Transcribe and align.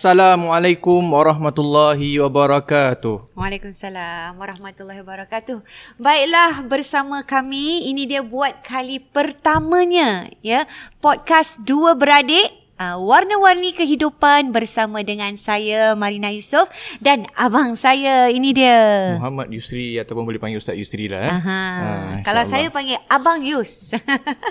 Assalamualaikum 0.00 1.12
warahmatullahi 1.12 2.16
wabarakatuh. 2.24 3.36
Waalaikumsalam 3.36 4.32
warahmatullahi 4.32 5.04
wabarakatuh. 5.04 5.60
Baiklah 6.00 6.64
bersama 6.64 7.20
kami 7.20 7.84
ini 7.84 8.08
dia 8.08 8.24
buat 8.24 8.64
kali 8.64 8.96
pertamanya 8.96 10.32
ya 10.40 10.64
podcast 11.04 11.60
dua 11.68 11.92
beradik 11.92 12.48
uh, 12.80 12.96
warna-warni 12.96 13.76
kehidupan 13.76 14.56
bersama 14.56 15.04
dengan 15.04 15.36
saya 15.36 15.92
Marina 15.92 16.32
Yusof 16.32 16.72
dan 17.04 17.28
abang 17.36 17.76
saya 17.76 18.32
ini 18.32 18.56
dia. 18.56 19.14
Muhammad 19.20 19.52
Yusri 19.52 20.00
ataupun 20.00 20.24
boleh 20.24 20.40
panggil 20.40 20.58
Ustaz 20.58 20.80
Yusri 20.80 21.12
lah. 21.12 21.28
Eh. 21.28 21.30
Aha. 21.30 21.60
Uh, 21.60 22.12
Kalau 22.24 22.42
saya 22.48 22.72
panggil 22.72 22.96
Abang 23.12 23.44
Yus. 23.44 23.92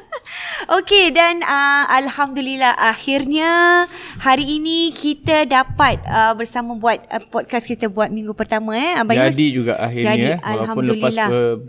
Okey 0.78 1.10
dan 1.10 1.42
uh, 1.42 1.90
alhamdulillah 1.90 2.78
akhirnya 2.78 3.86
hari 4.22 4.62
ini 4.62 4.94
kita 4.94 5.50
dapat 5.50 5.98
uh, 6.05 6.38
bersama 6.38 6.77
buat 6.77 7.02
uh, 7.10 7.24
podcast 7.34 7.66
kita 7.66 7.90
buat 7.90 8.14
minggu 8.14 8.38
pertama 8.38 8.77
eh 8.77 8.94
Abang 8.94 9.18
Jadi 9.18 9.26
Yus. 9.26 9.34
Jadi 9.34 9.48
juga 9.50 9.74
akhirnya 9.82 10.38
Jadi, 10.38 10.46
walaupun 10.46 10.84
lepas 10.94 11.16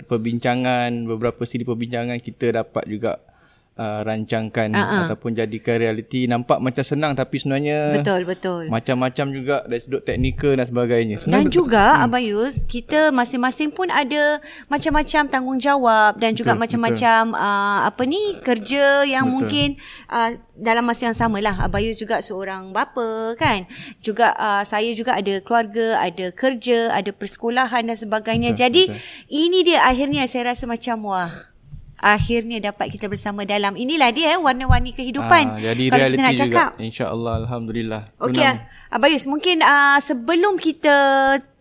perbincangan 0.04 0.90
beberapa 1.08 1.42
siri 1.48 1.64
perbincangan 1.64 2.20
kita 2.20 2.60
dapat 2.60 2.84
juga 2.84 3.29
uh, 3.80 4.00
rancangkan 4.04 4.76
uh-huh. 4.76 5.08
ataupun 5.08 5.32
jadikan 5.32 5.80
realiti 5.80 6.28
nampak 6.28 6.60
macam 6.60 6.84
senang 6.84 7.16
tapi 7.16 7.40
sebenarnya 7.40 7.96
betul 7.96 8.28
betul 8.28 8.62
macam-macam 8.68 9.26
juga 9.32 9.56
dari 9.64 9.80
sudut 9.80 10.04
teknikal 10.04 10.52
dan 10.52 10.68
sebagainya 10.68 11.16
sebenarnya 11.16 11.32
dan 11.40 11.44
betul. 11.48 11.56
juga 11.64 11.84
hmm. 11.88 12.04
Abayus 12.04 12.54
kita 12.68 13.00
masing-masing 13.10 13.72
pun 13.72 13.88
ada 13.88 14.38
macam-macam 14.68 15.22
tanggungjawab 15.32 16.12
dan 16.20 16.36
juga 16.36 16.52
betul, 16.52 16.62
macam-macam 16.68 17.22
betul. 17.32 17.40
Uh, 17.40 17.78
apa 17.88 18.02
ni 18.04 18.22
kerja 18.44 18.84
yang 19.08 19.24
betul. 19.26 19.34
mungkin 19.40 19.68
uh, 20.12 20.30
dalam 20.60 20.84
masa 20.84 21.08
yang 21.08 21.16
samalah 21.16 21.56
Abayus 21.56 21.96
juga 21.96 22.20
seorang 22.20 22.76
bapa 22.76 23.32
kan 23.40 23.64
juga 24.04 24.36
uh, 24.36 24.62
saya 24.68 24.92
juga 24.92 25.16
ada 25.16 25.40
keluarga 25.40 25.96
ada 26.04 26.28
kerja 26.36 26.92
ada 26.92 27.08
persekolahan 27.16 27.88
dan 27.88 27.96
sebagainya 27.96 28.52
betul, 28.52 28.60
jadi 28.68 28.82
betul. 28.92 29.00
ini 29.32 29.58
dia 29.64 29.80
akhirnya 29.88 30.28
saya 30.28 30.52
rasa 30.52 30.68
macam 30.68 31.00
wah 31.08 31.49
akhirnya 32.00 32.72
dapat 32.72 32.88
kita 32.90 33.06
bersama 33.06 33.44
dalam 33.44 33.76
inilah 33.76 34.10
dia 34.10 34.34
eh, 34.34 34.40
warna-warni 34.40 34.96
kehidupan. 34.96 35.44
Ha, 35.54 35.60
jadi 35.60 35.84
Kalau 35.92 36.08
kita 36.08 36.22
nak 36.24 36.34
cakap. 36.40 36.70
InsyaAllah. 36.80 37.34
Alhamdulillah. 37.44 38.02
Okey. 38.18 38.48
Abayus, 38.90 39.28
mungkin 39.28 39.62
uh, 39.62 40.00
sebelum 40.02 40.58
kita 40.58 40.96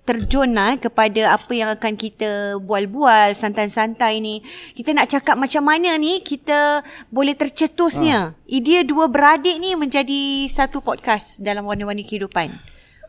terjun 0.10 0.58
uh, 0.58 0.74
kepada 0.82 1.38
apa 1.38 1.52
yang 1.54 1.70
akan 1.70 1.94
kita 1.94 2.58
bual-bual 2.58 3.38
santai-santai 3.38 4.18
ni. 4.18 4.42
Kita 4.74 4.90
nak 4.98 5.06
cakap 5.06 5.38
macam 5.38 5.62
mana 5.62 5.94
ni 6.02 6.26
kita 6.26 6.82
boleh 7.14 7.38
tercetusnya. 7.38 8.34
Ha. 8.34 8.36
Idea 8.50 8.82
dua 8.82 9.06
beradik 9.06 9.62
ni 9.62 9.78
menjadi 9.78 10.50
satu 10.50 10.82
podcast 10.82 11.38
dalam 11.46 11.70
warna-warni 11.70 12.02
kehidupan. 12.02 12.58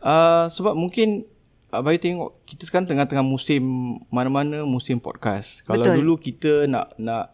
Uh, 0.01 0.45
sebab 0.53 0.77
mungkin 0.77 1.25
Abai 1.71 1.95
tengok 1.95 2.43
kita 2.43 2.67
sekarang 2.67 2.83
tengah-tengah 2.83 3.23
musim 3.23 3.63
mana-mana 4.11 4.67
musim 4.67 4.99
podcast. 4.99 5.63
Kalau 5.63 5.87
Betul. 5.87 5.97
dulu 6.03 6.13
kita 6.19 6.67
nak 6.67 6.91
nak 6.99 7.31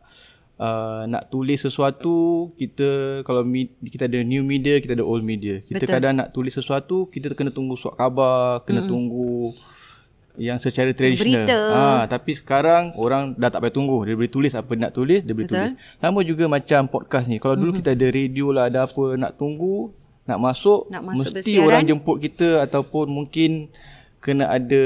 uh, 0.62 1.10
nak 1.10 1.34
tulis 1.34 1.58
sesuatu, 1.58 2.50
kita 2.54 3.22
kalau 3.26 3.42
mi, 3.42 3.74
kita 3.82 4.06
ada 4.06 4.22
new 4.22 4.46
media, 4.46 4.78
kita 4.78 4.94
ada 4.94 5.02
old 5.02 5.26
media. 5.26 5.62
Kita 5.66 5.90
Betul. 5.90 5.94
kadang 5.98 6.14
nak 6.22 6.30
tulis 6.38 6.54
sesuatu, 6.54 7.10
kita 7.10 7.34
kena 7.34 7.50
tunggu 7.50 7.74
surat 7.82 7.98
khabar, 7.98 8.62
kena 8.70 8.86
hmm. 8.86 8.90
tunggu 8.90 9.58
yang 10.38 10.62
secara 10.62 10.94
tradisional. 10.94 11.50
Ah, 11.50 11.82
ha, 11.82 12.02
tapi 12.06 12.38
sekarang 12.38 12.94
orang 12.94 13.34
dah 13.34 13.50
tak 13.50 13.58
payah 13.66 13.74
tunggu. 13.74 14.06
Dia 14.06 14.14
boleh 14.14 14.30
tulis 14.30 14.54
apa 14.54 14.70
nak 14.78 14.94
tulis, 14.94 15.26
dia 15.26 15.34
boleh 15.34 15.50
Betul. 15.50 15.74
tulis. 15.74 15.74
Sama 15.98 16.20
juga 16.22 16.46
macam 16.46 16.82
podcast 16.86 17.26
ni. 17.26 17.42
Kalau 17.42 17.58
dulu 17.58 17.74
hmm. 17.74 17.80
kita 17.82 17.90
ada 17.98 18.08
radio 18.14 18.54
lah, 18.54 18.70
ada 18.70 18.86
apa 18.86 19.18
nak 19.18 19.34
tunggu, 19.34 19.90
nak 20.30 20.38
masuk, 20.38 20.92
nak 20.94 21.02
masuk 21.02 21.34
mesti 21.34 21.58
bersiaran. 21.58 21.66
orang 21.66 21.84
jemput 21.90 22.18
kita 22.22 22.62
ataupun 22.70 23.10
mungkin 23.10 23.74
kena 24.28 24.52
ada 24.52 24.84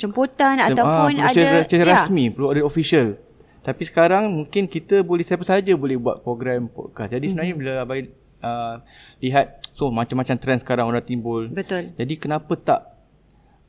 jemputan 0.00 0.56
ataupun 0.56 1.20
ah, 1.20 1.28
ada 1.28 1.68
secara 1.68 1.84
ya. 1.84 1.88
rasmi 2.00 2.32
perlu 2.32 2.48
ada 2.48 2.64
official. 2.64 3.20
Tapi 3.60 3.84
sekarang 3.84 4.32
mungkin 4.32 4.64
kita 4.64 5.04
boleh 5.04 5.20
siapa 5.20 5.44
saja 5.44 5.76
boleh 5.76 6.00
buat 6.00 6.24
program 6.24 6.72
podcast. 6.72 7.12
Jadi 7.12 7.36
sebenarnya 7.36 7.54
bila 7.60 7.72
abai 7.84 8.08
uh, 8.40 8.80
lihat 9.20 9.60
so 9.76 9.92
macam-macam 9.92 10.36
trend 10.40 10.60
sekarang 10.64 10.88
orang 10.88 11.04
timbul. 11.04 11.52
Betul. 11.52 11.92
Jadi 11.92 12.14
kenapa 12.16 12.56
tak 12.56 12.80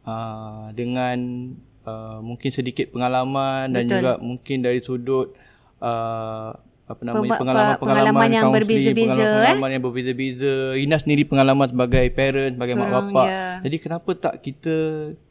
uh, 0.07 0.71
dengan 0.71 1.51
uh, 1.83 2.23
mungkin 2.23 2.55
sedikit 2.55 2.95
pengalaman 2.95 3.67
betul. 3.67 3.75
dan 3.75 3.83
juga 3.91 4.11
mungkin 4.23 4.57
dari 4.63 4.79
sudut 4.79 5.35
uh, 5.83 6.55
apa 6.89 7.01
nama 7.05 7.21
Pemba- 7.21 7.77
pengalaman, 7.77 8.29
yang 8.33 8.49
berbeza-beza 8.49 9.13
pengalaman, 9.13 9.29
eh? 9.29 9.37
pengalaman 9.37 9.69
yang 9.77 9.83
berbeza-beza 9.85 10.53
Ina 10.73 10.97
sendiri 10.97 11.23
pengalaman 11.29 11.67
sebagai 11.69 12.05
parent 12.17 12.53
sebagai 12.57 12.75
Seorang, 12.75 12.89
mak 12.89 13.03
bapak 13.13 13.27
ya. 13.29 13.43
jadi 13.61 13.77
kenapa 13.77 14.09
tak 14.17 14.35
kita 14.41 14.75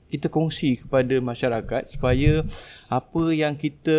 kita 0.08 0.26
kongsi 0.30 0.70
kepada 0.86 1.19
masyarakat 1.19 1.82
supaya 1.91 2.46
apa 2.86 3.22
yang 3.34 3.58
kita 3.58 3.98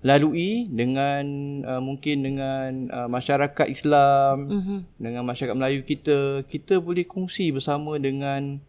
lalui 0.00 0.70
dengan 0.72 1.24
uh, 1.66 1.82
mungkin 1.84 2.24
dengan 2.24 2.70
uh, 2.88 3.08
masyarakat 3.10 3.66
Islam 3.68 4.34
mm-hmm. 4.48 4.78
dengan 4.96 5.22
masyarakat 5.28 5.54
Melayu 5.54 5.80
kita 5.84 6.42
kita 6.48 6.80
boleh 6.80 7.04
kongsi 7.04 7.52
bersama 7.52 8.00
dengan 8.00 8.64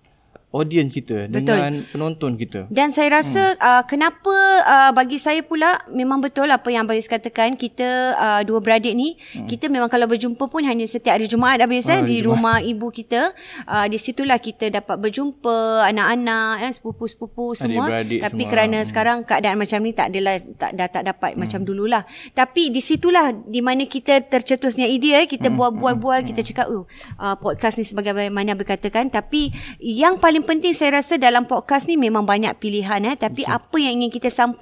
audience 0.56 0.92
kita 0.96 1.28
betul. 1.28 1.44
dengan 1.44 1.74
penonton 1.92 2.32
kita. 2.40 2.72
Dan 2.72 2.96
saya 2.96 3.20
rasa 3.20 3.54
hmm. 3.54 3.60
uh, 3.60 3.84
kenapa 3.84 4.36
uh, 4.68 4.92
bagi 4.94 5.18
saya 5.20 5.42
pula 5.44 5.82
memang 5.92 6.24
betul 6.24 6.48
apa 6.48 6.72
yang 6.72 6.88
Abayus 6.88 7.12
katakan 7.12 7.60
kita 7.60 8.16
uh, 8.16 8.42
dua 8.48 8.64
beradik 8.64 8.94
ni 8.96 9.20
hmm. 9.20 9.50
kita 9.52 9.68
memang 9.68 9.92
kalau 9.92 10.08
berjumpa 10.08 10.48
pun 10.48 10.64
hanya 10.64 10.88
setiap 10.88 11.20
hari 11.20 11.28
Jumaat 11.28 11.60
Abayus 11.60 11.92
eh, 11.92 12.00
ah, 12.00 12.02
di 12.06 12.24
rumah 12.24 12.64
ibu 12.64 12.88
kita 12.88 13.36
uh, 13.68 13.86
di 13.92 14.00
situlah 14.00 14.40
kita 14.40 14.72
dapat 14.72 14.96
berjumpa 14.96 15.84
anak-anak 15.92 16.64
eh, 16.64 16.72
sepupu-sepupu 16.72 17.58
semua 17.60 17.92
tapi 18.00 18.44
semua. 18.48 18.48
kerana 18.48 18.78
hmm. 18.80 18.88
sekarang 18.88 19.18
keadaan 19.28 19.60
macam 19.60 19.80
ni 19.84 19.92
tak 19.92 20.16
adalah 20.16 20.40
tak 20.56 20.72
dah 20.80 20.88
tak 20.88 21.04
dapat 21.04 21.36
hmm. 21.36 21.40
macam 21.44 21.60
dululah. 21.68 22.08
Tapi 22.32 22.72
di 22.72 22.80
situlah 22.80 23.36
di 23.36 23.60
mana 23.60 23.84
kita 23.84 24.24
tercetusnya 24.32 24.88
idea 24.88 25.20
eh, 25.20 25.28
kita 25.28 25.52
hmm. 25.52 25.58
buat-buat-buat 25.60 26.24
hmm. 26.24 26.30
kita 26.32 26.42
cakap 26.54 26.72
oh 26.72 26.88
uh, 27.20 27.36
podcast 27.36 27.82
ni 27.82 27.86
sebagaimana 27.88 28.56
berkatakan 28.56 29.12
tapi 29.12 29.52
yang 29.84 30.16
paling 30.16 30.38
paling 30.38 30.54
penting 30.54 30.78
saya 30.78 31.02
rasa 31.02 31.18
dalam 31.18 31.50
podcast 31.50 31.90
ni 31.90 31.98
memang 31.98 32.22
banyak 32.22 32.54
pilihan 32.62 33.02
eh 33.10 33.18
tapi 33.18 33.42
okay. 33.42 33.58
apa 33.58 33.78
yang 33.82 33.98
ingin 33.98 34.14
kita 34.14 34.30
sampaikan 34.30 34.57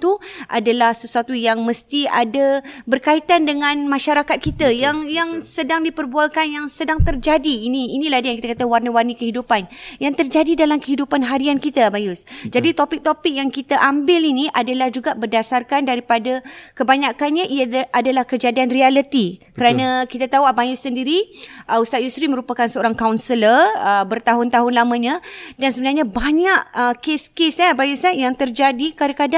tu 0.00 0.18
adalah 0.50 0.92
sesuatu 0.96 1.32
yang 1.36 1.60
mesti 1.62 2.08
ada 2.08 2.64
berkaitan 2.88 3.44
dengan 3.44 3.86
masyarakat 3.86 4.38
kita 4.40 4.72
betul, 4.72 4.82
yang 4.82 4.96
betul. 5.04 5.16
yang 5.16 5.30
sedang 5.44 5.80
diperbualkan 5.84 6.46
yang 6.50 6.66
sedang 6.66 7.00
terjadi 7.00 7.68
ini 7.68 7.96
inilah 8.00 8.20
dia 8.24 8.32
yang 8.34 8.40
kita 8.40 8.58
kata 8.58 8.66
warna-warni 8.66 9.14
kehidupan 9.14 9.68
yang 10.00 10.14
terjadi 10.16 10.66
dalam 10.66 10.80
kehidupan 10.80 11.22
harian 11.26 11.58
kita 11.60 11.88
Bayus. 11.92 12.24
Betul. 12.24 12.50
Jadi 12.60 12.68
topik-topik 12.74 13.34
yang 13.34 13.50
kita 13.52 13.78
ambil 13.80 14.20
ini 14.24 14.48
adalah 14.50 14.88
juga 14.88 15.14
berdasarkan 15.14 15.86
daripada 15.86 16.40
kebanyakannya 16.74 17.44
ia 17.48 17.86
adalah 17.90 18.24
kejadian 18.24 18.70
realiti 18.70 19.42
kerana 19.54 20.06
kita 20.06 20.30
tahu 20.30 20.46
Abang 20.46 20.70
Yus 20.70 20.82
sendiri 20.82 21.26
uh, 21.66 21.82
Ustaz 21.82 22.02
Yusri 22.02 22.30
merupakan 22.30 22.66
seorang 22.66 22.94
kaunselor 22.94 23.70
uh, 23.78 24.04
bertahun-tahun 24.06 24.72
lamanya 24.74 25.18
dan 25.58 25.70
sebenarnya 25.70 26.04
banyak 26.06 26.60
uh, 26.74 26.94
kes-kes 26.98 27.58
eh 27.58 27.74
Bayus 27.74 28.06
eh, 28.06 28.14
yang 28.22 28.38
terjadi 28.38 28.94
kadang-kadang 28.94 29.33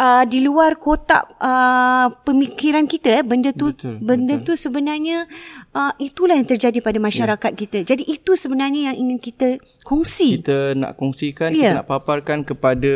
uh, 0.00 0.24
di 0.24 0.40
luar 0.40 0.80
kotak 0.80 1.36
uh, 1.36 2.08
pemikiran 2.24 2.88
kita 2.88 3.20
eh 3.20 3.24
benda 3.24 3.50
tu 3.52 3.72
betul, 3.74 4.00
benda 4.00 4.40
betul. 4.40 4.56
tu 4.56 4.62
sebenarnya 4.64 5.28
uh, 5.76 5.92
itulah 6.00 6.36
yang 6.36 6.48
terjadi 6.48 6.78
pada 6.80 6.96
masyarakat 6.96 7.52
yeah. 7.52 7.60
kita. 7.60 7.78
Jadi 7.84 8.02
itu 8.08 8.32
sebenarnya 8.36 8.92
yang 8.92 8.96
ingin 8.96 9.18
kita 9.20 9.48
kongsi. 9.84 10.40
Kita 10.40 10.72
nak 10.72 10.96
kongsikan, 10.96 11.52
yeah. 11.52 11.76
kita 11.76 11.78
nak 11.84 11.88
paparkan 11.90 12.46
kepada 12.46 12.94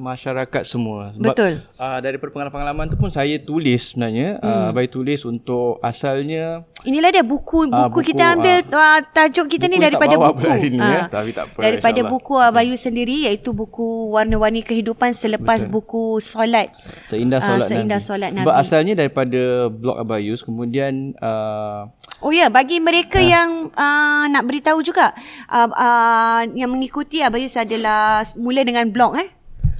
masyarakat 0.00 0.62
semua. 0.64 1.12
Sebab, 1.12 1.34
Betul. 1.34 1.52
Uh, 1.76 1.98
dari 2.00 2.16
pengalaman-pengalaman 2.16 2.86
tu 2.88 2.96
pun 2.96 3.12
saya 3.12 3.36
tulis 3.36 3.92
sebenarnya. 3.92 4.40
Hmm. 4.40 4.48
Uh, 4.48 4.68
bayi 4.72 4.88
tulis 4.88 5.20
untuk 5.28 5.82
asalnya. 5.84 6.64
Inilah 6.88 7.12
dia 7.12 7.24
buku 7.26 7.50
buku, 7.50 7.76
uh, 7.76 7.88
buku 7.90 8.00
kita 8.14 8.38
ambil 8.38 8.64
uh, 8.72 9.00
tajuk 9.12 9.46
kita 9.50 9.68
buku 9.68 9.74
ni 9.74 9.84
daripada 9.84 10.14
buku. 10.16 10.48
Ni, 10.70 10.78
uh, 10.80 10.86
ya. 10.86 11.02
Tapi 11.10 11.30
tak 11.34 11.44
apa, 11.52 11.58
daripada 11.60 12.00
buku 12.06 12.34
Abayu 12.40 12.74
uh, 12.74 12.80
sendiri 12.80 13.28
iaitu 13.28 13.52
buku 13.52 14.14
Warna-Warni 14.16 14.62
Kehidupan 14.64 15.12
selepas 15.12 15.66
Betul. 15.66 15.72
buku 15.76 16.04
solat. 16.22 16.72
Seindah 17.10 17.40
solat, 17.42 17.64
uh, 17.64 17.68
seindah 17.68 18.00
solat 18.00 18.30
Nabi. 18.32 18.46
Sebab 18.46 18.56
asalnya 18.56 18.94
daripada 18.96 19.68
blog 19.68 19.96
Abayus 19.98 20.40
kemudian 20.40 21.12
uh, 21.20 21.90
Oh 22.20 22.32
ya, 22.32 22.52
bagi 22.52 22.80
mereka 22.80 23.16
uh. 23.16 23.24
yang 23.24 23.50
uh, 23.72 24.24
nak 24.28 24.44
beritahu 24.44 24.84
juga 24.84 25.16
uh, 25.48 25.68
uh, 25.72 26.42
yang 26.52 26.68
mengikuti 26.68 27.24
Abayus 27.24 27.56
adalah 27.56 28.24
mula 28.36 28.60
dengan 28.64 28.88
blog 28.92 29.16
eh. 29.16 29.28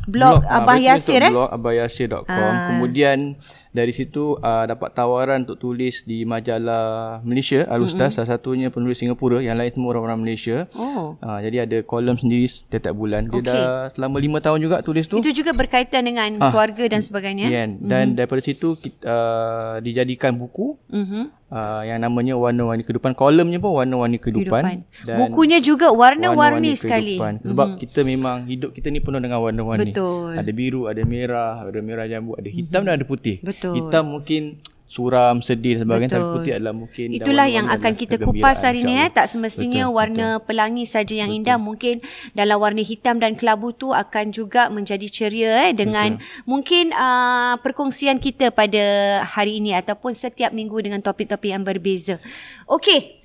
Blog, 0.08 0.42
blog 0.42 0.48
Abah 0.48 0.78
Yasir 0.81 1.22
eh. 1.22 1.31
Blog 1.31 1.52
abahyasir.com. 1.52 2.25
Uh. 2.26 2.69
Kemudian 2.75 3.37
dari 3.70 3.94
situ 3.94 4.34
uh, 4.42 4.64
dapat 4.66 4.90
tawaran 4.90 5.46
untuk 5.46 5.62
tulis 5.62 6.02
di 6.02 6.26
majalah 6.26 7.22
Malaysia 7.22 7.62
Al-Ustaz 7.70 8.10
mm-hmm. 8.10 8.16
salah 8.19 8.31
satunya 8.34 8.66
penulis 8.75 8.98
Singapura 8.98 9.38
yang 9.38 9.54
lain 9.54 9.70
semua 9.70 9.94
orang-orang 9.94 10.26
Malaysia 10.26 10.66
oh. 10.75 11.14
uh, 11.22 11.38
jadi 11.38 11.70
ada 11.70 11.78
kolom 11.86 12.19
sendiri 12.19 12.50
setiap 12.50 12.90
bulan 12.90 13.31
dia 13.31 13.38
okay. 13.38 13.46
dah 13.46 13.86
selama 13.94 14.19
lima 14.19 14.43
tahun 14.43 14.58
juga 14.66 14.82
tulis 14.82 15.06
tu 15.06 15.22
itu 15.22 15.31
juga 15.31 15.54
berkaitan 15.54 16.02
dengan 16.02 16.43
uh, 16.43 16.50
keluarga 16.50 16.84
dan 16.90 16.98
sebagainya 16.98 17.46
yeah. 17.46 17.70
dan 17.78 18.10
mm-hmm. 18.10 18.19
daripada 18.19 18.40
situ 18.43 18.75
kita, 18.75 19.00
uh, 19.06 19.75
dijadikan 19.78 20.34
buku 20.34 20.75
mm-hmm. 20.90 21.25
Uh, 21.50 21.82
yang 21.82 21.99
namanya 21.99 22.38
warna-warni 22.38 22.87
kehidupan. 22.87 23.19
Kolomnya 23.19 23.58
pun 23.58 23.75
warna-warni 23.75 24.23
kehidupan, 24.23 24.62
kehidupan. 24.62 25.02
dan 25.02 25.19
bukunya 25.19 25.58
juga 25.58 25.91
warna-warni 25.91 26.79
sekali. 26.79 27.19
sebab 27.19 27.43
mm-hmm. 27.43 27.82
kita 27.82 28.00
memang 28.06 28.47
hidup 28.47 28.70
kita 28.70 28.87
ni 28.87 29.02
penuh 29.02 29.19
dengan 29.19 29.43
warna-warni. 29.43 29.91
Betul. 29.91 30.38
Ada 30.38 30.50
biru 30.55 30.87
ada 30.87 31.02
merah 31.02 31.67
ada 31.67 31.82
merah 31.82 32.06
jambu 32.06 32.38
ada 32.38 32.47
hitam 32.47 32.87
mm-hmm. 32.87 32.94
dan 32.94 32.99
ada 33.02 33.05
putih. 33.05 33.37
Betul. 33.43 33.82
Hitam 33.82 34.14
mungkin 34.14 34.62
suram, 34.90 35.38
sedih 35.38 35.78
dan 35.78 35.87
sebagainya 35.87 36.19
tapi 36.19 36.26
putih 36.34 36.52
adalah 36.58 36.75
mungkin 36.75 37.14
itulah 37.14 37.46
yang 37.46 37.70
akan 37.70 37.94
kita 37.94 38.19
kupas 38.19 38.66
hari 38.66 38.82
ni 38.82 38.98
eh 38.98 39.06
tak 39.06 39.31
semestinya 39.31 39.87
betul, 39.87 39.94
warna 39.94 40.28
betul. 40.34 40.46
pelangi 40.50 40.82
saja 40.82 41.14
yang 41.14 41.31
betul. 41.31 41.40
indah 41.46 41.58
mungkin 41.62 41.94
dalam 42.34 42.58
warna 42.58 42.82
hitam 42.82 43.22
dan 43.22 43.38
kelabu 43.38 43.70
tu 43.70 43.94
akan 43.94 44.34
juga 44.34 44.66
menjadi 44.66 45.06
ceria 45.06 45.70
eh 45.70 45.72
dengan 45.78 46.19
betul. 46.19 46.42
mungkin 46.42 46.90
uh, 46.90 47.54
perkongsian 47.62 48.19
kita 48.19 48.50
pada 48.50 48.82
hari 49.22 49.62
ini 49.62 49.78
ataupun 49.78 50.10
setiap 50.10 50.50
minggu 50.50 50.82
dengan 50.82 50.98
topik-topik 50.98 51.54
yang 51.54 51.62
berbeza 51.62 52.19
okey 52.66 53.22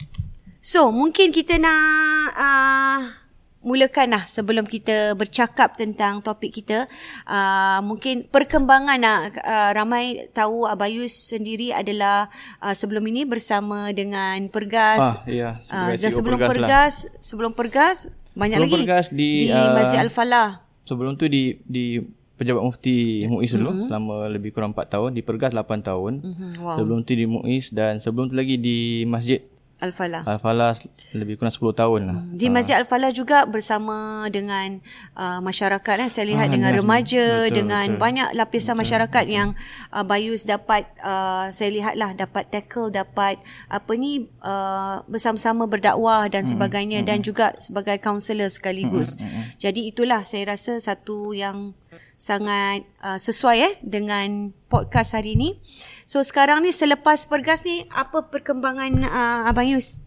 so 0.62 0.94
mungkin 0.94 1.34
kita 1.34 1.58
nak 1.58 2.30
uh, 2.38 3.25
mulakan 3.66 4.14
lah 4.14 4.24
sebelum 4.30 4.70
kita 4.70 5.18
bercakap 5.18 5.74
tentang 5.74 6.22
topik 6.22 6.54
kita. 6.62 6.86
Uh, 7.26 7.82
mungkin 7.82 8.30
perkembangan 8.30 9.02
lah. 9.02 9.20
Uh, 9.42 9.70
ramai 9.74 10.30
tahu 10.32 10.70
Abayus 10.70 11.12
sendiri 11.12 11.74
adalah 11.74 12.30
uh, 12.62 12.78
sebelum 12.78 13.02
ini 13.10 13.26
bersama 13.26 13.90
dengan 13.90 14.46
Pergas. 14.54 15.02
Ah, 15.02 15.16
ya. 15.26 15.60
Uh, 15.66 15.98
dan 15.98 16.14
sebelum 16.14 16.38
Pergas, 16.38 16.54
Pergas 16.54 16.96
lah. 17.10 17.22
sebelum 17.26 17.52
Pergas 17.58 17.98
banyak 18.38 18.62
sebelum 18.62 18.70
lagi 18.70 18.76
Pergas 18.86 19.06
di, 19.10 19.30
di 19.50 19.52
uh, 19.52 19.74
Masjid 19.74 20.00
Al-Falah. 20.06 20.50
Sebelum 20.86 21.18
tu 21.18 21.26
di 21.26 21.58
di 21.66 21.98
Pejabat 22.36 22.68
Mufti 22.68 23.24
Muiz 23.32 23.56
dulu 23.56 23.72
mm-hmm. 23.72 23.88
selama 23.88 24.28
lebih 24.28 24.52
kurang 24.52 24.76
4 24.76 24.92
tahun, 24.92 25.10
di 25.16 25.24
Pergas 25.24 25.56
8 25.56 25.88
tahun. 25.88 26.14
Mm-hmm. 26.20 26.52
Wow. 26.60 26.76
Sebelum 26.78 27.00
tu 27.08 27.12
di 27.16 27.26
Muiz 27.26 27.72
dan 27.72 28.04
sebelum 28.04 28.28
tu 28.28 28.36
lagi 28.36 28.60
di 28.60 29.08
Masjid 29.08 29.40
Al-Falah. 29.86 30.24
Al-Falah 30.26 30.74
lebih 31.14 31.38
kurang 31.38 31.54
10 31.54 31.82
tahun 31.82 32.02
lah. 32.10 32.18
Hmm. 32.18 32.34
Di 32.34 32.48
Masjid 32.50 32.76
Al-Falah 32.82 33.14
juga 33.14 33.46
bersama 33.46 34.26
dengan 34.34 34.82
uh, 35.14 35.40
masyarakat. 35.40 35.96
Eh. 36.06 36.10
Saya 36.10 36.26
lihat 36.34 36.50
ah, 36.50 36.54
dengan 36.54 36.72
ya. 36.74 36.78
remaja, 36.82 37.26
betul, 37.46 37.56
dengan 37.62 37.88
betul. 37.94 38.02
banyak 38.02 38.28
lapisan 38.34 38.74
betul, 38.74 38.82
masyarakat 38.82 39.24
betul. 39.24 39.38
yang 39.38 39.50
uh, 39.94 40.04
Bayus 40.04 40.42
dapat, 40.44 40.90
uh, 41.00 41.54
saya 41.54 41.70
lihatlah 41.70 42.12
dapat 42.18 42.44
tackle, 42.50 42.90
dapat 42.90 43.38
apa 43.70 43.92
ni 43.94 44.28
uh, 44.42 45.06
bersama-sama 45.06 45.70
berdakwah 45.70 46.26
dan 46.28 46.44
hmm. 46.44 46.52
sebagainya. 46.52 47.00
Hmm. 47.06 47.08
Dan 47.08 47.18
juga 47.22 47.54
sebagai 47.62 48.02
kaunselor 48.02 48.50
sekaligus. 48.50 49.16
Hmm. 49.16 49.30
Hmm. 49.30 49.44
Jadi 49.62 49.94
itulah 49.94 50.26
saya 50.26 50.58
rasa 50.58 50.82
satu 50.82 51.32
yang 51.38 51.78
sangat 52.16 52.88
uh, 53.04 53.20
sesuai 53.20 53.58
eh 53.60 53.74
dengan 53.84 54.56
podcast 54.72 55.14
hari 55.14 55.36
ini. 55.36 55.60
So 56.06 56.22
sekarang 56.22 56.64
ni 56.64 56.72
selepas 56.72 57.26
pergas 57.26 57.66
ni 57.66 57.86
apa 57.92 58.30
perkembangan 58.30 58.92
uh, 59.06 59.50
Abang 59.50 59.68
Yus? 59.70 60.02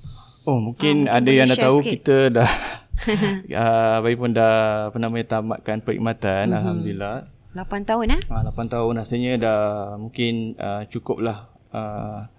Oh 0.48 0.62
mungkin, 0.62 1.06
uh, 1.06 1.14
mungkin 1.14 1.16
ada 1.16 1.30
yang 1.30 1.48
dah 1.50 1.58
tahu 1.58 1.78
sikit. 1.82 1.92
kita 2.00 2.18
dah 2.32 2.50
uh, 3.52 3.94
Abang 4.02 4.14
pun 4.16 4.30
dah 4.32 4.88
apa 4.88 4.98
namanya 5.02 5.38
tamatkan 5.38 5.82
perkhidmatan 5.84 6.48
mm-hmm. 6.48 6.58
alhamdulillah. 6.58 7.16
8 7.56 7.90
tahun 7.90 8.06
eh? 8.14 8.20
Ah 8.30 8.46
uh, 8.46 8.54
8 8.54 8.74
tahun 8.74 8.92
rasanya 9.02 9.32
dah 9.40 9.60
mungkin 9.98 10.54
uh, 10.56 10.86
cukuplah 10.86 11.50
uh, 11.74 12.30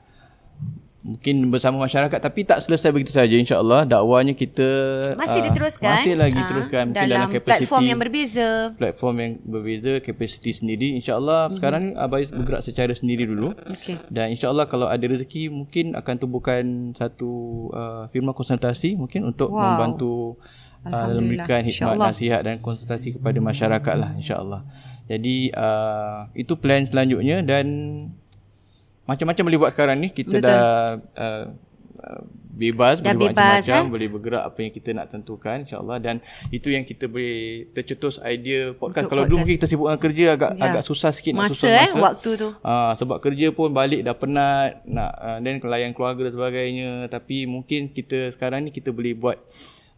mungkin 1.00 1.48
bersama 1.48 1.80
masyarakat 1.88 2.20
tapi 2.20 2.44
tak 2.44 2.60
selesai 2.60 2.92
begitu 2.92 3.16
saja 3.16 3.32
insyaallah. 3.40 3.88
Dakwanya 3.88 4.36
kita 4.36 4.68
masih 5.16 5.40
uh, 5.40 5.46
diteruskan 5.48 5.96
masih 6.04 6.16
lagi 6.20 6.40
uh, 6.40 6.48
teruskan 6.52 6.86
dalam, 6.92 7.30
dalam 7.32 7.40
platform 7.40 7.84
yang 7.88 8.00
berbeza. 8.00 8.76
Platform 8.76 9.16
yang 9.20 9.34
berbeza 9.48 9.94
kapasiti 10.04 10.52
sendiri. 10.52 11.00
Insyaallah 11.00 11.48
mm-hmm. 11.48 11.58
sekarang 11.60 11.84
abai 11.96 12.28
bergerak 12.28 12.64
secara 12.68 12.92
sendiri 12.92 13.24
dulu. 13.28 13.56
Okay. 13.80 13.96
dan 14.12 14.36
insyaallah 14.36 14.68
kalau 14.68 14.92
ada 14.92 15.02
rezeki 15.02 15.50
mungkin 15.50 15.96
akan 15.96 16.16
tumbuhkan 16.20 16.94
satu 17.00 17.32
uh, 17.72 18.04
firma 18.12 18.36
konsultasi 18.36 19.00
mungkin 19.00 19.24
untuk 19.24 19.50
wow. 19.50 19.80
membantu 19.80 20.36
uh, 20.84 21.16
memberikan 21.16 21.64
hikmat 21.64 21.96
nasihat 21.96 22.42
dan 22.44 22.60
konsultasi 22.60 23.16
kepada 23.16 23.40
masyarakat 23.40 23.96
lah 23.96 24.12
insyaallah. 24.20 24.62
Jadi 25.10 25.50
uh, 25.58 26.30
itu 26.38 26.54
plan 26.60 26.86
selanjutnya 26.86 27.42
dan 27.42 27.66
macam-macam 29.10 29.44
boleh 29.50 29.60
buat 29.60 29.72
sekarang 29.74 29.98
ni 29.98 30.08
kita 30.14 30.38
Betul. 30.38 30.46
dah 30.46 30.68
uh, 31.18 31.46
bebas 32.60 33.00
dah 33.00 33.16
boleh 33.16 33.32
bebas, 33.32 33.40
buat 33.40 33.56
macam-macam 33.64 33.84
eh? 33.88 33.92
boleh 33.96 34.08
bergerak 34.12 34.44
apa 34.44 34.60
yang 34.60 34.74
kita 34.76 34.90
nak 34.92 35.08
tentukan 35.12 35.58
insyaallah 35.64 35.98
dan 36.04 36.16
itu 36.52 36.68
yang 36.68 36.84
kita 36.84 37.08
boleh 37.08 37.72
tercetus 37.72 38.20
idea 38.20 38.76
podcast 38.76 39.08
Untuk 39.08 39.12
kalau 39.16 39.24
podcast. 39.24 39.32
dulu 39.32 39.38
mungkin 39.40 39.56
kita 39.56 39.68
sibuk 39.72 39.88
dengan 39.88 40.02
kerja 40.04 40.26
agak 40.36 40.52
ya. 40.60 40.64
agak 40.68 40.84
susah 40.84 41.12
sikit 41.16 41.32
masa, 41.36 41.40
nak 41.40 41.52
susun 41.52 41.72
masa 41.72 41.84
eh 41.88 41.92
waktu 41.96 42.30
tu 42.36 42.50
uh, 42.52 42.92
sebab 43.00 43.18
kerja 43.24 43.48
pun 43.56 43.70
balik 43.72 44.02
dah 44.04 44.16
penat 44.16 44.84
nak 44.84 45.14
dan 45.40 45.56
uh, 45.64 45.68
layan 45.72 45.92
keluarga 45.96 46.22
dan 46.28 46.34
sebagainya 46.36 46.92
tapi 47.08 47.48
mungkin 47.48 47.92
kita 47.96 48.36
sekarang 48.36 48.68
ni 48.68 48.72
kita 48.76 48.92
boleh 48.92 49.16
buat 49.16 49.38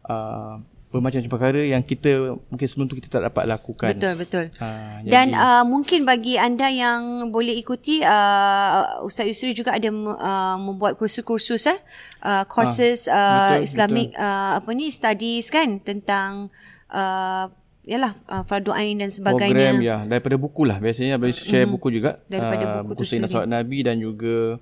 uh, 0.05 0.61
bermacam-macam 0.91 1.31
perkara 1.31 1.61
yang 1.63 1.79
kita 1.79 2.35
mungkin 2.51 2.67
sebelum 2.67 2.85
tu 2.91 2.99
kita 2.99 3.07
tak 3.07 3.23
dapat 3.31 3.47
lakukan. 3.47 3.95
Betul 3.95 4.13
betul. 4.19 4.45
Ha, 4.59 4.99
Dan 5.07 5.31
uh, 5.31 5.63
mungkin 5.63 6.03
bagi 6.03 6.35
anda 6.35 6.67
yang 6.67 7.31
boleh 7.31 7.55
ikuti 7.55 8.03
uh, 8.03 8.99
Ustaz 9.07 9.23
Yusri 9.23 9.55
juga 9.55 9.71
ada 9.71 9.87
uh, 9.87 10.57
membuat 10.59 10.99
kursus-kursus 10.99 11.71
eh 11.71 11.79
uh, 12.27 12.43
courses 12.43 13.07
ha, 13.07 13.55
uh, 13.55 13.63
Islamic 13.63 14.11
betul. 14.11 14.27
Uh, 14.27 14.51
apa 14.59 14.69
ni 14.75 14.91
studies 14.91 15.47
kan 15.47 15.79
tentang 15.79 16.51
uh, 16.91 17.47
yalah 17.87 18.13
uh, 18.29 18.43
fardu 18.45 18.75
ain 18.75 18.99
dan 18.99 19.09
sebagainya. 19.09 19.73
Program 19.73 19.81
ya 19.81 19.97
daripada 20.05 20.35
buku 20.37 20.61
lah 20.67 20.77
biasanya 20.77 21.17
bagi 21.17 21.33
share 21.33 21.65
mm-hmm. 21.65 21.73
buku 21.79 21.87
juga 21.89 22.21
daripada 22.29 22.63
uh, 22.67 22.73
buku, 22.85 23.01
buku 23.01 23.03
Sayyidina 23.07 23.47
Nabi 23.47 23.77
dan 23.81 23.95
juga 23.97 24.61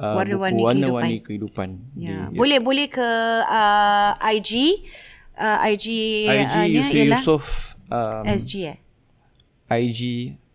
uh, 0.00 0.14
warna-warni 0.16 0.60
kehidupan. 0.60 0.66
Warna-warni 0.66 1.16
kehidupan. 1.22 1.68
Ya. 1.94 2.32
Di, 2.32 2.36
boleh 2.36 2.58
ya. 2.58 2.64
boleh 2.64 2.86
ke 2.90 3.08
uh, 3.46 4.12
IG 4.34 4.50
uh, 5.38 5.58
IG 5.68 5.86
IG 6.26 6.48
uh, 6.48 6.66
Yusri 6.66 6.98
ialah 7.04 7.20
Yusof 7.22 7.44
um, 7.92 8.24
SG 8.26 8.52
eh? 8.66 8.78
IG 9.70 10.00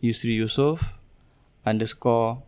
Yusri 0.02 0.34
Yusof 0.38 0.80
underscore 1.66 2.42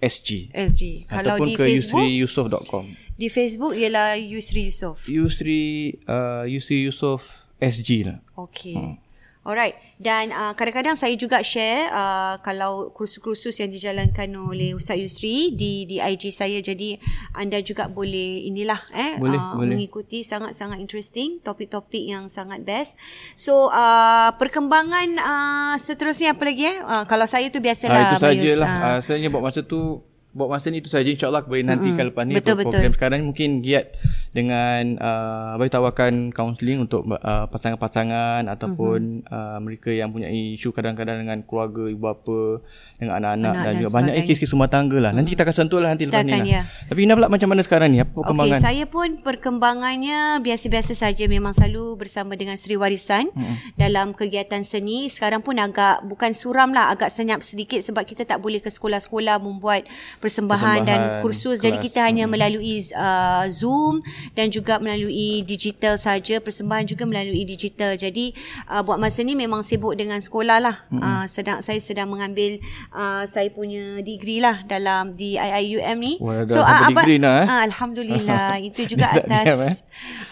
SG 0.00 0.48
SG 0.52 1.04
kalau 1.06 1.44
di 1.44 1.52
ke 1.54 1.64
Facebook? 1.64 2.00
yusriyusof.com 2.00 2.84
di 3.20 3.28
Facebook 3.28 3.76
ialah 3.76 4.16
Yusri 4.16 4.72
Yusof. 4.72 5.04
Yusri 5.04 5.92
uh, 6.08 6.48
Yusri 6.48 6.88
Yusof 6.88 7.44
SG 7.60 8.08
lah. 8.08 8.18
Okay 8.32 8.72
hmm. 8.80 9.09
Alright. 9.40 9.72
Dan 9.96 10.36
uh, 10.36 10.52
kadang-kadang 10.52 11.00
saya 11.00 11.16
juga 11.16 11.40
share 11.40 11.88
uh, 11.88 12.36
kalau 12.44 12.92
kursus-kursus 12.92 13.56
yang 13.56 13.72
dijalankan 13.72 14.28
oleh 14.36 14.76
Ustaz 14.76 15.00
Yusri 15.00 15.56
di 15.56 15.88
di 15.88 15.96
IG 15.96 16.28
saya. 16.28 16.60
Jadi 16.60 17.00
anda 17.32 17.56
juga 17.64 17.88
boleh 17.88 18.44
inilah 18.44 18.84
eh 18.92 19.16
boleh, 19.16 19.40
uh, 19.40 19.56
boleh. 19.56 19.80
mengikuti. 19.80 20.20
Sangat-sangat 20.20 20.76
interesting. 20.76 21.40
Topik-topik 21.40 22.04
yang 22.04 22.28
sangat 22.28 22.68
best. 22.68 23.00
So 23.32 23.72
uh, 23.72 24.36
perkembangan 24.36 25.08
uh, 25.16 25.74
seterusnya 25.80 26.36
apa 26.36 26.44
lagi 26.44 26.76
eh? 26.76 26.84
Uh, 26.84 27.04
kalau 27.08 27.24
saya 27.24 27.48
tu 27.48 27.64
biasalah 27.64 27.96
uh, 27.96 28.04
itu 28.04 28.16
sajalah. 28.20 28.68
Uh, 28.68 28.84
uh, 28.84 28.98
saya 29.00 29.28
buat 29.32 29.40
masa 29.40 29.64
tu 29.64 30.04
buat 30.30 30.46
masa 30.46 30.70
ni 30.70 30.78
itu 30.78 30.86
saja 30.86 31.10
insyaallah 31.10 31.42
boleh 31.42 31.66
nanti 31.66 31.90
mm-hmm. 31.90 32.08
lepas 32.14 32.22
ni 32.22 32.38
betul, 32.38 32.54
betul. 32.54 32.70
program 32.70 32.94
sekarang 32.94 33.18
ni 33.18 33.26
mungkin 33.26 33.50
giat 33.66 33.98
dengan 34.30 34.94
uh, 35.02 35.58
bagi 35.58 35.74
tawarkan 35.74 36.30
kaunseling 36.30 36.86
untuk 36.86 37.02
uh, 37.10 37.50
pasangan-pasangan 37.50 38.46
ataupun 38.46 39.26
mm-hmm. 39.26 39.34
uh, 39.34 39.58
mereka 39.58 39.90
yang 39.90 40.14
punya 40.14 40.30
isu 40.30 40.70
kadang-kadang 40.70 41.26
dengan 41.26 41.42
keluarga 41.42 41.90
ibu 41.90 41.98
bapa 41.98 42.62
dengan 43.00 43.16
anak-anak 43.16 43.38
Anak 43.40 43.64
dan, 43.64 43.72
dan 43.72 43.80
juga 43.80 43.90
banyak 43.96 44.14
kes-kes 44.28 44.50
rumah 44.52 44.68
tangga 44.68 44.98
lah. 45.00 45.12
Nanti 45.16 45.32
kita 45.32 45.42
akan 45.48 45.56
sentuh 45.56 45.80
lah 45.80 45.88
nanti 45.96 46.04
lepas 46.04 46.20
ni 46.20 46.32
lah. 46.36 46.44
Ya. 46.44 46.62
Tapi 46.68 47.00
Ina 47.08 47.16
pula 47.16 47.28
macam 47.32 47.48
mana 47.48 47.62
sekarang 47.64 47.88
ni? 47.88 47.98
Apa 48.04 48.12
perkembangan? 48.12 48.58
Okay, 48.60 48.66
saya 48.68 48.84
pun 48.84 49.08
perkembangannya 49.24 50.18
biasa-biasa 50.44 50.92
saja. 50.92 51.24
Memang 51.24 51.56
selalu 51.56 51.96
bersama 51.96 52.36
dengan 52.36 52.60
Sri 52.60 52.76
Warisan 52.76 53.32
hmm. 53.32 53.80
dalam 53.80 54.12
kegiatan 54.12 54.60
seni. 54.60 55.08
Sekarang 55.08 55.40
pun 55.40 55.56
agak 55.56 56.04
bukan 56.04 56.36
suram 56.36 56.76
lah. 56.76 56.92
Agak 56.92 57.08
senyap 57.08 57.40
sedikit 57.40 57.80
sebab 57.80 58.04
kita 58.04 58.28
tak 58.28 58.44
boleh 58.44 58.60
ke 58.60 58.68
sekolah-sekolah 58.68 59.40
membuat 59.40 59.88
persembahan, 60.20 60.84
persembahan 60.84 60.88
dan 60.88 61.00
kursus. 61.24 61.56
Kelas. 61.56 61.64
Jadi 61.64 61.76
kita 61.80 62.04
hanya 62.04 62.28
hmm. 62.28 62.32
melalui 62.36 62.76
uh, 62.92 63.44
Zoom 63.48 64.04
dan 64.36 64.52
juga 64.52 64.76
melalui 64.76 65.40
digital 65.48 65.96
saja. 65.96 66.36
Persembahan 66.38 66.84
juga 66.84 67.08
melalui 67.08 67.48
digital. 67.48 67.96
Jadi 67.96 68.36
uh, 68.68 68.84
buat 68.84 69.00
masa 69.00 69.24
ni 69.24 69.32
memang 69.32 69.64
sibuk 69.64 69.96
dengan 69.96 70.20
sekolah 70.20 70.58
lah. 70.60 70.76
Hmm. 70.92 71.00
Uh, 71.00 71.24
sedang 71.24 71.64
Saya 71.64 71.80
sedang 71.80 72.12
mengambil 72.12 72.60
uh, 72.94 73.24
saya 73.26 73.50
punya 73.50 73.98
degree 74.02 74.38
lah 74.38 74.62
dalam 74.66 75.18
di 75.18 75.34
IIUM 75.34 75.98
ni. 75.98 76.14
Wah, 76.22 76.46
so 76.46 76.62
uh, 76.62 76.86
apa 76.86 77.02
lah, 77.06 77.36
eh? 77.42 77.46
uh, 77.46 77.60
alhamdulillah 77.66 78.48
itu 78.68 78.86
juga 78.86 79.14
atas 79.14 79.44
diam, 79.46 79.60
eh? 79.66 79.76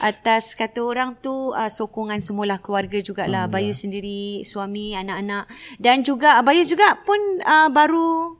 atas 0.02 0.44
kata 0.54 0.80
orang 0.82 1.18
tu 1.18 1.50
uh, 1.50 1.70
sokongan 1.70 2.22
semula 2.22 2.62
keluarga 2.62 3.02
jugalah 3.02 3.46
hmm, 3.46 3.54
Bayu 3.54 3.72
ya. 3.74 3.78
sendiri, 3.78 4.46
suami, 4.46 4.94
anak-anak 4.94 5.50
dan 5.82 6.06
juga 6.06 6.38
Bayu 6.46 6.62
juga 6.62 6.98
pun 7.02 7.18
uh, 7.42 7.70
baru 7.70 8.37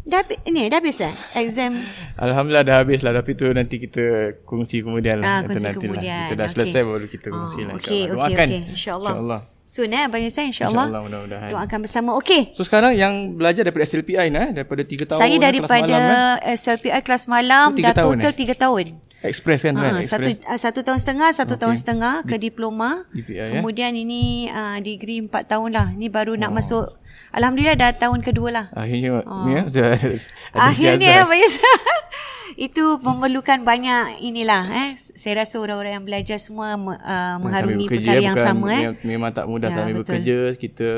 Dah 0.00 0.24
ni 0.48 0.66
dah 0.72 0.80
habis 0.80 0.96
eh 1.04 1.12
exam. 1.36 1.84
Alhamdulillah 2.16 2.64
dah 2.64 2.76
habis 2.80 3.04
lah 3.04 3.12
tapi 3.12 3.36
tu 3.36 3.44
nanti 3.52 3.76
kita 3.76 4.36
kongsi 4.48 4.80
kemudian 4.80 5.20
lah. 5.20 5.28
Ah, 5.28 5.40
kongsi 5.44 5.60
nanti 5.60 5.84
kemudian. 5.84 6.08
Lah. 6.08 6.28
Kita 6.32 6.34
dah 6.40 6.46
okay. 6.48 6.54
selesai 6.56 6.80
baru 6.88 7.06
kita 7.06 7.26
kongsi 7.28 7.60
oh, 7.60 7.66
lah. 7.68 7.74
Okey 7.76 8.02
okey 8.08 8.34
okey 8.34 8.60
insya-Allah. 8.72 9.12
Insya-Allah. 9.12 9.40
Soon 9.70 9.92
eh 9.92 10.02
Abang 10.02 10.24
Yusai 10.24 10.50
insya-Allah. 10.50 10.88
Insya-Allah 10.88 11.02
mudah-mudahan. 11.04 11.50
Doakan 11.52 11.78
bersama. 11.84 12.10
Okey. 12.16 12.56
So 12.56 12.64
sekarang 12.64 12.96
yang 12.96 13.36
belajar 13.36 13.62
daripada 13.62 13.84
SLPI 13.86 14.26
nah 14.32 14.48
eh? 14.48 14.50
daripada 14.56 14.82
3 14.82 15.04
tahun 15.04 15.20
Saya 15.20 15.36
daripada 15.36 15.78
kelas 15.78 15.92
malam, 15.92 16.34
eh? 16.42 16.56
SLPI 16.56 17.00
kelas 17.04 17.24
malam 17.28 17.66
dah 17.76 17.94
tahun, 17.94 18.14
total 18.18 18.34
3 18.34 18.40
eh? 18.40 18.56
tahun. 18.56 18.86
Express 19.20 19.68
kan, 19.68 19.76
ha, 19.76 19.82
kan? 19.84 19.92
Satu, 20.00 20.30
uh, 20.32 20.56
satu 20.56 20.80
tahun 20.80 20.96
setengah, 20.96 21.28
satu 21.36 21.54
okay. 21.54 21.60
tahun 21.60 21.76
setengah 21.76 22.14
ke 22.24 22.40
diploma. 22.40 23.04
DPI, 23.12 23.36
ya? 23.36 23.44
Kemudian 23.60 23.92
ya? 23.92 24.00
ini 24.00 24.48
uh, 24.48 24.80
degree 24.80 25.20
empat 25.20 25.44
tahun 25.44 25.76
lah. 25.76 25.92
Ni 25.92 26.08
baru 26.08 26.34
oh. 26.34 26.40
nak 26.40 26.56
masuk 26.56 26.96
Alhamdulillah 27.30 27.76
dah 27.78 27.90
tahun 27.94 28.20
kedua 28.26 28.48
lah. 28.50 28.66
Akhirnya 28.74 29.22
oh. 29.22 29.46
ya. 29.50 29.64
Akhirnya 30.54 31.10
ya? 31.22 31.24
Itu 32.70 32.98
memerlukan 33.00 33.62
banyak 33.62 34.20
inilah 34.20 34.66
eh. 34.68 34.88
Saya 34.98 35.46
rasa 35.46 35.62
orang-orang 35.62 36.02
yang 36.02 36.04
belajar 36.04 36.38
semua 36.42 36.74
uh, 36.76 37.36
mengharungi 37.38 37.86
perkara 37.86 38.20
yang 38.20 38.36
bukan, 38.36 38.46
sama 38.46 38.68
eh. 38.74 38.82
Memang 39.06 39.30
tak 39.30 39.46
mudah 39.46 39.70
ya, 39.70 39.76
sambil 39.80 39.94
bekerja 40.02 40.38
kita 40.58 40.90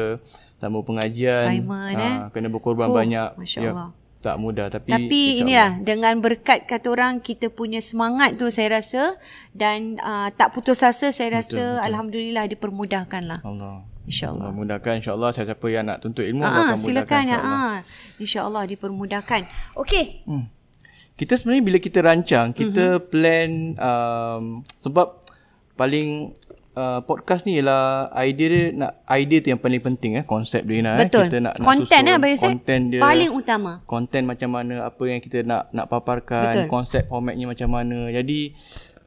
sama 0.56 0.80
pengajian. 0.80 1.44
Simon, 1.46 1.92
eh. 1.94 2.14
ha, 2.22 2.30
kena 2.32 2.48
berkorban 2.48 2.88
oh, 2.88 2.96
banyak. 2.96 3.36
Masya-Allah. 3.36 3.92
Ya 3.92 4.01
tak 4.22 4.38
mudah 4.38 4.70
tapi 4.70 4.94
tapi 4.94 5.42
inilah 5.42 5.82
dengan 5.82 6.22
berkat 6.22 6.70
kata 6.70 6.86
orang 6.94 7.18
kita 7.18 7.50
punya 7.50 7.82
semangat 7.82 8.38
tu 8.38 8.46
saya 8.54 8.78
rasa 8.78 9.18
dan 9.50 9.98
uh, 9.98 10.30
tak 10.30 10.54
putus 10.54 10.80
asa 10.86 11.10
saya 11.10 11.34
betul, 11.34 11.38
rasa 11.42 11.62
betul. 11.66 11.86
alhamdulillah 11.90 12.44
dipermudahkan 12.46 13.22
lah. 13.26 13.40
Allah. 13.42 13.82
Insyaallah. 14.06 14.50
Allah 14.50 14.54
mudahkan 14.54 14.92
insyaallah 15.02 15.30
siapa 15.34 15.66
yang 15.70 15.90
nak 15.90 15.98
tuntut 16.02 16.22
ilmu 16.22 16.42
Allah 16.46 16.74
akan 16.74 16.78
silakan 16.78 17.22
ya 17.26 17.38
insyaallah. 18.22 18.64
dipermudahkan. 18.70 19.40
Okey. 19.74 20.22
Hmm. 20.30 20.46
kita 21.18 21.38
sebenarnya 21.38 21.62
bila 21.66 21.78
kita 21.82 21.98
rancang 22.02 22.50
kita 22.54 22.98
mm-hmm. 22.98 23.06
plan 23.10 23.50
um, 23.78 24.44
sebab 24.82 25.22
paling 25.74 26.34
uh, 26.76 27.00
podcast 27.04 27.44
ni 27.44 27.60
ialah 27.60 28.12
idea 28.20 28.46
dia 28.48 28.62
nak 28.72 28.92
idea 29.12 29.38
tu 29.44 29.48
yang 29.52 29.60
paling 29.60 29.82
penting 29.82 30.20
eh 30.20 30.24
konsep 30.24 30.64
dia 30.64 30.80
nak 30.80 31.08
Betul. 31.08 31.20
Eh. 31.20 31.24
kita 31.28 31.38
nak 31.40 31.54
content 31.60 32.02
nak 32.04 32.18
susun, 32.20 32.32
eh 32.32 32.38
content 32.48 32.82
dia 32.88 33.00
paling 33.02 33.30
utama 33.32 33.72
content 33.84 34.24
macam 34.24 34.48
mana 34.52 34.74
apa 34.88 35.04
yang 35.08 35.20
kita 35.20 35.38
nak 35.44 35.68
nak 35.70 35.86
paparkan 35.88 36.66
Betul. 36.66 36.68
konsep 36.70 37.02
formatnya 37.08 37.44
macam 37.48 37.68
mana 37.68 38.08
jadi 38.10 38.40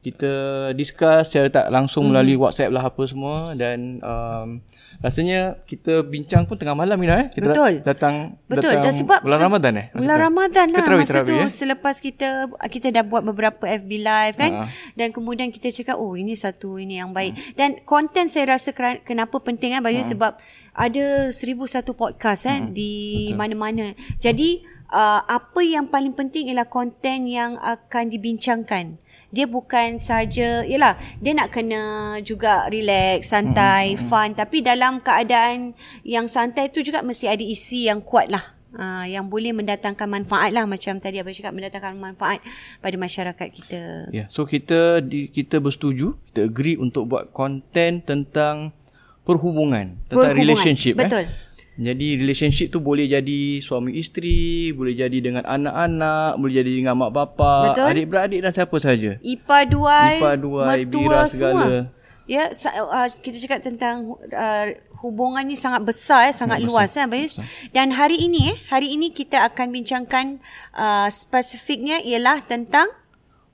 kita 0.06 0.32
discuss 0.78 1.34
secara 1.34 1.50
tak 1.50 1.66
langsung 1.74 2.06
mm-hmm. 2.06 2.14
melalui 2.14 2.38
WhatsApp 2.38 2.70
lah 2.70 2.86
apa 2.86 3.02
semua 3.10 3.58
dan 3.58 3.98
um, 4.06 4.62
rasanya 5.02 5.58
kita 5.66 6.06
bincang 6.06 6.46
pun 6.46 6.54
tengah 6.54 6.78
malam 6.78 6.94
ni 6.94 7.10
eh. 7.10 7.26
Kita 7.34 7.50
Betul. 7.50 7.82
datang 7.82 8.38
Betul. 8.46 8.70
datang 8.70 8.86
dan 8.86 8.92
sebab 8.94 9.18
bulan 9.26 9.40
Ramadan 9.50 9.72
eh. 9.82 9.86
Bulan 9.90 10.18
Ramadan 10.30 10.66
lah 10.70 10.80
terawih, 10.86 11.02
masa 11.02 11.10
terawih, 11.10 11.26
tu 11.26 11.36
eh? 11.42 11.50
selepas 11.50 11.94
kita 11.98 12.28
kita 12.70 12.88
dah 12.94 13.02
buat 13.02 13.26
beberapa 13.26 13.66
FB 13.66 13.90
live 13.98 14.36
kan 14.38 14.52
uh 14.62 14.68
dan 14.96 15.10
kemudian 15.12 15.50
kita 15.50 15.68
cakap 15.74 15.98
oh 15.98 16.14
ini 16.14 16.38
satu 16.38 16.78
ini 16.78 17.02
yang 17.02 17.10
baik. 17.10 17.34
uh 17.34 17.58
Dan 17.58 17.82
konten 17.82 18.30
saya 18.30 18.54
rasa 18.54 18.70
kenapa 19.02 19.42
penting 19.42 19.74
kan 19.74 19.82
Bayu 19.82 20.00
uh 20.00 20.06
sebab 20.06 20.38
ada 20.70 21.34
seribu 21.34 21.66
satu 21.66 21.98
podcast 21.98 22.46
kan 22.46 22.70
uh 22.70 22.72
di 22.72 22.92
Betul. 23.34 23.38
mana-mana. 23.42 23.86
Jadi 24.22 24.62
uh, 24.90 25.20
apa 25.26 25.60
yang 25.66 25.90
paling 25.90 26.14
penting 26.14 26.52
ialah 26.52 26.68
konten 26.68 27.26
yang 27.26 27.58
akan 27.58 28.10
dibincangkan 28.10 29.02
dia 29.36 29.44
bukan 29.44 30.00
saja 30.00 30.64
yalah 30.64 30.96
dia 31.20 31.36
nak 31.36 31.52
kena 31.52 32.16
juga 32.24 32.64
relax 32.72 33.28
santai 33.28 33.92
hmm, 33.92 34.00
hmm. 34.00 34.08
fun 34.08 34.28
tapi 34.32 34.64
dalam 34.64 35.04
keadaan 35.04 35.76
yang 36.00 36.24
santai 36.24 36.72
tu 36.72 36.80
juga 36.80 37.04
mesti 37.04 37.28
ada 37.28 37.44
isi 37.44 37.84
yang 37.84 38.00
kuat 38.00 38.32
lah 38.32 38.56
Uh, 38.76 39.08
yang 39.08 39.24
boleh 39.32 39.56
mendatangkan 39.56 40.04
manfaat 40.04 40.52
lah 40.52 40.68
macam 40.68 41.00
tadi 41.00 41.16
abang 41.16 41.32
cakap 41.32 41.56
mendatangkan 41.56 41.96
manfaat 41.96 42.44
pada 42.84 42.92
masyarakat 43.00 43.48
kita. 43.48 44.12
Ya, 44.12 44.26
yeah. 44.26 44.26
so 44.28 44.44
kita 44.44 45.00
di, 45.00 45.32
kita 45.32 45.64
bersetuju, 45.64 46.12
kita 46.28 46.44
agree 46.44 46.76
untuk 46.76 47.08
buat 47.08 47.32
konten 47.32 48.04
tentang 48.04 48.76
perhubungan, 49.24 49.96
tentang 50.12 50.28
perhubungan. 50.28 50.36
relationship 50.36 50.92
eh. 51.00 51.08
Betul. 51.08 51.24
Eh. 51.24 51.45
Jadi 51.76 52.16
relationship 52.16 52.72
tu 52.72 52.80
boleh 52.80 53.04
jadi 53.04 53.60
suami 53.60 54.00
isteri, 54.00 54.72
boleh 54.72 54.96
jadi 54.96 55.18
dengan 55.20 55.44
anak-anak, 55.44 56.40
boleh 56.40 56.54
jadi 56.64 56.72
dengan 56.72 56.96
mak 56.96 57.12
bapa, 57.12 57.76
adik-beradik 57.76 58.40
dan 58.40 58.52
siapa 58.56 58.76
saja. 58.80 59.20
Ipa 59.20 59.68
duai, 59.68 60.16
Ipa 60.16 60.30
duai, 60.40 60.88
bira 60.88 61.28
segala. 61.28 61.92
Ya, 62.26 62.50
uh, 62.50 63.06
kita 63.22 63.38
cakap 63.38 63.60
tentang 63.62 64.18
uh, 64.18 64.66
hubungan 65.04 65.44
ni 65.44 65.54
sangat 65.54 65.84
besar, 65.84 66.26
eh, 66.26 66.34
sangat, 66.34 66.58
sangat 66.58 66.66
luas 66.66 66.90
besar. 66.90 67.04
eh, 67.04 67.08
Bayus. 67.12 67.34
Dan 67.70 67.92
hari 67.92 68.18
ini 68.24 68.50
eh, 68.50 68.58
hari 68.72 68.96
ini 68.96 69.12
kita 69.12 69.44
akan 69.46 69.70
bincangkan 69.70 70.40
uh, 70.74 71.08
spesifiknya 71.12 72.00
ialah 72.02 72.42
tentang 72.42 72.88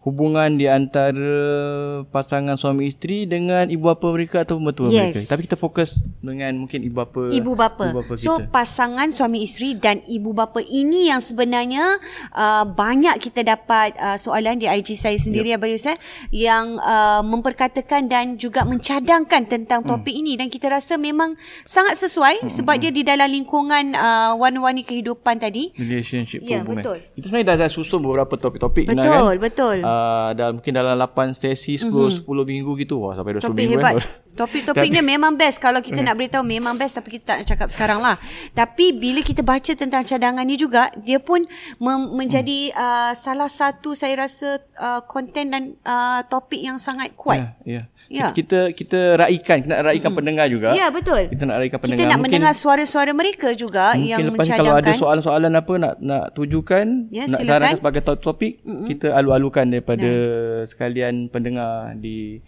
hubungan 0.02 0.59
di 0.59 0.66
antara 0.66 2.02
pasangan 2.11 2.59
suami 2.59 2.90
isteri 2.90 3.23
dengan 3.23 3.71
ibu 3.71 3.87
bapa 3.87 4.11
mereka 4.11 4.42
atau 4.42 4.59
mertua 4.59 4.90
yes. 4.90 5.14
mereka. 5.14 5.18
Tapi 5.30 5.40
kita 5.47 5.54
fokus 5.54 6.02
dengan 6.18 6.59
mungkin 6.59 6.82
ibu 6.82 6.99
bapa. 6.99 7.30
Ibu 7.30 7.52
bapa. 7.54 7.87
Ibu 7.94 7.99
bapa 8.02 8.14
so 8.18 8.42
kita. 8.42 8.50
pasangan 8.50 9.14
suami 9.14 9.47
isteri 9.47 9.78
dan 9.78 10.02
ibu 10.11 10.35
bapa 10.35 10.59
ini 10.59 11.06
yang 11.06 11.23
sebenarnya 11.23 12.02
uh, 12.35 12.66
banyak 12.66 13.14
kita 13.23 13.47
dapat 13.47 13.94
uh, 13.94 14.18
soalan 14.18 14.59
di 14.59 14.66
IG 14.66 14.99
saya 14.99 15.14
sendiri 15.14 15.54
yep. 15.54 15.62
Abang 15.62 15.71
Yusuf 15.71 15.94
yang 16.35 16.82
uh, 16.82 17.23
memperkatakan 17.23 18.11
dan 18.11 18.35
juga 18.35 18.66
mencadangkan 18.66 19.47
tentang 19.47 19.87
hmm. 19.87 19.90
topik 19.94 20.18
hmm. 20.18 20.23
ini 20.26 20.32
dan 20.35 20.50
kita 20.50 20.66
rasa 20.66 20.99
memang 20.99 21.38
sangat 21.62 21.94
sesuai 21.94 22.42
hmm. 22.42 22.50
sebab 22.50 22.75
hmm. 22.75 22.82
dia 22.82 22.90
di 22.90 23.02
dalam 23.06 23.30
lingkungan 23.30 23.94
uh, 23.94 24.35
warna-warni 24.35 24.82
kehidupan 24.82 25.38
tadi. 25.38 25.71
Relationship 25.78 26.42
ya, 26.42 26.66
betul. 26.66 26.99
Itu 27.14 27.30
sebenarnya 27.30 27.54
dah, 27.54 27.56
dah 27.66 27.71
susun 27.71 28.02
beberapa 28.02 28.35
topik-topik 28.35 28.90
betul, 28.90 28.99
kan. 28.99 29.06
Betul, 29.06 29.35
betul. 29.38 29.76
Uh, 29.87 29.91
dalam 30.37 30.58
mungkin 30.58 30.72
dalam 30.72 30.94
8 30.99 31.37
sesi 31.38 31.78
10 31.78 31.88
mm-hmm. 31.88 32.28
10 32.28 32.52
minggu 32.52 32.70
gitu 32.80 33.02
wah 33.02 33.12
sampai 33.14 33.38
20 33.38 33.44
Topik 33.44 33.58
minggu 33.58 33.78
hebat. 33.78 33.94
kan. 33.99 34.04
Topik-topiknya 34.32 35.04
memang 35.04 35.37
best 35.37 35.61
kalau 35.61 35.84
kita 35.84 36.00
nak 36.00 36.16
beritahu 36.16 36.40
memang 36.40 36.72
best 36.80 36.96
tapi 36.96 37.20
kita 37.20 37.25
tak 37.28 37.37
nak 37.44 37.46
cakap 37.52 37.68
sekarang 37.68 38.00
lah. 38.00 38.16
Tapi 38.56 38.96
bila 38.96 39.20
kita 39.20 39.44
baca 39.44 39.72
tentang 39.76 40.00
cadangan 40.08 40.40
ni 40.49 40.56
juga 40.56 40.88
dia 40.96 41.20
pun 41.20 41.44
mem- 41.76 42.11
menjadi 42.16 42.72
mm. 42.72 42.80
uh, 42.80 43.12
salah 43.12 43.52
satu 43.52 43.92
saya 43.92 44.25
rasa 44.25 44.56
uh, 44.80 45.04
konten 45.04 45.52
dan 45.52 45.76
uh, 45.84 46.25
topik 46.32 46.64
yang 46.64 46.80
sangat 46.80 47.12
kuat. 47.12 47.44
Ya, 47.44 47.44
yeah, 47.44 47.84
yeah. 47.84 47.84
Ya. 48.12 48.28
Kita 48.37 48.76
kita 48.76 49.16
raikan, 49.16 49.64
kita 49.64 49.73
nak 49.73 49.83
raikan 49.88 50.11
hmm. 50.12 50.19
pendengar 50.21 50.47
juga. 50.52 50.69
Ya, 50.76 50.92
betul. 50.92 51.33
Kita 51.33 51.49
nak 51.49 51.57
raikan 51.64 51.78
pendengar. 51.81 51.97
Kita 51.97 52.04
nak 52.04 52.19
mungkin, 52.21 52.25
mendengar 52.28 52.52
suara-suara 52.52 53.12
mereka 53.16 53.49
juga 53.57 53.97
mungkin 53.97 54.11
yang 54.12 54.21
lepas 54.28 54.45
mencadangkan. 54.45 54.61
Kalau 54.61 54.75
ada 54.76 54.92
soalan-soalan 55.00 55.52
apa 55.57 55.73
nak 55.81 55.95
nak 56.04 56.25
tujukan, 56.37 56.87
ya, 57.09 57.25
nak 57.25 57.40
sarankan 57.40 57.81
sebagai 57.81 58.02
topik, 58.21 58.61
mm-hmm. 58.61 58.87
kita 58.92 59.07
alu-alukan 59.16 59.64
daripada 59.73 60.12
ya. 60.12 60.69
sekalian 60.69 61.33
pendengar 61.33 61.97
di 61.97 62.45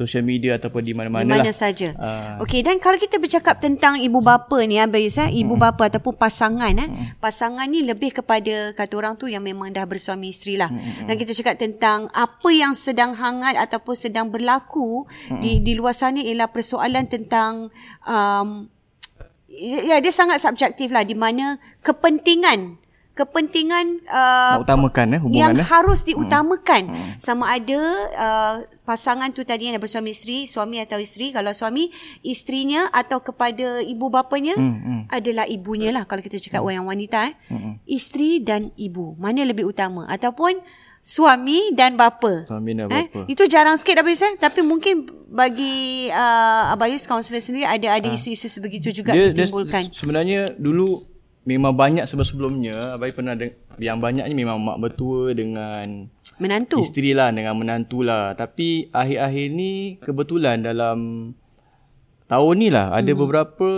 social 0.00 0.24
media 0.24 0.56
ataupun 0.56 0.80
di 0.80 0.96
mana-mana 0.96 1.28
lah. 1.28 1.44
Di 1.44 1.52
mana 1.52 1.52
saja. 1.52 1.92
Uh. 1.92 2.40
Okey 2.48 2.64
dan 2.64 2.80
kalau 2.80 2.96
kita 2.96 3.20
bercakap 3.20 3.60
tentang 3.60 4.00
ibu 4.00 4.24
bapa 4.24 4.56
ni 4.64 4.80
Abayus 4.80 5.20
eh, 5.20 5.28
ibu 5.28 5.60
hmm. 5.60 5.64
bapa 5.68 5.92
ataupun 5.92 6.16
pasangan 6.16 6.72
eh. 6.72 6.88
Hmm. 6.88 7.20
Pasangan 7.20 7.68
ni 7.68 7.84
lebih 7.84 8.16
kepada 8.16 8.72
kata 8.72 8.92
orang 8.96 9.14
tu 9.20 9.28
yang 9.28 9.44
memang 9.44 9.68
dah 9.68 9.84
bersuami 9.84 10.32
isteri 10.32 10.56
lah. 10.56 10.72
Hmm. 10.72 11.04
Dan 11.04 11.14
kita 11.20 11.36
cakap 11.36 11.60
tentang 11.60 12.08
apa 12.16 12.48
yang 12.48 12.72
sedang 12.72 13.12
hangat 13.12 13.60
ataupun 13.60 13.92
sedang 13.92 14.32
berlaku 14.32 15.04
hmm. 15.28 15.44
di 15.44 15.60
di 15.60 15.76
luar 15.76 15.92
sana 15.92 16.24
ialah 16.24 16.48
persoalan 16.48 17.04
tentang 17.04 17.68
um, 18.08 18.64
ya 19.50 19.98
dia 19.98 20.12
sangat 20.14 20.40
subjektif 20.40 20.88
lah 20.94 21.04
di 21.04 21.18
mana 21.18 21.60
kepentingan 21.84 22.80
kepentingan 23.10 24.06
uh, 24.06 24.62
utamakan 24.62 25.18
eh 25.18 25.20
hubungan 25.20 25.40
yang 25.42 25.54
eh. 25.58 25.66
harus 25.66 26.06
diutamakan 26.06 26.88
hmm. 26.88 26.96
Hmm. 26.96 27.12
sama 27.18 27.52
ada 27.52 27.80
uh, 28.16 28.54
pasangan 28.86 29.34
tu 29.34 29.42
tadi 29.42 29.68
yang 29.68 29.76
bersuami 29.82 30.14
isteri 30.14 30.46
suami 30.46 30.78
atau 30.78 30.96
isteri 31.02 31.34
kalau 31.34 31.50
suami 31.50 31.90
isterinya 32.22 32.88
atau 32.94 33.18
kepada 33.20 33.82
ibu 33.82 34.06
bapanya 34.08 34.54
hmm. 34.54 34.78
Hmm. 34.80 35.02
adalah 35.10 35.44
ibunya 35.50 35.90
lah 35.90 36.06
kalau 36.06 36.22
kita 36.22 36.38
cakap 36.38 36.62
hmm. 36.62 36.70
yang 36.70 36.84
wanita 36.86 37.18
eh 37.28 37.34
hmm. 37.50 37.58
hmm. 37.60 37.74
isteri 37.90 38.40
dan 38.40 38.70
ibu 38.78 39.18
mana 39.18 39.42
lebih 39.42 39.66
utama 39.66 40.06
ataupun 40.06 40.62
suami 41.00 41.72
dan 41.72 41.96
bapa 41.96 42.44
suami 42.44 42.76
dan 42.76 42.86
eh? 42.92 43.08
bapa 43.08 43.24
itu 43.26 43.42
jarang 43.48 43.74
sikit 43.80 44.04
Abayus 44.04 44.20
eh 44.20 44.36
tapi 44.36 44.60
mungkin 44.60 45.08
bagi 45.32 46.08
uh, 46.12 46.72
Abayus 46.76 47.08
kaunselor 47.08 47.40
sendiri 47.40 47.64
ada 47.64 47.96
ada 47.96 48.08
ha. 48.08 48.14
isu-isu 48.14 48.46
sebegitu 48.52 48.92
juga 48.92 49.16
dia, 49.16 49.32
ditimbulkan 49.32 49.88
dia, 49.88 49.96
sebenarnya 49.96 50.40
dulu 50.60 51.09
memang 51.48 51.72
banyak 51.72 52.04
sebelum-sebelumnya 52.04 53.00
abai 53.00 53.16
pernah 53.16 53.32
de- 53.32 53.56
yang 53.80 53.96
banyak 53.96 54.28
ni 54.28 54.34
memang 54.36 54.60
mak 54.60 54.76
bertua 54.76 55.32
dengan 55.32 56.08
menantu 56.36 56.84
isteri 56.84 57.16
lah 57.16 57.32
dengan 57.32 57.56
menantu 57.56 58.04
lah 58.04 58.36
tapi 58.36 58.92
akhir-akhir 58.92 59.46
ni 59.52 59.96
kebetulan 60.00 60.60
dalam 60.60 61.32
tahun 62.28 62.54
ni 62.60 62.68
lah 62.68 62.92
ada 62.92 63.02
mm-hmm. 63.02 63.20
beberapa 63.24 63.68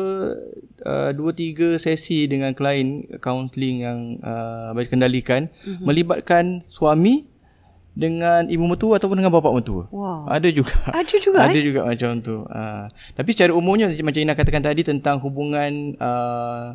uh, 0.84 1.10
dua 1.14 1.30
tiga 1.32 1.78
sesi 1.78 2.26
dengan 2.26 2.52
klien 2.52 3.06
counselling 3.22 3.76
yang 3.86 3.98
uh, 4.20 4.74
abai 4.74 4.90
kendalikan 4.90 5.46
mm-hmm. 5.62 5.86
melibatkan 5.86 6.66
suami 6.66 7.30
dengan 7.92 8.48
ibu 8.48 8.64
mertua 8.64 8.96
ataupun 8.96 9.20
dengan 9.20 9.28
bapa 9.28 9.52
mertua. 9.52 9.84
Wow. 9.92 10.24
Ada 10.24 10.48
juga. 10.48 10.80
Ada 10.88 11.16
juga. 11.20 11.38
Ada 11.44 11.60
eh? 11.60 11.64
juga 11.64 11.80
macam 11.84 12.10
tu. 12.24 12.36
Uh, 12.48 12.88
tapi 13.12 13.36
secara 13.36 13.52
umumnya 13.52 13.92
macam 14.00 14.20
Ina 14.24 14.32
katakan 14.32 14.64
tadi 14.64 14.80
tentang 14.80 15.20
hubungan 15.20 15.92
uh, 16.00 16.72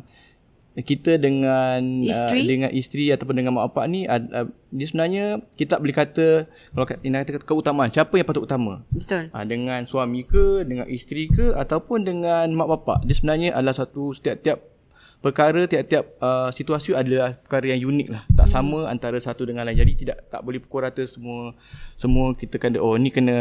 kita 0.84 1.18
dengan 1.18 1.80
isteri? 2.04 2.44
Uh, 2.44 2.48
dengan 2.48 2.70
isteri 2.70 3.10
ataupun 3.10 3.34
dengan 3.34 3.52
mak 3.56 3.72
bapak 3.72 3.84
ni 3.90 4.06
uh, 4.06 4.20
uh, 4.20 4.46
dia 4.68 4.86
sebenarnya 4.86 5.24
kita 5.56 5.76
tak 5.76 5.80
boleh 5.80 5.96
kata 5.96 6.28
kalau 6.46 6.86
Ina 7.00 7.24
kata 7.24 7.40
keutamaan. 7.42 7.88
Siapa 7.88 8.14
yang 8.20 8.28
patut 8.28 8.44
utama? 8.44 8.84
Betul. 8.92 9.32
Uh, 9.32 9.44
dengan 9.48 9.88
suami 9.88 10.28
ke 10.28 10.62
dengan 10.68 10.84
isteri 10.86 11.26
ke 11.32 11.56
ataupun 11.56 12.04
dengan 12.04 12.46
mak 12.52 12.68
bapak? 12.68 13.08
Dia 13.08 13.16
sebenarnya 13.16 13.56
adalah 13.56 13.74
satu 13.74 14.12
setiap-tiap 14.12 14.67
perkara 15.18 15.66
tiap-tiap 15.66 16.14
uh, 16.22 16.50
situasi 16.54 16.94
adalah 16.94 17.34
perkara 17.34 17.74
yang 17.74 17.90
unik 17.90 18.08
lah. 18.08 18.22
Tak 18.38 18.46
hmm. 18.46 18.54
sama 18.54 18.78
antara 18.86 19.18
satu 19.18 19.42
dengan 19.42 19.66
lain. 19.66 19.78
Jadi 19.78 19.92
tidak 20.06 20.30
tak 20.30 20.40
boleh 20.46 20.62
pukul 20.62 20.86
rata 20.86 21.02
semua 21.04 21.54
semua 21.98 22.30
kita 22.38 22.62
kena 22.62 22.78
oh 22.78 22.94
ni 22.94 23.10
kena 23.10 23.34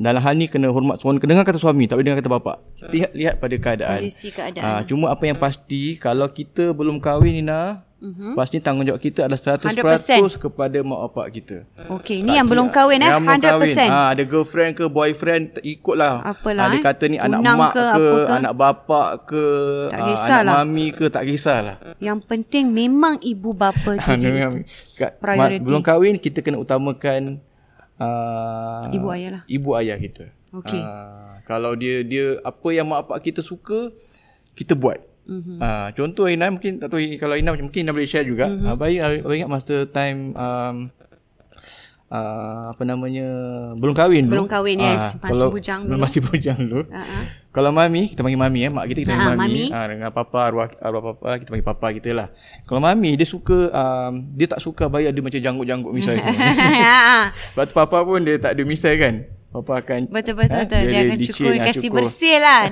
dalam 0.00 0.20
hal 0.24 0.34
ni 0.36 0.48
kena 0.48 0.72
hormat 0.72 0.96
suami 1.00 1.20
kena 1.20 1.36
dengar 1.36 1.46
kata 1.48 1.60
suami 1.60 1.84
tak 1.84 2.00
boleh 2.00 2.06
dengar 2.08 2.18
kata 2.24 2.32
bapak. 2.32 2.56
Lihat 2.88 3.10
lihat 3.12 3.34
pada 3.36 3.54
keadaan. 3.60 4.00
Kondisi 4.00 4.28
keadaan. 4.32 4.64
Uh, 4.64 4.80
cuma 4.88 5.12
apa 5.12 5.24
yang 5.28 5.36
pasti 5.36 6.00
kalau 6.00 6.28
kita 6.32 6.72
belum 6.72 6.98
kahwin 6.98 7.36
Nina 7.36 7.84
Mm-hmm. 8.04 8.36
Pasti 8.36 8.60
tanggungjawab 8.60 9.00
kita 9.00 9.24
adalah 9.24 9.40
100% 9.40 9.80
100%. 9.80 10.44
kepada 10.44 10.78
mak 10.84 11.08
bapak 11.08 11.26
kita. 11.40 11.56
Okey, 11.88 12.20
ni 12.20 12.36
yang 12.36 12.44
belum 12.44 12.68
kahwin 12.68 13.00
eh 13.00 13.08
100%. 13.08 13.40
Kahwin. 13.40 13.88
Ha, 13.88 14.12
ada 14.12 14.22
girlfriend 14.28 14.76
ke 14.76 14.84
boyfriend 14.92 15.56
ikutlah. 15.64 16.20
Apalah. 16.20 16.68
Ada 16.68 16.76
eh? 16.76 16.82
kata 16.84 17.04
ni 17.08 17.16
anak 17.16 17.40
mak 17.40 17.72
ke, 17.72 17.80
ke, 17.80 18.04
ke, 18.04 18.20
anak 18.28 18.52
bapak 18.52 19.10
ke, 19.24 19.46
tak 19.88 20.00
ha, 20.04 20.36
anak 20.44 20.56
mami 20.60 20.86
ke, 20.92 21.04
tak 21.08 21.24
kisahlah. 21.24 21.80
Yang 21.96 22.18
penting 22.28 22.68
memang 22.68 23.16
ibu 23.24 23.56
bapa 23.56 23.96
tu. 24.04 24.20
Priority. 25.24 25.64
Belum 25.64 25.80
kahwin 25.80 26.20
kita 26.20 26.44
kena 26.44 26.60
utamakan 26.60 27.40
uh, 27.96 28.84
ibu 28.92 29.08
ayah 29.16 29.40
lah. 29.40 29.42
Ibu 29.48 29.70
ayah 29.80 29.96
kita. 29.96 30.28
Okey. 30.52 30.82
Uh, 30.84 31.40
kalau 31.48 31.72
dia 31.72 32.04
dia 32.04 32.36
apa 32.44 32.68
yang 32.68 32.84
mak 32.84 33.08
bapak 33.08 33.32
kita 33.32 33.40
suka 33.40 33.88
kita 34.52 34.76
buat. 34.76 35.13
Mm-hmm. 35.24 35.56
Uh, 35.56 35.88
contoh 35.96 36.28
Ina 36.28 36.52
mungkin 36.52 36.76
tak 36.76 36.92
tahu 36.92 37.00
kalau 37.16 37.34
Ina 37.34 37.56
mungkin 37.56 37.80
Ina 37.88 37.92
boleh 37.96 38.08
share 38.08 38.28
juga. 38.28 38.48
Mm-hmm. 38.48 38.68
Uh, 38.68 38.76
baik 38.76 38.98
uh, 39.00 39.34
ingat 39.34 39.50
masa 39.50 39.76
time 39.88 40.36
um, 40.36 40.76
uh, 42.14 42.62
apa 42.72 42.82
namanya 42.86 43.26
belum 43.78 43.94
kahwin 43.94 44.24
belum 44.30 44.46
kahwin 44.46 44.78
uh, 44.78 44.94
yes 44.94 45.18
masih 45.18 45.34
kalau, 45.34 45.48
bujang 45.50 45.80
dulu. 45.88 46.00
Masih 46.00 46.20
bujang 46.22 46.58
dulu. 46.62 46.84
Uh-huh. 46.86 47.24
Kalau 47.54 47.70
mami 47.70 48.10
kita 48.10 48.26
panggil 48.26 48.40
mami 48.40 48.66
eh 48.66 48.70
mak 48.70 48.84
kita 48.90 49.06
kita 49.06 49.14
panggil 49.14 49.34
uh, 49.34 49.38
mami. 49.38 49.64
Ah 49.70 49.76
uh, 49.78 49.86
dengan 49.90 50.10
papa 50.10 50.38
arwah 50.46 50.66
arwah 50.78 51.02
papa 51.14 51.38
kita 51.42 51.48
panggil 51.54 51.66
papa 51.66 51.86
kita 51.94 52.10
lah. 52.14 52.28
Kalau 52.66 52.80
mami 52.82 53.10
dia 53.18 53.26
suka 53.26 53.70
um, 53.70 54.12
dia 54.34 54.46
tak 54.50 54.60
suka 54.62 54.90
bayar 54.90 55.10
dia 55.14 55.22
macam 55.22 55.40
janggut-janggut 55.40 55.92
misai 55.94 56.18
semua. 56.18 56.50
Sebab 57.54 57.64
tu 57.70 57.74
papa 57.74 57.98
pun 58.02 58.20
dia 58.22 58.36
tak 58.38 58.58
ada 58.58 58.62
misai 58.66 58.94
kan. 58.98 59.14
Papa 59.54 59.86
akan 59.86 60.10
betul 60.10 60.34
betul, 60.34 60.58
eh, 60.58 60.66
betul. 60.66 60.82
dia, 60.82 60.90
dia 60.90 61.00
akan 61.06 61.18
cukur 61.30 61.52
kasih 61.62 61.86
cukur. 61.86 61.96
bersih 62.02 62.36
lah. 62.42 62.62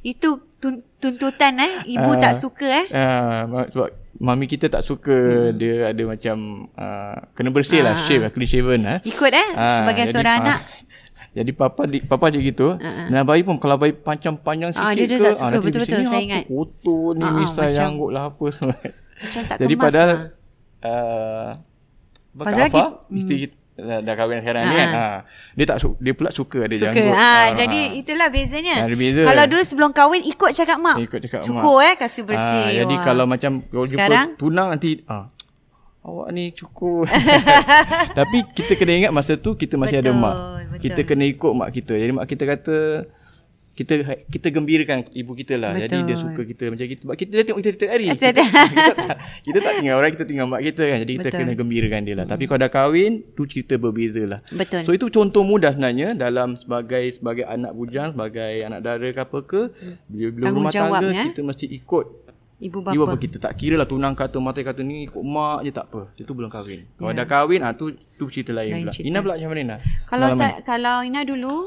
Itu 0.00 0.40
tuntutan 1.02 1.52
eh? 1.58 1.72
Ibu 1.90 2.10
uh, 2.14 2.16
tak 2.22 2.38
suka 2.38 2.66
eh? 2.70 2.86
Uh, 2.94 3.66
sebab 3.74 3.88
mami 4.22 4.46
kita 4.46 4.70
tak 4.70 4.86
suka 4.86 5.50
hmm. 5.50 5.54
dia 5.58 5.74
ada 5.90 6.02
macam 6.06 6.36
uh, 6.78 7.16
kena 7.34 7.50
bersih 7.50 7.82
uh, 7.82 7.90
lah 7.90 7.94
shave 8.06 8.22
lah 8.22 8.30
clean 8.30 8.46
shaven 8.46 8.80
eh? 8.86 8.98
Ikut 9.02 9.32
eh? 9.34 9.48
Uh, 9.58 9.78
sebagai 9.82 10.04
jadi, 10.06 10.14
seorang 10.14 10.34
uh, 10.38 10.42
anak. 10.46 10.60
jadi 11.36 11.50
papa 11.50 11.82
di, 11.90 11.98
papa 12.06 12.30
je 12.30 12.38
gitu. 12.38 12.78
Uh-huh. 12.78 13.06
dan 13.10 13.22
bayi 13.26 13.42
pun 13.42 13.58
kalau 13.58 13.74
bayi 13.74 13.90
panjang 13.90 14.38
panjang 14.38 14.70
sikit 14.70 14.86
uh, 14.86 14.94
dia, 14.94 15.06
dia 15.10 15.18
ke 15.18 15.24
tak 15.26 15.34
suka, 15.34 15.56
uh, 15.58 15.62
betul-betul 15.64 16.00
saya 16.06 16.22
ingat. 16.22 16.44
kotor 16.46 17.06
ni 17.18 17.26
uh, 17.26 17.32
misal 17.42 17.66
uh, 17.66 17.74
janggut 17.74 18.10
lah 18.14 18.22
apa 18.30 18.46
semua. 18.54 18.76
macam 19.22 19.42
tak 19.50 19.56
jadi 19.58 19.74
padahal 19.74 20.08
lah. 20.08 20.20
uh, 20.86 21.50
Pasal 22.32 22.70
apa? 22.70 22.84
Hmm 23.10 23.60
dah, 23.82 23.98
dah 24.00 24.14
kahwin 24.14 24.38
sekarang 24.40 24.62
ni 24.70 24.74
kan. 24.78 24.90
Ha. 24.94 25.06
Dia 25.58 25.64
tak 25.66 25.76
dia 25.98 26.12
pula 26.14 26.30
suka 26.30 26.58
ada 26.70 26.74
suka. 26.78 26.94
janggut. 26.94 27.12
Ha, 27.12 27.26
ha, 27.26 27.50
jadi 27.52 27.80
itulah 27.98 28.28
bezanya. 28.30 28.76
Ha, 28.86 28.94
beza. 28.94 29.22
Kalau 29.26 29.44
dulu 29.50 29.62
sebelum 29.66 29.90
kahwin 29.90 30.22
ikut 30.24 30.50
cakap 30.54 30.78
mak. 30.78 30.96
Ikut 31.02 31.20
cakap 31.26 31.40
Cukup 31.42 31.58
mak. 31.58 31.62
Cukup 31.66 31.76
eh 31.84 31.94
kasih 31.98 32.22
bersih. 32.22 32.64
Ha, 32.70 32.76
jadi 32.84 32.94
kalau 33.02 33.24
macam 33.26 33.52
kalau 33.66 33.86
sekarang? 33.86 34.26
jumpa 34.34 34.40
tunang 34.40 34.68
nanti 34.70 34.90
ha, 35.10 35.28
awak 36.06 36.28
ni 36.34 36.44
cukup. 36.54 37.06
Tapi 38.18 38.38
kita 38.54 38.72
kena 38.78 38.92
ingat 39.06 39.12
masa 39.14 39.34
tu 39.38 39.54
kita 39.54 39.74
masih 39.74 39.98
betul, 40.02 40.14
ada 40.14 40.22
mak. 40.22 40.34
Betul. 40.34 40.80
Kita 40.88 41.00
kena 41.06 41.24
ikut 41.26 41.52
mak 41.52 41.70
kita. 41.74 41.94
Jadi 41.98 42.12
mak 42.14 42.26
kita 42.30 42.44
kata 42.46 42.78
kita 43.72 44.04
kita 44.28 44.52
gembirakan 44.52 45.08
ibu 45.16 45.32
kita 45.32 45.56
lah. 45.56 45.72
Betul. 45.72 45.84
Jadi 45.88 45.96
dia 46.04 46.16
suka 46.20 46.42
kita 46.44 46.64
macam 46.68 46.84
gitu. 46.84 47.02
Sebab 47.08 47.16
kita 47.16 47.30
dia 47.32 47.44
tengok 47.48 47.60
kita 47.64 47.70
setiap 47.72 47.90
hari. 47.96 48.06
kita, 48.12 48.26
kita, 48.28 48.42
tak, 48.92 49.16
kita 49.48 49.58
tak 49.64 49.72
tinggal 49.80 49.94
orang, 49.96 50.10
kita 50.12 50.24
tinggal 50.28 50.46
mak 50.46 50.60
kita 50.60 50.82
kan. 50.84 50.98
Jadi 51.00 51.12
kita 51.16 51.28
Betul. 51.32 51.40
kena 51.40 51.52
gembirakan 51.56 52.00
dia 52.04 52.14
lah. 52.14 52.24
Hmm. 52.28 52.32
Tapi 52.36 52.44
kalau 52.44 52.60
dah 52.60 52.70
kahwin, 52.70 53.12
tu 53.32 53.42
cerita 53.48 53.74
berbeza 53.80 54.22
lah. 54.28 54.40
Betul. 54.52 54.84
So 54.84 54.92
itu 54.92 55.06
contoh 55.08 55.40
mudah 55.40 55.72
sebenarnya 55.72 56.12
dalam 56.12 56.60
sebagai 56.60 57.16
sebagai 57.16 57.44
anak 57.48 57.72
bujang, 57.72 58.12
sebagai 58.12 58.52
anak 58.60 58.80
dara 58.84 59.08
ke 59.08 59.20
apa 59.24 59.38
ke. 59.40 59.62
Bila, 60.04 60.28
bila 60.36 60.44
rumah 60.52 60.72
tangga, 60.72 61.08
ya? 61.08 61.24
kita 61.32 61.40
mesti 61.40 61.66
ikut 61.72 62.06
Ibu 62.62 62.78
bapa. 62.78 62.94
Ibu 62.94 63.02
bapa 63.02 63.18
kita 63.18 63.36
tak 63.42 63.58
kira 63.58 63.74
lah 63.74 63.90
tunang 63.90 64.14
kata 64.14 64.38
mata 64.38 64.62
kata 64.62 64.86
ni 64.86 65.10
ikut 65.10 65.18
mak 65.18 65.66
je 65.66 65.74
tak 65.74 65.90
apa. 65.90 66.14
Itu 66.14 66.30
belum 66.30 66.46
kahwin. 66.46 66.86
Kalau 66.94 67.10
yeah. 67.10 67.18
dah 67.18 67.26
kahwin 67.26 67.60
ah 67.66 67.74
tu 67.74 67.90
tu 68.14 68.30
cerita 68.30 68.54
lain, 68.54 68.70
lain 68.70 68.82
pula. 68.86 68.92
Cerita. 68.94 69.08
Ina 69.10 69.18
pula 69.18 69.34
macam 69.34 69.50
mana 69.50 69.76
Kalau 70.06 70.28
sa- 70.38 70.62
kalau 70.62 70.96
Ina 71.02 71.26
dulu 71.26 71.66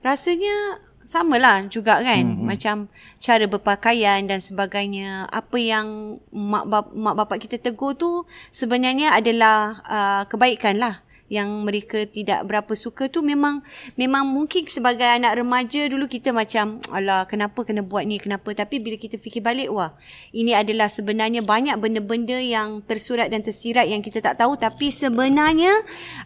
rasanya 0.00 0.80
sama 1.04 1.40
lah 1.40 1.66
juga 1.66 1.98
kan. 2.04 2.24
Hmm, 2.24 2.44
macam 2.44 2.76
cara 3.18 3.44
berpakaian 3.48 4.24
dan 4.28 4.38
sebagainya. 4.38 5.26
Apa 5.32 5.56
yang 5.56 6.18
mak 6.30 6.64
bap- 6.68 6.94
mak 6.94 7.14
bapak 7.16 7.48
kita 7.48 7.56
tegur 7.58 7.96
tu 7.96 8.24
sebenarnya 8.52 9.16
adalah 9.16 9.80
uh, 9.88 10.22
kebaikan 10.28 10.78
lah. 10.78 11.02
Yang 11.30 11.50
mereka 11.62 11.98
tidak 12.10 12.42
berapa 12.42 12.74
suka 12.74 13.06
tu 13.06 13.22
memang 13.22 13.62
memang 13.94 14.26
mungkin 14.26 14.66
sebagai 14.66 15.06
anak 15.06 15.38
remaja 15.38 15.86
dulu 15.86 16.10
kita 16.10 16.34
macam 16.34 16.82
alah 16.90 17.22
kenapa 17.22 17.62
kena 17.62 17.86
buat 17.86 18.02
ni 18.02 18.18
kenapa? 18.18 18.50
Tapi 18.50 18.82
bila 18.82 18.98
kita 18.98 19.14
fikir 19.14 19.38
balik 19.38 19.70
wah 19.70 19.94
ini 20.34 20.58
adalah 20.58 20.90
sebenarnya 20.90 21.46
banyak 21.46 21.78
benda-benda 21.78 22.34
yang 22.34 22.82
tersurat 22.82 23.30
dan 23.30 23.46
tersirat 23.46 23.86
yang 23.86 24.02
kita 24.02 24.18
tak 24.18 24.42
tahu. 24.42 24.58
Tapi 24.58 24.90
sebenarnya 24.90 25.70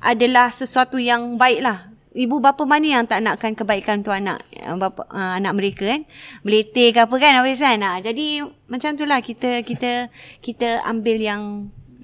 adalah 0.01 0.49
sesuatu 0.49 0.97
yang 0.97 1.37
baik 1.37 1.61
lah 1.61 1.94
ibu 2.15 2.39
bapa 2.39 2.63
mana 2.63 2.87
yang 2.87 3.05
tak 3.11 3.21
nakkan 3.21 3.59
kebaikan 3.59 4.07
tu 4.07 4.15
anak 4.15 4.41
bapa 4.79 5.03
uh, 5.11 5.35
anak 5.37 5.53
mereka 5.59 5.85
kan 5.91 6.03
melete 6.47 6.95
ke 6.95 7.03
apa 7.03 7.15
kan 7.19 7.35
habis 7.43 7.59
kan 7.59 7.77
nah, 7.77 7.99
jadi 7.99 8.47
macam 8.71 8.95
itulah 8.95 9.19
kita 9.19 9.67
kita 9.67 10.09
kita 10.39 10.87
ambil 10.87 11.19
yang 11.19 11.43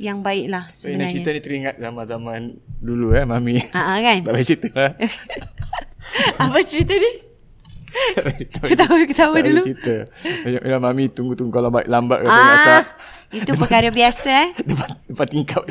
yang 0.00 0.24
baik 0.24 0.48
lah 0.48 0.64
sebenarnya. 0.72 1.20
Cerita 1.20 1.30
ni 1.36 1.40
teringat 1.44 1.74
zaman-zaman 1.76 2.56
dulu 2.80 3.12
eh 3.12 3.28
mami. 3.28 3.60
Ha 3.60 3.76
uh-huh, 3.76 3.98
kan. 4.00 4.18
Tak 4.24 4.34
cerita 4.48 4.68
lah. 4.72 4.92
apa 6.48 6.58
cerita 6.64 6.96
ni? 6.96 7.12
ketawa 8.64 8.96
ketawa 9.04 9.36
dulu. 9.44 9.62
Cerita. 9.68 10.08
Macam 10.48 10.80
mami 10.88 11.04
tunggu-tunggu 11.12 11.52
kalau 11.52 11.68
baik 11.68 11.84
lambat 11.84 12.24
kata 12.24 12.32
ah. 12.80 12.84
Itu 13.30 13.54
perkara 13.54 13.94
biasa 13.94 14.26
eh. 14.26 14.48
Depan, 14.70 14.90
depan 15.06 15.26
tingkap. 15.30 15.62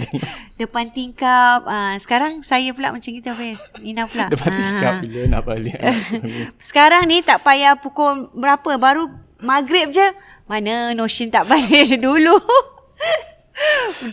Depan 0.56 0.86
tingkap. 0.95 1.67
Uh, 1.67 1.95
sekarang 2.00 2.39
saya 2.39 2.72
pula 2.72 2.95
macam 2.95 3.12
itu 3.12 3.28
Hafiz. 3.28 3.60
Nina 3.84 4.08
pula. 4.08 4.28
Depan 4.34 4.48
uh. 4.48 4.56
tingkap 4.56 4.93
bila 5.04 5.19
nak 5.28 5.41
balik. 5.43 5.76
sekarang 6.72 7.04
ni 7.12 7.19
tak 7.19 7.43
payah 7.43 7.76
pukul 7.76 8.32
berapa. 8.32 8.80
Baru 8.80 9.12
maghrib 9.43 9.91
je. 9.91 10.08
Mana 10.48 10.95
Noshin 10.95 11.30
tak 11.30 11.45
balik 11.45 12.00
dulu. 12.00 12.39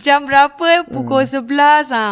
Jam 0.03 0.27
berapa? 0.27 0.85
Pukul 0.85 1.23
hmm. 1.25 1.49
11. 1.49 1.89
Ha. 1.95 2.05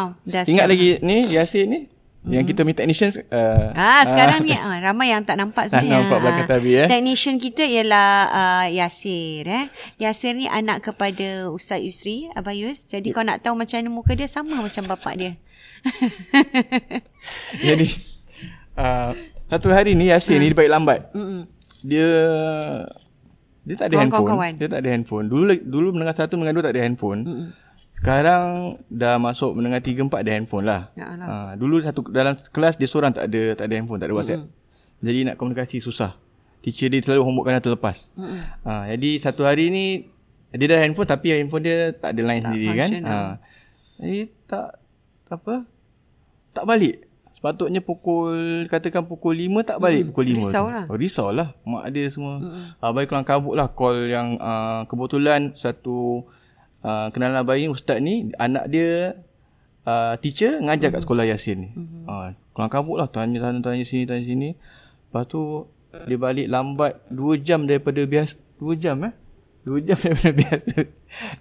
Ingat 0.50 0.66
lagi 0.72 0.98
ni 1.04 1.30
Yasin 1.30 1.68
ni? 1.68 1.80
Yang 2.26 2.42
hmm. 2.42 2.50
kita 2.50 2.60
punya 2.66 2.78
technician 2.82 3.10
uh, 3.30 3.70
ah, 3.78 4.02
Sekarang 4.10 4.42
uh, 4.42 4.46
ni 4.50 4.58
uh, 4.58 4.78
Ramai 4.82 5.14
yang 5.14 5.22
tak 5.22 5.38
nampak 5.38 5.68
sebenarnya 5.70 6.10
nampak 6.10 6.20
belakang 6.26 6.50
tabi 6.50 6.72
eh. 6.74 6.88
Technician 6.90 7.38
kita 7.38 7.62
ialah 7.62 8.10
uh, 8.34 8.66
Yasir 8.74 9.46
eh. 9.46 9.66
Yasir 10.02 10.34
ni 10.34 10.50
anak 10.50 10.90
kepada 10.90 11.54
Ustaz 11.54 11.86
Yusri 11.86 12.26
Abayus 12.34 12.90
Jadi 12.90 13.14
kau 13.14 13.22
nak 13.22 13.46
tahu 13.46 13.54
macam 13.54 13.78
mana 13.78 13.90
muka 13.94 14.18
dia 14.18 14.26
Sama 14.26 14.58
macam 14.58 14.84
bapak 14.90 15.14
dia 15.22 15.32
Jadi 17.70 17.94
uh, 18.74 19.14
Satu 19.46 19.70
hari 19.70 19.94
ni 19.94 20.10
Yasir 20.10 20.38
uh. 20.38 20.42
ni 20.42 20.50
dia 20.50 20.58
baik 20.58 20.72
lambat 20.74 21.14
Mm-mm. 21.14 21.46
Dia 21.86 22.10
Dia 23.70 23.76
tak 23.78 23.94
ada 23.94 24.02
handphone 24.02 24.30
kawan 24.34 24.54
Dia 24.58 24.68
tak 24.74 24.82
ada 24.82 24.90
handphone 24.90 25.26
Dulu 25.30 25.62
dulu 25.62 25.88
menengah 25.94 26.18
satu 26.18 26.42
menengah 26.42 26.58
dua 26.58 26.66
tak 26.66 26.74
ada 26.74 26.82
handphone 26.90 27.22
Mm-mm. 27.22 27.65
Sekarang 28.06 28.78
dah 28.86 29.18
masuk 29.18 29.58
menengah 29.58 29.82
3 29.82 30.06
4 30.06 30.14
ada 30.14 30.32
handphone 30.38 30.66
lah. 30.70 30.94
Ya 30.94 31.10
ha, 31.10 31.58
dulu 31.58 31.82
satu 31.82 32.06
dalam 32.14 32.38
kelas 32.54 32.78
dia 32.78 32.86
seorang 32.86 33.10
tak 33.10 33.34
ada 33.34 33.58
tak 33.58 33.66
ada 33.66 33.74
handphone, 33.82 33.98
tak 33.98 34.14
ada 34.14 34.16
WhatsApp. 34.22 34.46
Mm-hmm. 34.46 35.02
Jadi 35.02 35.20
nak 35.26 35.36
komunikasi 35.42 35.82
susah. 35.82 36.14
Teacher 36.62 36.94
dia 36.94 37.02
selalu 37.02 37.26
homework 37.26 37.50
kena 37.50 37.66
terlepas. 37.66 38.14
Mm-hmm. 38.14 38.42
Ha, 38.62 38.72
jadi 38.94 39.10
satu 39.18 39.42
hari 39.50 39.74
ni 39.74 40.06
dia 40.54 40.70
dah 40.70 40.86
handphone 40.86 41.10
tapi 41.10 41.34
handphone 41.34 41.66
dia 41.66 41.98
tak 41.98 42.14
ada 42.14 42.22
line 42.22 42.46
tak 42.46 42.54
sendiri 42.54 42.68
kan. 42.78 42.90
Ha. 43.02 43.18
Jadi 43.98 44.20
tak, 44.46 44.68
apa? 45.34 45.56
Tak 46.54 46.66
balik. 46.70 47.10
Sepatutnya 47.34 47.82
pukul 47.82 48.70
katakan 48.70 49.10
pukul 49.10 49.34
5 49.34 49.66
tak 49.66 49.78
balik 49.82 50.06
hmm, 50.06 50.10
pukul 50.14 50.26
5. 50.30 50.46
Risau 50.46 50.66
lah. 50.70 50.86
Oh, 50.94 50.98
risau 51.02 51.30
lah. 51.34 51.58
Mak 51.66 51.90
dia 51.90 52.06
semua. 52.14 52.38
Hmm. 52.38 52.70
Ha, 52.78 52.94
baik 52.94 53.10
kelang 53.10 53.26
kabut 53.26 53.58
lah 53.58 53.74
call 53.74 54.14
yang 54.14 54.38
uh, 54.38 54.86
kebetulan 54.86 55.58
satu 55.58 56.30
uh, 56.86 57.10
kenalan 57.10 57.42
bayi 57.42 57.66
ustaz 57.66 57.98
ni 57.98 58.30
anak 58.38 58.70
dia 58.70 59.18
uh, 59.90 60.14
teacher 60.22 60.62
ngajar 60.62 60.94
kat 60.94 61.02
sekolah 61.02 61.26
Yasin 61.26 61.58
ni. 61.66 61.70
Mm-hmm. 61.74 62.04
Uh, 62.06 62.38
kelang 62.54 62.70
kabut 62.72 63.02
lah 63.02 63.10
tanya 63.10 63.42
sana 63.42 63.58
tanya 63.66 63.82
sini 63.82 64.06
tanya 64.06 64.22
sini. 64.22 64.50
Lepas 65.10 65.26
tu 65.26 65.66
dia 66.06 66.20
balik 66.20 66.46
lambat 66.52 67.02
2 67.10 67.42
jam 67.42 67.66
daripada 67.66 68.06
biasa 68.06 68.38
2 68.62 68.78
jam 68.78 69.02
eh. 69.10 69.14
Dua 69.66 69.82
jam 69.82 69.98
daripada 70.06 70.30
biasa. 70.30 70.78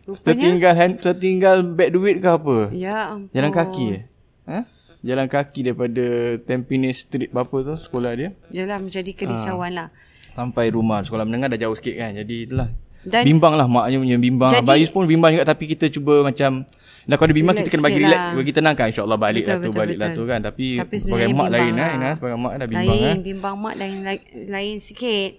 Rupanya? 0.08 0.24
Tertinggal, 0.32 0.72
hand, 0.80 0.94
tertinggal 1.04 1.56
beg 1.76 1.92
duit 1.92 2.24
ke 2.24 2.28
apa? 2.32 2.72
Ya 2.72 3.12
ampun. 3.12 3.36
Jalan 3.36 3.52
kaki 3.52 3.86
eh? 3.92 4.02
Ha? 4.48 4.58
Jalan 5.04 5.28
kaki 5.28 5.60
daripada 5.60 6.04
Tampines 6.48 7.04
Street 7.04 7.28
berapa 7.28 7.52
tu 7.52 7.76
sekolah 7.84 8.16
dia? 8.16 8.32
Yalah 8.48 8.80
menjadi 8.80 9.12
kerisauan 9.12 9.76
ha. 9.76 9.78
lah. 9.84 9.88
Sampai 10.32 10.72
rumah 10.72 11.04
sekolah 11.04 11.28
menengah 11.28 11.52
dah 11.52 11.68
jauh 11.68 11.76
sikit 11.76 12.00
kan. 12.00 12.16
Jadi 12.16 12.48
itulah. 12.48 12.72
Dan 13.04 13.22
bimbang 13.28 13.54
lah 13.54 13.68
maknya 13.68 14.00
punya 14.00 14.18
bimbang. 14.18 14.52
Jadi, 14.52 14.66
Bayus 14.66 14.90
pun 14.90 15.04
bimbang 15.04 15.36
juga 15.36 15.44
tapi 15.46 15.64
kita 15.70 15.88
cuba 15.92 16.24
macam 16.24 16.64
Dah 17.04 17.20
kalau 17.20 17.28
ada 17.28 17.36
bimbang 17.36 17.54
kita 17.60 17.68
kena 17.68 17.84
bagi 17.84 18.00
relax 18.00 18.16
lah. 18.16 18.32
Bagi 18.32 18.52
tenang 18.56 18.74
kan 18.80 18.86
InsyaAllah 18.88 19.18
balik 19.20 19.44
betul, 19.44 19.52
lah 19.52 19.56
tu 19.60 19.68
betul, 19.68 19.80
Balik 19.84 19.96
betul. 20.00 20.08
lah 20.08 20.16
tu 20.16 20.22
kan 20.24 20.40
Tapi, 20.40 20.66
Tapi 20.80 20.96
sebagai 20.96 21.26
mak 21.36 21.48
lain 21.52 21.72
lah. 21.76 21.90
Ina, 21.92 22.10
Sebagai 22.16 22.38
mak 22.40 22.52
dah 22.56 22.68
bimbang 22.72 22.88
lain, 22.88 23.04
kan 23.04 23.18
Bimbang 23.20 23.54
mak 23.60 23.74
lain, 23.76 23.96
lain, 24.00 24.20
lain 24.48 24.76
sikit 24.80 25.30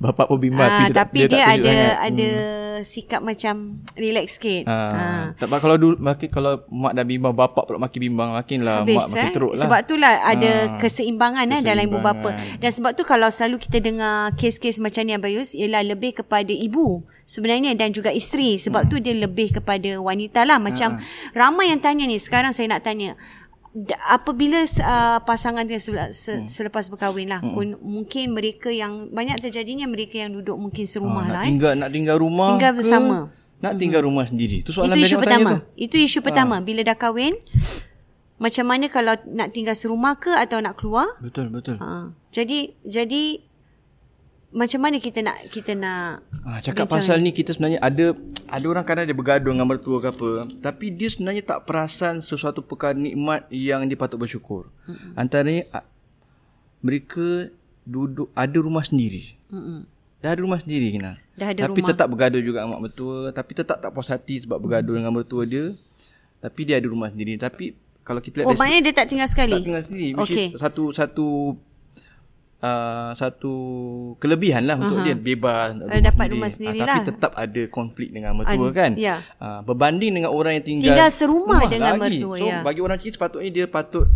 Bapak 0.00 0.32
pun 0.32 0.38
bimbang 0.40 0.70
ha, 0.70 0.88
Tapi 0.88 1.28
dia, 1.28 1.30
dia 1.30 1.44
ada 1.44 1.76
ada 2.08 2.28
hmm. 2.30 2.82
sikap 2.88 3.20
macam 3.20 3.84
Relax 3.94 4.40
sikit 4.40 4.64
ha. 4.64 4.76
Ha. 4.76 5.06
Tak 5.36 5.46
kalau 5.60 5.76
dulu 5.76 5.96
makin, 6.00 6.28
Kalau 6.32 6.64
mak 6.72 6.92
dah 6.96 7.04
bimbang 7.04 7.34
Bapak 7.36 7.68
pula 7.68 7.78
makin 7.78 8.00
bimbang 8.10 8.32
Makin 8.32 8.58
lah 8.64 8.82
Habis, 8.82 8.96
mak 8.96 9.08
makin 9.12 9.28
eh? 9.28 9.34
teruk 9.34 9.52
lah 9.54 9.64
Sebab 9.68 9.80
tu 9.84 9.94
lah 10.00 10.12
ada 10.24 10.52
ha. 10.52 10.78
keseimbangan, 10.80 11.46
eh, 11.48 11.60
dalam 11.60 11.84
ibu 11.84 11.98
bapa 12.00 12.32
Dan 12.58 12.70
sebab 12.72 12.96
tu 12.96 13.04
kalau 13.04 13.28
selalu 13.28 13.60
kita 13.60 13.78
dengar 13.84 14.32
Kes-kes 14.40 14.80
macam 14.80 15.04
ni 15.04 15.12
Abayus 15.12 15.52
Ialah 15.52 15.84
lebih 15.84 16.24
kepada 16.24 16.50
ibu 16.50 17.04
sebenarnya 17.24 17.72
dan 17.72 17.90
juga 17.90 18.12
isteri 18.12 18.60
sebab 18.60 18.86
hmm. 18.86 18.90
tu 18.92 18.96
dia 19.00 19.16
lebih 19.16 19.56
kepada 19.56 19.96
wanita 19.96 20.44
lah 20.44 20.60
macam 20.60 21.00
hmm. 21.00 21.32
ramai 21.32 21.72
yang 21.72 21.80
tanya 21.80 22.04
ni 22.04 22.20
sekarang 22.20 22.52
saya 22.52 22.68
nak 22.68 22.84
tanya 22.84 23.16
apabila 24.06 24.62
uh, 24.62 25.18
pasangan 25.26 25.66
dia 25.66 25.82
hmm. 25.82 26.46
selepas 26.46 26.86
berkahwin 26.86 27.26
lah 27.26 27.42
hmm. 27.42 27.82
mungkin 27.82 28.30
mereka 28.30 28.70
yang 28.70 29.10
banyak 29.10 29.34
terjadinya 29.42 29.90
mereka 29.90 30.22
yang 30.22 30.30
duduk 30.30 30.54
mungkin 30.54 30.86
serumah 30.86 31.26
ha, 31.26 31.32
lah 31.34 31.42
nak 31.42 31.50
tinggal 31.50 31.72
eh. 31.74 31.78
nak 31.82 31.90
tinggal 31.90 32.16
rumah 32.22 32.50
tinggal 32.54 32.72
bersama 32.78 33.16
nak 33.58 33.72
hmm. 33.74 33.80
tinggal 33.82 34.00
rumah 34.06 34.24
sendiri 34.30 34.62
tu 34.62 34.70
soalan 34.70 34.94
itu 34.94 35.10
isu 35.10 35.16
pertama 35.18 35.50
tu. 35.50 35.58
itu 35.74 35.96
isu 36.06 36.18
ha. 36.22 36.24
pertama 36.30 36.56
bila 36.62 36.80
dah 36.86 36.94
kahwin 36.94 37.34
macam 38.38 38.64
mana 38.66 38.86
kalau 38.86 39.18
nak 39.26 39.50
tinggal 39.50 39.74
serumah 39.74 40.22
ke 40.22 40.30
atau 40.30 40.62
nak 40.62 40.78
keluar 40.78 41.10
betul 41.18 41.50
betul 41.50 41.74
ha. 41.82 42.14
jadi 42.30 42.78
jadi 42.86 43.42
macam 44.54 44.80
mana 44.86 45.02
kita 45.02 45.18
nak 45.18 45.50
kita 45.50 45.74
nak 45.74 46.22
ha, 46.46 46.62
cakap 46.62 46.86
pasal 46.86 47.18
ni 47.18 47.34
kita 47.34 47.50
sebenarnya 47.50 47.82
ada 47.82 48.14
ada 48.46 48.66
orang 48.70 48.86
kadang 48.86 49.10
dia 49.10 49.16
bergaduh 49.18 49.50
dengan 49.50 49.66
mertua 49.66 49.98
ke 49.98 50.14
apa 50.14 50.30
tapi 50.62 50.94
dia 50.94 51.10
sebenarnya 51.10 51.42
tak 51.42 51.66
perasan 51.66 52.22
sesuatu 52.22 52.62
perkara 52.62 52.94
nikmat 52.94 53.50
yang 53.50 53.82
dia 53.90 53.98
patut 53.98 54.14
bersyukur 54.14 54.70
mm-hmm. 54.86 55.18
antaranya 55.18 55.82
mereka 56.86 57.50
duduk 57.82 58.30
ada 58.30 58.54
rumah 58.62 58.86
sendiri 58.86 59.34
mm-hmm. 59.50 59.78
dah 60.22 60.30
ada 60.30 60.40
rumah 60.46 60.62
sendiri 60.62 60.86
kena 60.94 61.18
dah 61.34 61.50
ada 61.50 61.60
tapi 61.66 61.80
rumah. 61.82 61.90
tetap 61.90 62.06
bergaduh 62.14 62.42
juga 62.46 62.62
dengan 62.62 62.78
mak 62.78 62.82
mertua 62.86 63.18
tapi 63.34 63.52
tetap 63.58 63.76
tak 63.82 63.90
puas 63.90 64.06
hati 64.06 64.46
sebab 64.46 64.62
bergaduh 64.62 64.94
mm-hmm. 64.94 65.02
dengan 65.02 65.12
mertua 65.18 65.42
dia 65.50 65.74
tapi 66.38 66.60
dia 66.62 66.78
ada 66.78 66.86
rumah 66.86 67.10
sendiri 67.10 67.42
tapi 67.42 67.74
kalau 68.06 68.22
kita 68.22 68.46
lihat 68.46 68.54
oh 68.54 68.54
maknanya 68.54 68.86
dia 68.86 68.94
tak 69.02 69.06
tinggal 69.10 69.26
sekali 69.26 69.58
tak 69.58 69.66
tinggal 69.66 69.82
sendiri 69.82 70.14
okay. 70.14 70.46
satu 70.54 70.94
satu 70.94 71.26
uh, 72.64 73.10
satu 73.12 73.54
kelebihan 74.16 74.64
lah 74.64 74.80
uh-huh. 74.80 74.88
untuk 74.88 74.98
dia 75.04 75.16
bebas 75.16 75.76
uh, 75.76 76.00
dapat 76.00 76.26
rumah 76.32 76.48
sendiri 76.48 76.80
uh, 76.80 76.88
tapi 76.88 76.98
lah. 76.98 77.06
tetap 77.12 77.32
ada 77.36 77.62
konflik 77.68 78.08
dengan 78.10 78.32
mertua 78.40 78.68
Ad, 78.72 78.74
kan 78.74 78.92
yeah. 78.96 79.20
uh, 79.38 79.60
berbanding 79.60 80.16
dengan 80.16 80.32
orang 80.32 80.56
yang 80.56 80.64
tinggal 80.64 80.96
tinggal 80.96 81.10
serumah 81.12 81.68
dengan 81.68 82.00
lagi. 82.00 82.24
mertua 82.24 82.36
so 82.40 82.46
ya. 82.48 82.58
bagi 82.64 82.80
orang 82.80 82.98
Cina 82.98 83.12
sepatutnya 83.12 83.50
dia 83.52 83.66
patut 83.68 84.08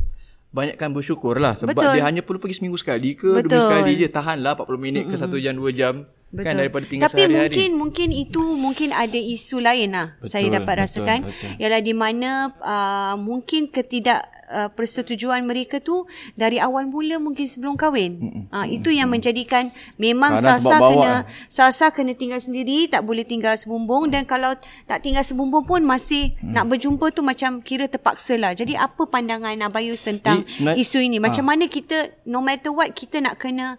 banyakkan 0.48 0.88
bersyukur 0.96 1.36
lah 1.36 1.60
sebab 1.60 1.76
Betul. 1.76 1.92
dia 2.00 2.04
hanya 2.08 2.24
perlu 2.24 2.40
pergi 2.40 2.64
seminggu 2.64 2.80
sekali 2.80 3.12
ke 3.12 3.44
Betul. 3.44 3.52
dua 3.52 3.60
sekali 3.68 3.92
dia 4.00 4.08
tahan 4.08 4.40
lah 4.40 4.56
40 4.56 4.80
minit 4.80 5.04
mm-hmm. 5.04 5.20
ke 5.20 5.20
satu 5.20 5.36
jam 5.36 5.52
dua 5.52 5.72
jam 5.76 6.08
Kan, 6.28 6.44
Betul. 6.44 6.44
Kan 6.44 6.54
daripada 6.60 6.84
tinggal 6.84 7.08
Tapi 7.08 7.20
sehari-hari. 7.24 7.48
mungkin 7.48 7.70
mungkin 7.80 8.08
itu 8.12 8.42
mungkin 8.60 8.88
ada 8.92 9.16
isu 9.16 9.64
lain 9.64 9.96
lah 9.96 10.12
betul, 10.20 10.28
saya 10.28 10.46
dapat 10.60 10.74
betul, 10.76 10.84
rasakan 10.84 11.20
betul. 11.24 11.50
ialah 11.56 11.80
di 11.80 11.94
mana 11.96 12.30
uh, 12.60 13.14
mungkin 13.16 13.72
ketidak 13.72 14.28
uh, 14.50 14.68
persetujuan 14.72 15.44
mereka 15.44 15.78
tu 15.78 16.08
dari 16.34 16.58
awal 16.58 16.88
mula 16.88 17.20
mungkin 17.20 17.44
sebelum 17.44 17.76
kahwin. 17.76 18.46
Uh, 18.48 18.66
itu 18.66 18.90
yang 18.90 19.12
menjadikan 19.12 19.68
memang 20.00 20.40
Sasa 20.40 20.80
kena 20.80 21.12
Sasa 21.46 21.86
kena 21.92 22.16
tinggal 22.16 22.40
sendiri 22.40 22.88
tak 22.88 23.04
boleh 23.04 23.22
tinggal 23.22 23.54
sebumbung 23.54 24.08
dan 24.08 24.24
kalau 24.24 24.56
tak 24.88 25.04
tinggal 25.04 25.22
sebumbung 25.22 25.68
pun 25.68 25.84
masih 25.84 26.34
hmm. 26.40 26.52
nak 26.56 26.64
berjumpa 26.66 27.12
tu 27.12 27.20
macam 27.20 27.60
kira 27.60 27.86
terpaksa 27.86 28.34
lah. 28.40 28.52
Jadi 28.56 28.74
apa 28.74 29.04
pandangan 29.06 29.54
Abayus 29.64 30.00
tentang 30.02 30.42
Jadi, 30.44 30.80
isu 30.80 30.98
ini? 31.04 31.20
Macam 31.20 31.44
ha. 31.44 31.48
mana 31.54 31.68
kita 31.68 32.16
no 32.24 32.40
matter 32.40 32.72
what 32.72 32.90
kita 32.96 33.20
nak 33.20 33.36
kena 33.36 33.76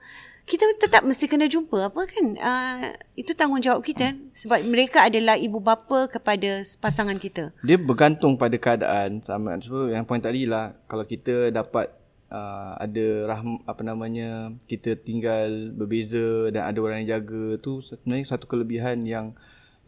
kita 0.50 0.66
tetap 0.82 1.06
mesti 1.06 1.30
kena 1.30 1.46
jumpa. 1.46 1.94
Apa 1.94 2.10
kan? 2.10 2.26
Uh, 2.42 2.90
itu 3.14 3.38
tanggungjawab 3.38 3.86
kita. 3.86 4.18
Sebab 4.34 4.66
mereka 4.66 5.06
adalah 5.06 5.38
ibu 5.38 5.62
bapa 5.62 6.10
kepada 6.10 6.66
pasangan 6.82 7.22
kita. 7.22 7.54
Dia 7.62 7.78
bergantung 7.78 8.34
pada 8.34 8.58
keadaan 8.58 9.22
sama. 9.22 9.62
Yang 9.94 10.06
poin 10.10 10.20
tadi 10.20 10.50
lah 10.50 10.74
kalau 10.90 11.06
kita 11.06 11.54
dapat 11.54 11.94
uh, 12.34 12.74
ada 12.82 13.30
rahm 13.30 13.62
apa 13.70 13.82
namanya 13.86 14.54
kita 14.66 14.98
tinggal 14.98 15.74
berbeza 15.78 16.50
dan 16.50 16.66
ada 16.66 16.80
orang 16.82 17.06
yang 17.06 17.22
jaga 17.22 17.62
tu 17.62 17.86
sebenarnya 17.86 18.34
satu 18.34 18.50
kelebihan 18.50 19.06
yang 19.06 19.38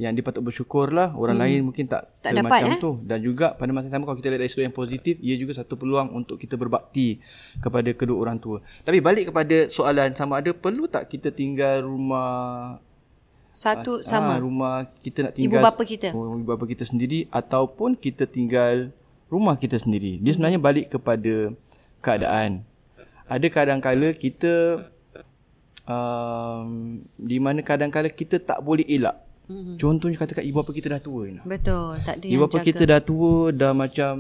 yang 0.02 0.18
dia 0.18 0.26
patut 0.26 0.42
bersyukur 0.42 0.90
lah 0.90 1.14
orang 1.14 1.38
hmm. 1.38 1.46
lain 1.46 1.60
mungkin 1.70 1.86
tak, 1.86 2.10
tak 2.26 2.34
dapat, 2.34 2.50
macam 2.50 2.74
eh? 2.74 2.82
tu. 2.82 2.92
Dan 3.06 3.22
juga 3.22 3.54
pada 3.54 3.70
masa 3.70 3.86
yang 3.86 4.02
sama 4.02 4.10
kalau 4.10 4.18
kita 4.18 4.34
lihat 4.34 4.42
dari 4.42 4.50
sudut 4.50 4.66
yang 4.66 4.74
positif 4.74 5.16
ia 5.22 5.38
juga 5.38 5.54
satu 5.54 5.78
peluang 5.78 6.10
untuk 6.18 6.42
kita 6.42 6.58
berbakti 6.58 7.22
kepada 7.62 7.94
kedua 7.94 8.18
orang 8.18 8.42
tua. 8.42 8.66
Tapi 8.82 8.98
balik 8.98 9.30
kepada 9.30 9.70
soalan 9.70 10.18
sama 10.18 10.42
ada 10.42 10.58
perlu 10.58 10.90
tak 10.90 11.06
kita 11.06 11.30
tinggal 11.30 11.86
rumah 11.86 12.82
satu 13.54 14.02
ah, 14.02 14.02
sama. 14.02 14.42
rumah 14.42 14.90
kita 15.06 15.30
nak 15.30 15.34
tinggal 15.38 15.62
ibu 15.62 15.68
bapa 15.70 15.84
kita. 15.86 16.10
Ibu 16.10 16.50
bapa 16.50 16.66
kita 16.66 16.84
sendiri 16.90 17.30
ataupun 17.30 17.94
kita 17.94 18.26
tinggal 18.26 18.90
rumah 19.30 19.54
kita 19.54 19.78
sendiri. 19.78 20.18
Dia 20.18 20.34
sebenarnya 20.34 20.58
balik 20.58 20.98
kepada 20.98 21.54
keadaan. 22.02 22.66
Ada 23.30 23.48
kadang-kala 23.54 24.18
kita 24.18 24.82
um, 25.86 27.00
di 27.22 27.38
mana 27.38 27.62
kadang-kala 27.62 28.10
kita 28.10 28.42
tak 28.42 28.66
boleh 28.66 28.84
elak 28.90 29.31
Mm-hmm. 29.52 29.76
Contohnya 29.76 30.16
katakan 30.16 30.44
ibu 30.48 30.56
bapa 30.64 30.72
kita 30.72 30.88
dah 30.96 31.02
tua. 31.04 31.28
Ina. 31.28 31.44
Betul, 31.44 32.00
tak 32.08 32.16
ada 32.24 32.26
ibu 32.26 32.40
bapa 32.48 32.58
kita 32.64 32.84
dah 32.88 33.02
tua, 33.04 33.52
dah 33.52 33.72
macam 33.76 34.14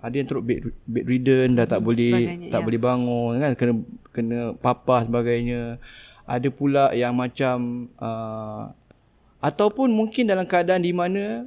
ada 0.00 0.14
yang 0.16 0.26
teruk 0.26 0.44
bed 0.48 0.72
bedridden, 0.88 1.60
dah 1.60 1.66
tak 1.68 1.84
mm, 1.84 1.86
boleh 1.86 2.12
tak 2.48 2.60
ya. 2.60 2.64
boleh 2.64 2.80
bangun 2.80 3.32
kan 3.36 3.52
kena 3.52 3.72
kena 4.16 4.38
papa 4.56 5.04
sebagainya. 5.04 5.76
Ada 6.24 6.48
pula 6.48 6.92
yang 6.96 7.12
macam 7.12 7.88
uh, 8.00 8.72
ataupun 9.44 9.92
mungkin 9.92 10.28
dalam 10.28 10.48
keadaan 10.48 10.80
di 10.80 10.92
mana 10.96 11.44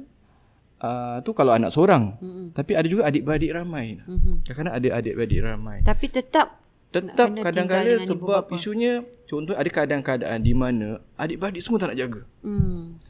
uh, 0.78 1.18
tu 1.26 1.34
kalau 1.34 1.50
anak 1.50 1.74
seorang. 1.74 2.14
Mm-hmm. 2.22 2.46
Tapi 2.54 2.72
ada 2.78 2.86
juga 2.86 3.02
adik-beradik 3.10 3.50
ramai. 3.50 3.98
Mm-hmm. 4.06 4.34
Kadang-kadang 4.46 4.74
ada 4.78 4.88
adik-beradik 5.02 5.40
ramai. 5.42 5.78
Tapi 5.82 6.06
tetap 6.10 6.62
tetap 6.92 7.28
kadang-kadang 7.32 8.04
sebab 8.04 8.52
isunya 8.52 9.00
contoh 9.24 9.56
ada 9.56 9.64
keadaan-keadaan 9.64 10.44
di 10.44 10.52
mana 10.52 11.00
adik-beradik 11.16 11.64
semua 11.64 11.80
tak 11.80 11.96
nak 11.96 11.98
jaga. 11.98 12.20
Hmm. 12.44 13.00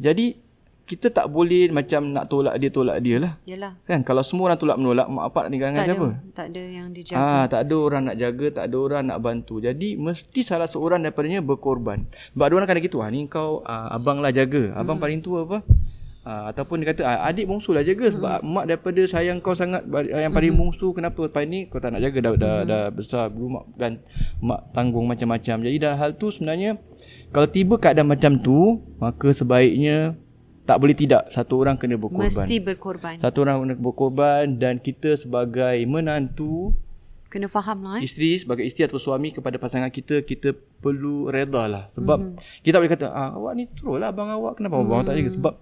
Jadi 0.00 0.50
kita 0.90 1.06
tak 1.06 1.30
boleh 1.30 1.70
macam 1.70 2.10
nak 2.10 2.26
tolak 2.26 2.58
dia 2.58 2.66
tolak 2.66 2.98
dia 2.98 3.22
lah. 3.22 3.38
Yalah. 3.46 3.78
Kan 3.86 4.02
kalau 4.02 4.26
semua 4.26 4.50
orang 4.50 4.58
tolak 4.58 4.74
menolak 4.74 5.06
mak 5.06 5.30
bapak 5.30 5.42
nak 5.46 5.50
tinggal 5.54 5.68
dengan 5.70 5.86
siapa? 5.86 6.08
Tak 6.34 6.46
ada 6.50 6.62
yang 6.66 6.86
dijaga. 6.90 7.20
Ah, 7.22 7.44
tak 7.46 7.60
ada 7.62 7.74
orang 7.78 8.02
nak 8.10 8.16
jaga, 8.18 8.46
tak 8.50 8.64
ada 8.66 8.76
orang 8.82 9.02
nak 9.06 9.18
bantu. 9.22 9.54
Jadi 9.62 9.94
mesti 9.94 10.40
salah 10.42 10.66
seorang 10.66 10.98
daripadanya 11.06 11.46
berkorban. 11.46 12.10
Sebab 12.34 12.42
ada 12.42 12.54
orang 12.58 12.66
kadang 12.66 12.82
gitu, 12.82 12.98
ah 12.98 13.06
ni 13.06 13.30
kau 13.30 13.62
ah, 13.62 13.86
abang 13.94 14.18
lah 14.18 14.34
jaga. 14.34 14.74
Abang 14.74 14.98
hmm. 14.98 15.04
paling 15.06 15.20
tua 15.22 15.46
apa? 15.46 15.62
Uh, 16.20 16.52
ataupun 16.52 16.84
dia 16.84 16.92
kata 16.92 17.00
ah, 17.08 17.32
adik 17.32 17.48
bongsu 17.48 17.72
lah 17.72 17.80
jaga 17.80 18.12
sebab 18.12 18.44
hmm. 18.44 18.52
mak 18.52 18.64
daripada 18.68 19.00
sayang 19.08 19.40
kau 19.40 19.56
sangat 19.56 19.88
yang 20.04 20.36
paling 20.36 20.52
hmm. 20.52 20.60
bongsu 20.60 20.92
kenapa 20.92 21.16
lepas 21.16 21.48
ni 21.48 21.64
kau 21.64 21.80
tak 21.80 21.96
nak 21.96 22.04
jaga 22.04 22.18
dah, 22.20 22.32
dah, 22.36 22.56
hmm. 22.60 22.68
dah 22.68 22.84
besar 22.92 23.24
mak 23.32 23.64
kan 23.80 24.04
mak 24.44 24.68
tanggung 24.76 25.08
macam-macam 25.08 25.64
jadi 25.64 25.76
dalam 25.80 25.96
hal 25.96 26.20
tu 26.20 26.28
sebenarnya 26.28 26.76
kalau 27.30 27.46
tiba 27.46 27.74
keadaan 27.78 28.10
macam 28.10 28.34
tu 28.38 28.82
maka 28.98 29.30
sebaiknya 29.30 30.18
tak 30.66 30.76
boleh 30.78 30.94
tidak 30.94 31.26
satu 31.30 31.62
orang 31.62 31.74
kena 31.78 31.98
berkorban 31.98 32.30
mesti 32.30 32.56
berkorban 32.62 33.16
satu 33.18 33.42
orang 33.46 33.56
kena 33.66 33.74
berkorban 33.78 34.44
dan 34.58 34.78
kita 34.78 35.18
sebagai 35.18 35.78
menantu 35.86 36.74
kena 37.30 37.46
faham 37.46 37.86
lah 37.86 38.02
eh? 38.02 38.06
isteri 38.06 38.42
sebagai 38.42 38.66
isteri 38.66 38.90
atau 38.90 38.98
suami 38.98 39.30
kepada 39.30 39.58
pasangan 39.58 39.90
kita 39.90 40.26
kita 40.26 40.54
perlu 40.82 41.30
reda 41.30 41.70
lah 41.70 41.86
sebab 41.94 42.18
mm-hmm. 42.18 42.62
kita 42.66 42.76
boleh 42.82 42.90
kata 42.90 43.06
ah, 43.10 43.30
awak 43.38 43.52
ni 43.54 43.64
terus 43.70 43.96
lah 44.02 44.10
abang 44.10 44.30
awak 44.30 44.58
kenapa 44.58 44.78
mm-hmm. 44.78 44.90
abang 44.90 45.06
tak 45.06 45.14
jaga 45.18 45.30
sebab 45.38 45.54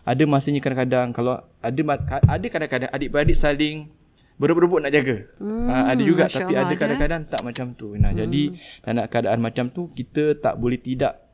ada 0.00 0.22
masanya 0.24 0.60
kadang-kadang 0.64 1.08
kalau 1.12 1.34
ada 1.60 1.80
ada 2.24 2.46
kadang-kadang 2.48 2.90
adik-beradik 2.90 3.36
saling 3.36 3.92
berebut-rebut 4.40 4.80
nak 4.80 4.92
jaga. 4.96 5.16
Hmm, 5.36 5.68
ha, 5.68 5.92
ada 5.92 6.00
juga 6.00 6.24
tapi 6.24 6.56
ada 6.56 6.72
eh. 6.72 6.78
kadang-kadang 6.80 7.22
tak 7.28 7.44
macam 7.44 7.76
tu. 7.76 7.92
Nah, 8.00 8.08
hmm. 8.10 8.18
jadi 8.24 8.42
dalam 8.80 9.04
keadaan 9.12 9.38
macam 9.44 9.64
tu 9.68 9.92
kita 9.92 10.40
tak 10.40 10.56
boleh 10.56 10.80
tidak 10.80 11.28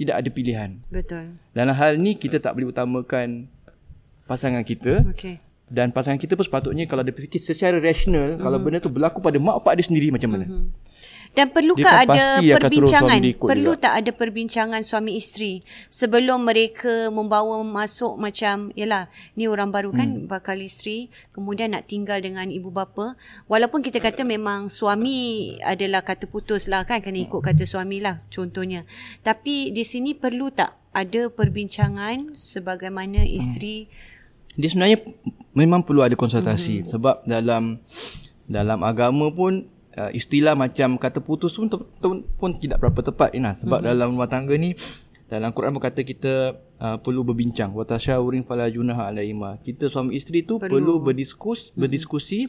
tidak 0.00 0.16
ada 0.16 0.28
pilihan. 0.32 0.70
Betul. 0.88 1.36
Dalam 1.52 1.76
hal 1.76 2.00
ni 2.00 2.16
kita 2.16 2.40
tak 2.40 2.56
boleh 2.56 2.72
utamakan 2.72 3.52
pasangan 4.24 4.64
kita. 4.64 5.04
Okay. 5.12 5.44
Dan 5.66 5.90
pasangan 5.90 6.18
kita 6.18 6.38
pun 6.38 6.46
sepatutnya 6.46 6.86
kalau 6.86 7.02
dia 7.02 7.10
fikir 7.10 7.42
secara 7.42 7.82
rasional 7.82 8.34
mm-hmm. 8.34 8.42
kalau 8.42 8.58
benda 8.62 8.78
tu 8.78 8.90
berlaku 8.90 9.18
pada 9.18 9.38
mak 9.42 9.62
bapak 9.62 9.82
dia 9.82 9.84
sendiri 9.90 10.14
macam 10.14 10.30
mana 10.30 10.46
mm-hmm. 10.46 10.86
Dan 11.36 11.52
perlukah 11.52 12.08
ada 12.08 12.40
perbincangan? 12.40 13.20
Perlu 13.20 13.76
juga. 13.76 13.84
tak 13.84 13.92
ada 14.00 14.10
perbincangan 14.16 14.80
suami 14.80 15.20
isteri 15.20 15.60
sebelum 15.92 16.48
mereka 16.48 17.12
membawa 17.12 17.60
masuk 17.60 18.16
macam 18.16 18.72
yalah 18.72 19.12
ni 19.36 19.44
orang 19.44 19.68
baru 19.68 19.92
kan 19.92 20.24
hmm. 20.24 20.32
bakal 20.32 20.56
isteri 20.56 21.12
kemudian 21.36 21.76
nak 21.76 21.92
tinggal 21.92 22.24
dengan 22.24 22.48
ibu 22.48 22.72
bapa 22.72 23.20
walaupun 23.52 23.84
kita 23.84 24.00
kata 24.00 24.24
memang 24.24 24.72
suami 24.72 25.52
adalah 25.60 26.00
kata 26.00 26.24
putus 26.24 26.72
lah 26.72 26.88
kan 26.88 27.04
kena 27.04 27.20
ikut 27.28 27.44
kata 27.44 27.68
suami 27.68 28.00
lah 28.00 28.24
contohnya. 28.32 28.88
Tapi 29.20 29.76
di 29.76 29.84
sini 29.84 30.16
perlu 30.16 30.48
tak 30.48 30.72
ada 30.96 31.28
perbincangan 31.28 32.32
sebagaimana 32.32 33.28
isteri 33.28 33.84
hmm. 33.84 34.15
Dia 34.56 34.68
sebenarnya 34.72 34.98
memang 35.52 35.84
perlu 35.84 36.00
ada 36.00 36.16
konsultasi 36.16 36.84
hmm. 36.84 36.88
sebab 36.92 37.24
dalam 37.28 37.80
dalam 38.46 38.80
agama 38.86 39.28
pun 39.34 39.66
uh, 39.96 40.10
istilah 40.12 40.54
macam 40.54 41.00
kata 41.00 41.18
putus 41.18 41.56
pun, 41.56 41.66
pun, 41.72 42.22
pun 42.22 42.50
tidak 42.60 42.78
berapa 42.84 43.00
tepat 43.02 43.34
Ina. 43.34 43.58
sebab 43.58 43.82
mm-hmm. 43.82 43.90
dalam 43.90 44.06
rumah 44.14 44.30
tangga 44.30 44.54
ni 44.54 44.76
dalam 45.26 45.50
Quran 45.50 45.74
pun 45.74 45.82
kata 45.82 46.06
kita 46.06 46.54
uh, 46.78 46.96
perlu 47.02 47.26
berbincang 47.26 47.74
wa 47.74 47.82
tasyawurin 47.82 48.46
fala 48.46 48.70
junaha 48.70 49.10
alaihima 49.10 49.58
kita 49.66 49.90
suami 49.90 50.14
isteri 50.14 50.46
tu 50.46 50.62
perlu, 50.62 50.78
perlu 50.78 50.92
berdiskus 51.02 51.72
mm-hmm. 51.72 51.80
berdiskusi 51.82 52.40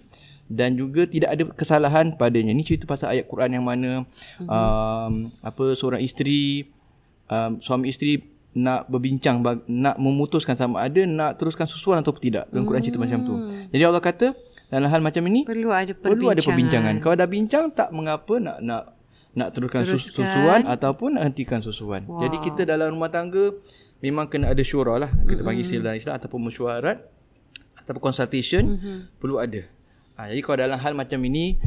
dan 0.47 0.77
juga 0.79 1.09
tidak 1.09 1.29
ada 1.33 1.43
kesalahan 1.57 2.13
padanya 2.15 2.53
ni 2.53 2.63
cerita 2.63 2.85
pasal 2.85 3.17
ayat 3.17 3.25
Quran 3.25 3.57
yang 3.57 3.65
mana 3.65 4.05
mm-hmm. 4.05 4.45
um, 4.45 5.13
apa 5.41 5.63
seorang 5.73 6.05
isteri 6.05 6.69
um, 7.25 7.57
suami 7.57 7.89
isteri 7.89 8.36
nak 8.57 8.89
berbincang 8.89 9.45
nak 9.69 10.01
memutuskan 10.01 10.57
sama 10.57 10.81
ada 10.81 11.05
nak 11.05 11.37
teruskan 11.37 11.69
susuan 11.69 12.01
atau 12.01 12.09
tidak 12.17 12.49
dalam 12.49 12.65
Quran 12.65 12.81
cerita 12.81 12.97
macam 12.97 13.21
tu 13.21 13.33
mm. 13.37 13.69
jadi 13.69 13.83
Allah 13.85 14.01
kata 14.01 14.33
dalam 14.67 14.91
hal 14.91 14.99
macam 14.99 15.23
ini 15.31 15.47
perlu 15.47 15.71
ada 15.71 15.95
perbincangan. 15.95 16.11
Perlu 16.11 16.27
ada 16.27 16.41
perbincangan. 16.43 16.93
Kalau 16.99 17.15
dah 17.15 17.29
bincang 17.29 17.65
tak 17.71 17.89
mengapa 17.95 18.33
nak 18.35 18.57
nak 18.59 18.83
nak 19.37 19.49
teruskan, 19.55 19.87
teruskan. 19.87 20.27
susuan 20.27 20.59
ataupun 20.67 21.09
nak 21.15 21.23
hentikan 21.31 21.63
susuan. 21.63 22.03
Wow. 22.03 22.27
Jadi 22.27 22.37
kita 22.43 22.61
dalam 22.67 22.91
rumah 22.91 23.07
tangga 23.07 23.55
memang 24.03 24.27
kena 24.27 24.51
ada 24.51 24.63
syura 24.65 24.99
lah. 24.99 25.11
Kita 25.13 25.39
mm-hmm. 25.39 25.45
panggil 25.45 25.63
istilah 25.63 25.93
Islam 25.95 26.13
ataupun 26.19 26.39
mesyuarat 26.51 26.97
ataupun 27.79 28.01
consultation 28.01 28.75
mm-hmm. 28.75 28.97
perlu 29.23 29.39
ada. 29.39 29.61
Ha, 30.19 30.33
jadi 30.33 30.41
kalau 30.43 30.57
dalam 30.57 30.77
hal 30.81 30.93
macam 30.97 31.19
ini 31.23 31.61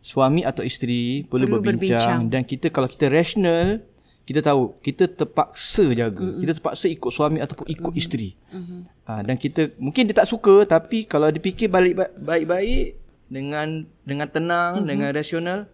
suami 0.00 0.46
atau 0.46 0.62
isteri 0.62 1.26
perlu, 1.26 1.50
perlu 1.50 1.56
berbincang. 1.60 1.98
berbincang 1.98 2.20
dan 2.30 2.42
kita 2.46 2.70
kalau 2.70 2.86
kita 2.86 3.10
rational 3.10 3.82
kita 4.26 4.42
tahu 4.42 4.74
kita 4.82 5.06
terpaksa 5.06 5.86
jaga 5.94 6.18
mm-hmm. 6.18 6.42
kita 6.42 6.52
terpaksa 6.58 6.86
ikut 6.90 7.12
suami 7.14 7.38
ataupun 7.38 7.66
ikut 7.70 7.94
mm-hmm. 7.94 8.02
isteri 8.02 8.30
mm-hmm. 8.50 8.80
Ha, 9.06 9.22
dan 9.22 9.38
kita 9.38 9.70
mungkin 9.78 10.10
dia 10.10 10.18
tak 10.18 10.26
suka 10.26 10.66
tapi 10.66 11.06
kalau 11.06 11.30
dipikir 11.30 11.70
balik 11.70 11.94
baik-baik 12.18 12.98
dengan 13.30 13.86
dengan 14.02 14.26
tenang 14.26 14.82
mm-hmm. 14.82 14.90
dengan 14.90 15.08
rasional 15.14 15.70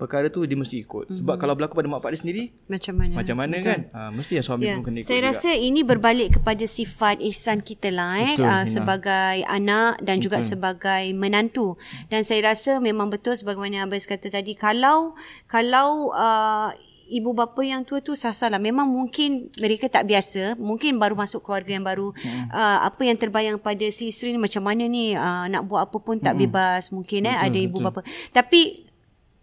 perkara 0.00 0.32
tu 0.32 0.40
dia 0.48 0.56
mesti 0.56 0.80
ikut 0.80 1.04
mm-hmm. 1.04 1.20
sebab 1.20 1.36
kalau 1.36 1.52
berlaku 1.52 1.76
pada 1.76 1.92
mak 1.92 2.00
pak 2.00 2.16
dia 2.16 2.20
sendiri 2.24 2.44
macam 2.64 2.94
mana 2.96 3.12
macam 3.12 3.36
mana 3.36 3.56
Betul. 3.60 3.68
kan 3.68 3.80
ha, 3.92 4.00
mesti 4.08 4.32
ya 4.40 4.42
suami 4.42 4.64
yeah. 4.64 4.76
pun 4.80 4.82
kena 4.88 4.98
ikut 5.04 5.08
saya 5.12 5.20
juga. 5.20 5.28
rasa 5.28 5.50
ini 5.52 5.80
berbalik 5.84 6.28
kepada 6.40 6.64
sifat 6.64 7.16
ihsan 7.28 7.60
kita 7.60 7.92
lah 7.92 8.16
eh 8.24 8.40
Betul, 8.40 8.48
uh, 8.48 8.64
sebagai 8.64 9.36
anak 9.44 10.00
dan 10.00 10.16
juga 10.16 10.40
Betul. 10.40 10.48
sebagai 10.56 11.04
menantu 11.12 11.76
dan 12.08 12.24
saya 12.24 12.56
rasa 12.56 12.80
memang 12.80 13.12
betul 13.12 13.36
sebagaimana 13.36 13.84
abang 13.84 14.00
kata 14.00 14.32
tadi 14.32 14.56
kalau 14.56 15.12
kalau 15.44 16.08
uh, 16.16 16.72
ibu 17.12 17.36
bapa 17.36 17.60
yang 17.60 17.84
tua 17.84 18.00
tu 18.00 18.16
sasar 18.16 18.48
lah. 18.48 18.60
Memang 18.60 18.88
mungkin 18.88 19.52
mereka 19.60 19.92
tak 19.92 20.08
biasa. 20.08 20.56
Mungkin 20.56 20.96
baru 20.96 21.12
masuk 21.12 21.44
keluarga 21.44 21.76
yang 21.76 21.84
baru. 21.84 22.16
Hmm. 22.16 22.48
Uh, 22.48 22.78
apa 22.88 23.04
yang 23.04 23.20
terbayang 23.20 23.60
pada 23.60 23.84
si 23.92 24.08
isteri 24.08 24.32
ni 24.32 24.40
macam 24.40 24.64
mana 24.64 24.88
ni. 24.88 25.12
Uh, 25.12 25.44
nak 25.52 25.68
buat 25.68 25.84
apa 25.84 25.96
pun 26.00 26.16
tak 26.16 26.34
hmm. 26.34 26.42
bebas. 26.48 26.88
Mungkin 26.88 27.28
eh 27.28 27.36
ada 27.36 27.58
ibu 27.60 27.76
betul. 27.78 27.86
bapa. 27.92 28.00
Tapi 28.32 28.88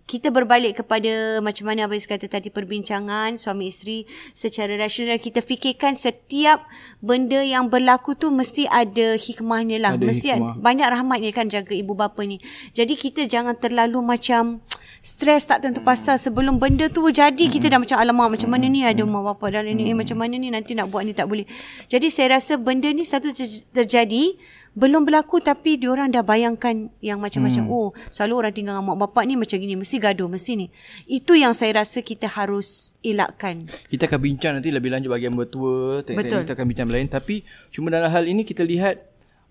kita 0.10 0.34
berbalik 0.34 0.82
kepada 0.82 1.38
macam 1.38 1.70
mana 1.70 1.86
Abang 1.86 2.02
kata 2.02 2.26
tadi 2.26 2.50
perbincangan 2.50 3.38
suami 3.38 3.70
isteri 3.70 4.10
secara 4.34 4.74
rasional. 4.74 5.22
Kita 5.22 5.46
fikirkan 5.46 5.94
setiap 5.94 6.66
benda 6.98 7.38
yang 7.46 7.70
berlaku 7.70 8.18
tu 8.18 8.34
mesti 8.34 8.66
ada 8.66 9.14
hikmahnya 9.14 9.78
lah. 9.78 9.94
Ada 9.94 10.02
mesti 10.10 10.28
hikmah. 10.34 10.58
banyak 10.58 10.88
rahmatnya 10.90 11.30
kan 11.30 11.46
jaga 11.46 11.78
ibu 11.78 11.94
bapa 11.94 12.26
ni. 12.26 12.42
Jadi 12.74 12.98
kita 12.98 13.30
jangan 13.30 13.54
terlalu 13.54 14.02
macam 14.02 14.66
stres 15.06 15.46
tak 15.46 15.62
tentu 15.62 15.86
pasal 15.86 16.18
sebelum 16.18 16.58
benda 16.58 16.90
tu 16.90 17.06
jadi. 17.14 17.46
Kita 17.46 17.70
dah 17.70 17.78
macam 17.78 18.02
alamak 18.02 18.42
macam 18.42 18.50
mana 18.50 18.66
ni 18.66 18.82
ada 18.82 19.06
mak 19.06 19.38
bapa 19.38 19.62
dan 19.62 19.70
ini 19.70 19.94
eh, 19.94 19.96
macam 19.96 20.18
mana 20.18 20.42
ni? 20.42 20.50
Nanti 20.50 20.74
nak 20.74 20.90
buat 20.90 21.06
ni 21.06 21.14
tak 21.14 21.30
boleh. 21.30 21.46
Jadi 21.86 22.10
saya 22.10 22.42
rasa 22.42 22.58
benda 22.58 22.90
ni 22.90 23.06
satu 23.06 23.30
terjadi 23.78 24.34
belum 24.78 25.06
berlaku 25.06 25.42
tapi 25.42 25.82
diorang 25.82 26.14
dah 26.14 26.22
bayangkan 26.22 26.94
yang 27.02 27.18
macam-macam. 27.18 27.64
Hmm. 27.66 27.74
oh 27.74 27.90
selalu 28.14 28.34
orang 28.46 28.54
tinggal 28.54 28.74
dengan 28.78 28.94
mak 28.94 29.10
bapak 29.10 29.24
ni 29.26 29.34
macam 29.34 29.58
gini 29.58 29.74
mesti 29.74 29.98
gaduh 29.98 30.30
mesti 30.30 30.52
ni. 30.56 30.68
Itu 31.10 31.34
yang 31.34 31.58
saya 31.58 31.82
rasa 31.82 32.06
kita 32.06 32.30
harus 32.30 32.98
elakkan. 33.02 33.66
Kita 33.90 34.06
akan 34.06 34.20
bincang 34.22 34.54
nanti 34.60 34.70
lebih 34.70 34.94
lanjut 34.94 35.10
bagi 35.10 35.26
yang 35.26 35.38
bertua 35.38 36.06
Betul. 36.06 36.46
kita 36.46 36.54
akan 36.54 36.66
bincang 36.70 36.90
lain. 36.90 37.08
Tapi 37.10 37.42
cuma 37.74 37.90
dalam 37.90 38.10
hal 38.14 38.26
ini 38.30 38.46
kita 38.46 38.62
lihat 38.62 39.02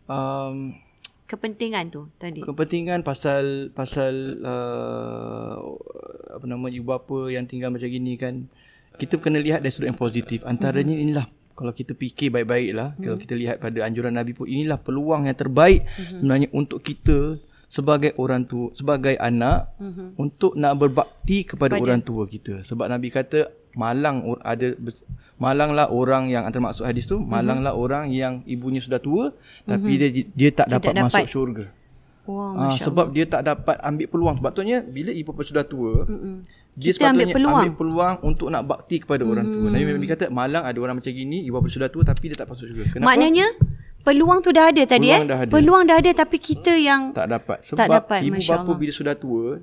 um, 0.07 0.75
kepentingan 1.29 1.93
tu 1.93 2.09
tadi. 2.17 2.41
kepentingan 2.41 3.05
pasal 3.05 3.75
pasal 3.77 4.41
uh, 4.41 5.55
apa 6.33 6.45
nama 6.49 6.67
ibu 6.73 6.89
bapa 6.89 7.29
yang 7.29 7.45
tinggal 7.45 7.75
macam 7.75 7.91
gini 7.91 8.15
kan. 8.15 8.47
Kita 8.99 9.23
kena 9.23 9.39
lihat 9.39 9.63
dari 9.63 9.71
sudut 9.71 9.95
yang 9.95 10.01
positif. 10.01 10.43
Antaranya 10.43 10.91
hmm. 10.91 11.05
inilah 11.07 11.27
kalau 11.59 11.75
kita 11.75 11.99
fikir 11.99 12.31
baik-baik 12.31 12.71
lah 12.71 12.95
hmm. 12.95 13.03
kalau 13.03 13.17
kita 13.19 13.35
lihat 13.35 13.59
pada 13.59 13.83
anjuran 13.83 14.15
Nabi 14.15 14.31
pun 14.31 14.47
inilah 14.47 14.79
peluang 14.79 15.27
yang 15.27 15.35
terbaik 15.35 15.83
hmm. 15.83 16.23
sebenarnya 16.23 16.49
untuk 16.55 16.79
kita 16.87 17.35
sebagai 17.67 18.15
orang 18.15 18.47
tua 18.47 18.71
sebagai 18.79 19.19
anak 19.19 19.75
hmm. 19.83 20.15
untuk 20.15 20.55
nak 20.55 20.79
berbakti 20.79 21.43
kepada 21.43 21.75
Pada. 21.75 21.83
orang 21.83 22.01
tua 22.07 22.31
kita 22.31 22.63
sebab 22.63 22.87
Nabi 22.87 23.11
kata 23.11 23.51
malang 23.75 24.39
ada 24.47 24.79
malanglah 25.37 25.91
orang 25.91 26.31
yang 26.31 26.47
antara 26.47 26.71
maksud 26.71 26.87
hadis 26.87 27.11
tu 27.11 27.19
hmm. 27.19 27.27
malanglah 27.27 27.75
orang 27.75 28.15
yang 28.15 28.47
ibunya 28.47 28.79
sudah 28.79 29.03
tua 29.03 29.35
hmm. 29.35 29.67
tapi 29.67 29.93
dia 29.99 30.09
dia 30.31 30.51
tak 30.55 30.71
dapat, 30.71 30.95
dapat 30.95 31.11
masuk 31.11 31.27
syurga 31.27 31.67
Wow, 32.29 32.61
ha, 32.61 32.77
sebab 32.77 33.09
dia 33.17 33.25
tak 33.25 33.41
dapat 33.41 33.81
ambil 33.81 34.05
peluang 34.05 34.37
sebab 34.37 34.53
tu 34.53 34.61
bila 34.93 35.17
ibu 35.17 35.33
bapa 35.33 35.49
sudah 35.49 35.65
tua 35.65 36.05
mm-hmm 36.05 36.59
dia 36.79 36.95
kita 36.95 37.11
ambil 37.11 37.29
peluang. 37.35 37.63
ambil 37.67 37.75
peluang 37.75 38.15
untuk 38.23 38.49
nak 38.55 38.63
bakti 38.63 39.03
kepada 39.03 39.27
hmm. 39.27 39.33
orang 39.35 39.47
tua. 39.51 39.67
Nabi 39.75 39.91
Nabi 39.99 40.07
kata 40.07 40.25
malang 40.31 40.63
ada 40.63 40.79
orang 40.79 40.97
macam 41.03 41.11
gini, 41.11 41.43
ibu 41.43 41.59
bapa 41.59 41.67
sudah 41.67 41.91
tua 41.91 42.07
tapi 42.07 42.31
dia 42.31 42.39
tak 42.39 42.47
masuk 42.47 42.71
juga. 42.71 42.83
Kenapa? 42.95 43.07
Maknanya 43.11 43.47
peluang 44.07 44.39
tu 44.47 44.51
dah 44.55 44.71
ada 44.71 44.83
tadi 44.87 45.11
peluang 45.11 45.27
eh. 45.27 45.29
Dah 45.29 45.39
ada. 45.43 45.51
Peluang 45.51 45.83
dah 45.91 45.97
ada 45.99 46.11
tapi 46.15 46.37
kita 46.39 46.73
yang 46.79 47.11
tak 47.11 47.27
dapat. 47.35 47.59
Sebab 47.67 47.79
tak 47.83 47.89
dapat, 47.91 48.21
ibu 48.23 48.41
bapa 48.47 48.71
bila 48.79 48.93
sudah 48.95 49.15
tua 49.19 49.59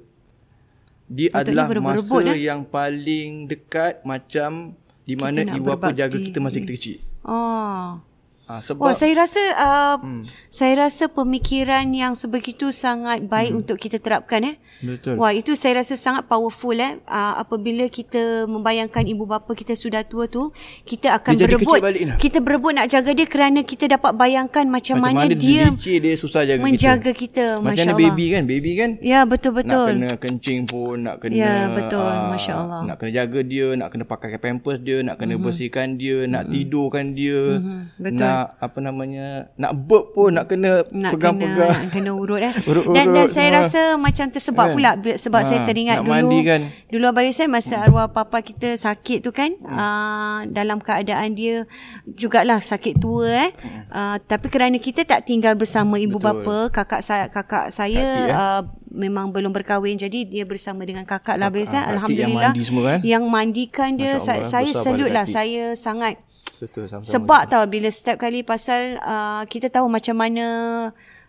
dia 1.05 1.29
Patutnya 1.29 1.69
adalah 1.69 1.95
masa 2.01 2.33
eh? 2.33 2.37
yang 2.49 2.61
paling 2.65 3.45
dekat 3.45 4.01
macam 4.01 4.73
di 5.05 5.15
mana 5.15 5.45
ibu 5.45 5.65
bapa 5.71 5.93
jaga 5.95 6.17
kita 6.19 6.43
masa 6.43 6.59
kita 6.59 6.73
kecil. 6.75 6.97
Oh. 7.23 8.01
Ha, 8.45 8.61
sebab 8.61 8.85
oh, 8.85 8.93
saya 8.93 9.25
rasa 9.25 9.41
uh, 9.57 9.97
hmm. 9.97 10.21
saya 10.53 10.85
rasa 10.85 11.09
pemikiran 11.09 11.89
yang 11.89 12.13
sebegitu 12.13 12.69
sangat 12.69 13.25
baik 13.25 13.49
hmm. 13.49 13.59
untuk 13.65 13.81
kita 13.81 13.97
terapkan 13.97 14.45
eh. 14.45 14.55
Betul. 14.85 15.17
Wah, 15.17 15.33
itu 15.33 15.57
saya 15.57 15.81
rasa 15.81 15.97
sangat 15.97 16.29
powerful 16.29 16.77
eh. 16.77 17.01
Uh, 17.09 17.41
apabila 17.41 17.89
kita 17.89 18.45
membayangkan 18.45 19.01
ibu 19.01 19.25
bapa 19.25 19.49
kita 19.57 19.73
sudah 19.73 20.05
tua 20.05 20.29
tu, 20.29 20.53
kita 20.85 21.17
akan 21.17 21.41
dia 21.41 21.49
berebut. 21.49 21.81
Lah. 21.81 22.17
Kita 22.21 22.37
berebut 22.37 22.77
nak 22.77 22.85
jaga 22.93 23.17
dia 23.17 23.25
kerana 23.25 23.65
kita 23.65 23.89
dapat 23.89 24.13
bayangkan 24.13 24.69
macam, 24.69 25.01
macam 25.01 25.09
mana, 25.09 25.25
mana 25.25 25.33
dia 25.33 25.73
dia, 25.73 25.97
dia 25.97 26.13
susah 26.13 26.45
jaga 26.45 26.61
menjaga 26.61 27.11
kita. 27.17 27.57
kita. 27.57 27.65
Macam 27.65 27.81
mana 27.81 27.97
baby 27.97 28.25
kan? 28.29 28.43
Baby 28.45 28.71
kan? 28.77 28.89
Ya, 29.01 29.25
betul 29.25 29.57
betul. 29.57 29.97
Nak 29.97 30.21
kena 30.21 30.21
kencing 30.21 30.59
pun, 30.69 30.95
nak 31.01 31.15
kena 31.17 31.33
Ya, 31.33 31.55
betul. 31.73 32.05
Uh, 32.05 32.29
Masya-Allah. 32.37 32.81
Nak 32.85 32.95
kena 33.01 33.11
jaga 33.11 33.39
dia, 33.41 33.67
nak 33.73 33.87
kena 33.89 34.03
pakai 34.05 34.37
pampers 34.37 34.79
dia, 34.85 35.01
nak 35.01 35.17
kena 35.17 35.33
mm-hmm. 35.33 35.45
bersihkan 35.49 35.87
dia, 35.97 36.29
nak 36.29 36.45
mm-hmm. 36.45 36.53
tidurkan 36.53 37.05
dia. 37.17 37.41
Mm-hmm. 37.57 37.79
Betul. 37.97 38.21
Nak 38.21 38.34
nak 38.35 38.47
apa 38.59 38.77
namanya 38.83 39.27
nak 39.55 39.71
burp 39.71 40.11
pun 40.11 40.35
nak 40.35 40.51
kena 40.51 40.83
nak 40.91 41.15
pegang-pegang 41.15 41.71
kena, 41.87 41.93
kena 41.95 42.11
urut 42.11 42.41
eh 42.43 42.53
urut, 42.69 42.85
dan, 42.91 43.15
dan 43.15 43.25
saya 43.31 43.49
ha. 43.49 43.55
rasa 43.63 43.81
macam 43.95 44.25
tersebab 44.27 44.67
kan? 44.67 44.75
pula 44.75 44.91
sebab 45.15 45.41
ha. 45.41 45.47
saya 45.47 45.59
teringat 45.63 46.03
nak 46.03 46.05
dulu 46.05 46.13
mandi 46.13 46.39
kan? 46.43 46.61
dulu 46.91 47.03
abang 47.07 47.31
saya 47.31 47.47
masa 47.47 47.75
arwah 47.79 48.11
papa 48.11 48.43
kita 48.43 48.75
sakit 48.75 49.23
tu 49.23 49.31
kan 49.31 49.55
hmm. 49.55 49.71
uh, 49.71 50.39
dalam 50.51 50.83
keadaan 50.83 51.31
dia 51.33 51.63
jugalah 52.03 52.59
sakit 52.59 52.99
tua 52.99 53.47
eh 53.47 53.49
hmm. 53.55 53.81
uh, 53.89 54.17
tapi 54.19 54.51
kerana 54.51 54.75
kita 54.75 55.07
tak 55.07 55.23
tinggal 55.23 55.55
bersama 55.55 55.95
ibu 55.95 56.19
Betul. 56.19 56.43
bapa 56.43 56.57
kakak 56.69 57.01
saya 57.01 57.25
kakak 57.31 57.71
saya 57.71 58.03
Kaki, 58.03 58.29
eh? 58.29 58.35
uh, 58.35 58.61
memang 58.95 59.31
belum 59.31 59.51
berkahwin 59.51 59.99
jadi 59.99 60.23
dia 60.23 60.43
bersama 60.47 60.87
dengan 60.87 61.03
kakak 61.03 61.35
lah 61.35 61.51
biasa 61.51 61.83
alhamdulillah 61.95 62.51
yang, 62.51 62.55
mandi 62.55 62.63
semua, 62.63 62.83
kan? 62.87 62.99
yang 63.03 63.23
mandikan 63.27 63.89
dia 63.99 64.15
Allah, 64.17 64.43
saya 64.47 64.71
salute 64.71 65.11
lah 65.11 65.27
saya 65.27 65.75
sangat 65.75 66.19
Betul 66.65 66.89
sama-sama. 66.89 67.13
Sebab 67.13 67.41
tahu 67.45 67.63
bila 67.69 67.89
setiap 67.93 68.17
kali 68.17 68.41
pasal 68.41 68.97
uh, 69.05 69.45
kita 69.45 69.69
tahu 69.69 69.85
macam 69.85 70.17
mana 70.17 70.45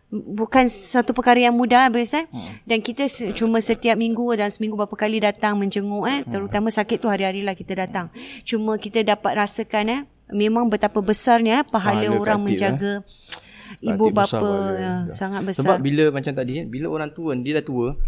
bukan 0.08 0.70
satu 0.70 1.12
perkara 1.12 1.50
yang 1.50 1.52
mudah 1.52 1.90
biasa 1.92 2.30
hmm. 2.30 2.64
dan 2.64 2.78
kita 2.78 3.04
cuma 3.34 3.58
setiap 3.60 3.98
minggu 3.98 4.24
dan 4.38 4.48
seminggu 4.48 4.78
berapa 4.78 4.96
kali 4.96 5.18
datang 5.18 5.58
menjenguk 5.58 6.06
eh 6.06 6.22
hmm. 6.22 6.30
terutama 6.30 6.70
sakit 6.70 7.02
tu 7.02 7.10
hari-hari 7.12 7.44
lah 7.44 7.52
kita 7.52 7.76
datang. 7.76 8.08
Cuma 8.48 8.80
kita 8.80 9.04
dapat 9.04 9.36
rasakan 9.36 9.84
eh 9.92 10.00
memang 10.32 10.72
betapa 10.72 10.98
besarnya 11.04 11.62
pahala, 11.68 12.06
pahala 12.06 12.18
orang 12.18 12.40
menjaga 12.42 13.02
eh? 13.02 13.92
ibu 13.92 14.06
bapa 14.14 14.52
ya, 14.78 14.94
sangat 15.12 15.52
besar. 15.52 15.62
Sebab 15.62 15.78
bila 15.82 16.08
macam 16.14 16.32
tadi 16.32 16.64
bila 16.64 16.86
orang 16.88 17.10
tua 17.12 17.34
dia 17.36 17.60
dah 17.60 17.66
tua 17.66 17.98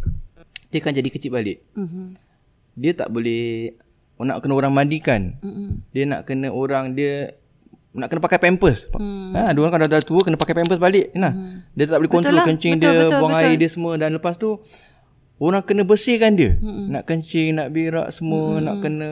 dia 0.70 0.78
akan 0.80 0.94
jadi 0.96 1.08
kecil 1.10 1.30
balik. 1.34 1.64
Mm-hmm. 1.74 2.06
Dia 2.78 2.92
tak 2.94 3.08
boleh 3.10 3.74
nak 4.26 4.42
kena 4.42 4.54
orang 4.58 4.72
mandikan. 4.74 5.38
Mm-hmm. 5.42 5.70
Dia 5.94 6.04
nak 6.06 6.20
kena 6.26 6.48
orang 6.50 6.96
dia 6.98 7.38
nak 7.98 8.08
kena 8.12 8.20
pakai 8.22 8.38
pampers. 8.38 8.86
Hmm. 8.94 9.34
Ha, 9.34 9.50
dia 9.50 9.58
orang 9.58 9.72
kan 9.74 9.90
dah, 9.90 10.00
tua 10.04 10.20
kena 10.22 10.38
pakai 10.38 10.54
pampers 10.54 10.78
balik. 10.78 11.10
Nah. 11.18 11.32
Hmm. 11.34 11.66
Dia 11.74 11.90
tak 11.90 11.98
boleh 11.98 12.12
kontrol 12.12 12.38
lah. 12.38 12.46
kencing 12.46 12.78
betul, 12.78 12.86
dia, 12.86 13.00
betul, 13.06 13.18
buang 13.18 13.34
betul. 13.34 13.48
air 13.48 13.56
dia 13.58 13.70
semua 13.70 13.92
dan 13.98 14.08
lepas 14.14 14.34
tu 14.38 14.50
orang 15.38 15.62
kena 15.66 15.82
bersihkan 15.82 16.32
dia. 16.38 16.54
Hmm. 16.58 16.94
Nak 16.94 17.02
kencing, 17.08 17.58
nak 17.58 17.68
berak 17.74 18.08
semua, 18.14 18.58
hmm. 18.58 18.62
nak 18.62 18.76
kena 18.82 19.08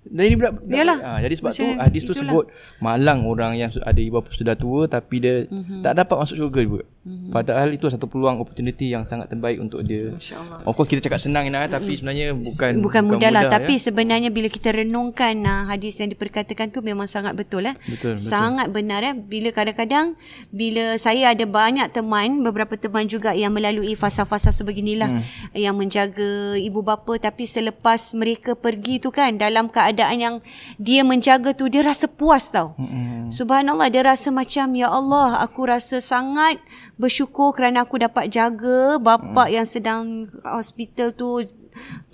jadi 0.00 0.32
budak 0.32 0.52
Yalah. 0.64 0.98
Ha, 1.04 1.10
jadi 1.20 1.34
sebab 1.36 1.52
Macam 1.52 1.60
tu 1.60 1.76
hadis 1.76 2.02
tu 2.08 2.12
sebut 2.16 2.44
malang 2.80 3.28
orang 3.28 3.52
yang 3.60 3.68
ada 3.84 4.00
ibu 4.00 4.16
bapa 4.16 4.32
sudah 4.32 4.56
tua 4.56 4.88
tapi 4.88 5.20
dia 5.20 5.44
mm-hmm. 5.44 5.84
tak 5.84 5.92
dapat 5.92 6.16
masuk 6.24 6.36
syurga 6.40 6.60
juga. 6.64 6.82
Mm-hmm. 7.04 7.30
Padahal 7.32 7.68
itu 7.72 7.86
satu 7.92 8.06
peluang 8.08 8.40
opportunity 8.40 8.96
yang 8.96 9.04
sangat 9.04 9.28
terbaik 9.28 9.60
untuk 9.60 9.84
dia. 9.84 10.16
Masya-Allah. 10.16 10.64
Of 10.64 10.72
course 10.72 10.88
kita 10.88 11.04
cakap 11.04 11.20
senang 11.20 11.52
Ina 11.52 11.68
mm-hmm. 11.68 11.74
tapi 11.76 11.92
sebenarnya 12.00 12.26
bukan 12.32 12.70
bukan, 12.80 13.02
bukan 13.12 13.20
mudah, 13.20 13.30
lah 13.30 13.42
tapi 13.52 13.74
ya. 13.76 13.82
sebenarnya 13.92 14.30
bila 14.32 14.48
kita 14.48 14.68
renungkan 14.72 15.36
uh, 15.44 15.68
hadis 15.68 16.00
yang 16.00 16.08
diperkatakan 16.08 16.72
tu 16.72 16.80
memang 16.80 17.04
sangat 17.04 17.36
betul 17.36 17.68
eh. 17.68 17.76
Betul, 17.84 18.16
betul. 18.16 18.24
Sangat 18.24 18.72
benar 18.72 19.04
eh 19.04 19.12
bila 19.12 19.52
kadang-kadang 19.52 20.16
bila 20.48 20.96
saya 20.96 21.36
ada 21.36 21.44
banyak 21.44 21.92
teman 21.92 22.40
beberapa 22.40 22.72
teman 22.80 23.04
juga 23.04 23.36
yang 23.36 23.52
melalui 23.52 23.92
fasa-fasa 23.92 24.48
sebeginilah 24.48 25.20
mm. 25.20 25.60
yang 25.60 25.76
menjaga 25.76 26.56
ibu 26.56 26.80
bapa 26.80 27.20
tapi 27.20 27.44
selepas 27.44 28.16
mereka 28.16 28.56
pergi 28.56 28.96
tu 28.96 29.12
kan 29.12 29.36
dalam 29.36 29.68
keadaan 29.68 29.89
keadaan 29.90 30.16
yang 30.22 30.36
dia 30.78 31.02
menjaga 31.02 31.50
tu 31.50 31.66
dia 31.66 31.82
rasa 31.82 32.06
puas 32.06 32.46
tau. 32.54 32.78
Mm-hmm. 32.78 33.34
Subhanallah 33.34 33.90
dia 33.90 34.06
rasa 34.06 34.30
macam 34.30 34.70
ya 34.78 34.86
Allah 34.86 35.42
aku 35.42 35.66
rasa 35.66 35.98
sangat 35.98 36.62
bersyukur 36.94 37.50
kerana 37.50 37.82
aku 37.82 37.98
dapat 37.98 38.30
jaga 38.30 39.02
bapa 39.02 39.50
mm. 39.50 39.52
yang 39.58 39.66
sedang 39.66 40.30
hospital 40.46 41.10
tu 41.10 41.42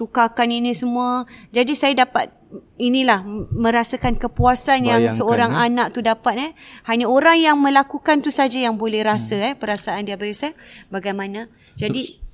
tukarkan 0.01 0.49
ini 0.49 0.73
semua. 0.73 1.29
Jadi 1.53 1.77
saya 1.77 1.93
dapat 2.09 2.33
inilah 2.81 3.21
merasakan 3.53 4.17
kepuasan 4.17 4.81
Bayangkan, 4.81 4.89
yang 4.89 5.05
seorang 5.13 5.53
eh? 5.53 5.65
anak 5.69 5.93
tu 5.93 6.01
dapat 6.01 6.35
eh. 6.41 6.53
Hanya 6.89 7.13
orang 7.13 7.37
yang 7.37 7.61
melakukan 7.61 8.25
tu 8.25 8.33
saja 8.33 8.57
yang 8.57 8.81
boleh 8.81 9.05
rasa 9.05 9.37
mm. 9.37 9.47
eh 9.53 9.55
perasaan 9.61 10.09
dia 10.09 10.17
biasa 10.17 10.57
bagaimana. 10.89 11.53
Jadi 11.77 12.25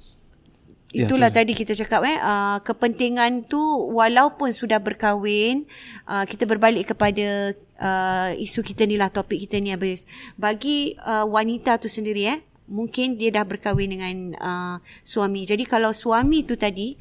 Itulah 0.92 1.32
ya, 1.32 1.36
tadi 1.40 1.56
kita 1.56 1.72
cakap 1.72 2.04
eh 2.04 2.20
uh, 2.20 2.60
kepentingan 2.60 3.48
tu 3.48 3.58
walaupun 3.96 4.52
sudah 4.52 4.76
berkahwin 4.76 5.64
uh, 6.04 6.28
kita 6.28 6.44
berbalik 6.44 6.92
kepada 6.92 7.56
uh, 7.80 8.30
isu 8.36 8.60
kita 8.60 8.84
ni 8.84 9.00
lah 9.00 9.08
topik 9.08 9.40
kita 9.40 9.56
ni 9.56 9.72
habis 9.72 10.04
bagi 10.36 10.92
uh, 11.00 11.24
wanita 11.24 11.80
tu 11.80 11.88
sendiri 11.88 12.22
eh 12.28 12.38
mungkin 12.68 13.16
dia 13.16 13.32
dah 13.32 13.44
berkahwin 13.48 13.88
dengan 13.88 14.14
uh, 14.36 14.76
suami 15.00 15.48
jadi 15.48 15.64
kalau 15.64 15.96
suami 15.96 16.44
tu 16.44 16.60
tadi 16.60 16.94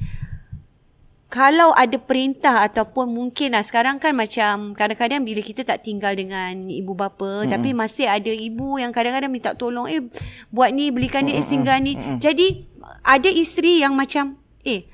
kalau 1.32 1.72
ada 1.72 1.96
perintah 1.96 2.60
ataupun 2.60 3.08
mungkin 3.08 3.56
lah 3.56 3.64
sekarang 3.64 3.96
kan 3.96 4.12
macam 4.12 4.76
kadang-kadang 4.76 5.24
bila 5.24 5.40
kita 5.40 5.64
tak 5.64 5.80
tinggal 5.80 6.12
dengan 6.12 6.68
ibu 6.68 6.92
bapa 6.92 7.44
mm-hmm. 7.44 7.52
tapi 7.56 7.72
masih 7.72 8.04
ada 8.04 8.28
ibu 8.28 8.76
yang 8.76 8.92
kadang-kadang 8.92 9.32
minta 9.32 9.56
tolong 9.56 9.88
eh 9.88 10.04
buat 10.52 10.68
ni 10.76 10.92
belikan 10.92 11.24
ni 11.24 11.32
mm-hmm. 11.32 11.40
eh 11.40 11.48
singgah 11.48 11.78
ni 11.80 11.96
mm-hmm. 11.96 12.16
jadi 12.20 12.71
ada 13.00 13.30
isteri 13.32 13.80
yang 13.80 13.96
macam 13.96 14.36
eh 14.62 14.84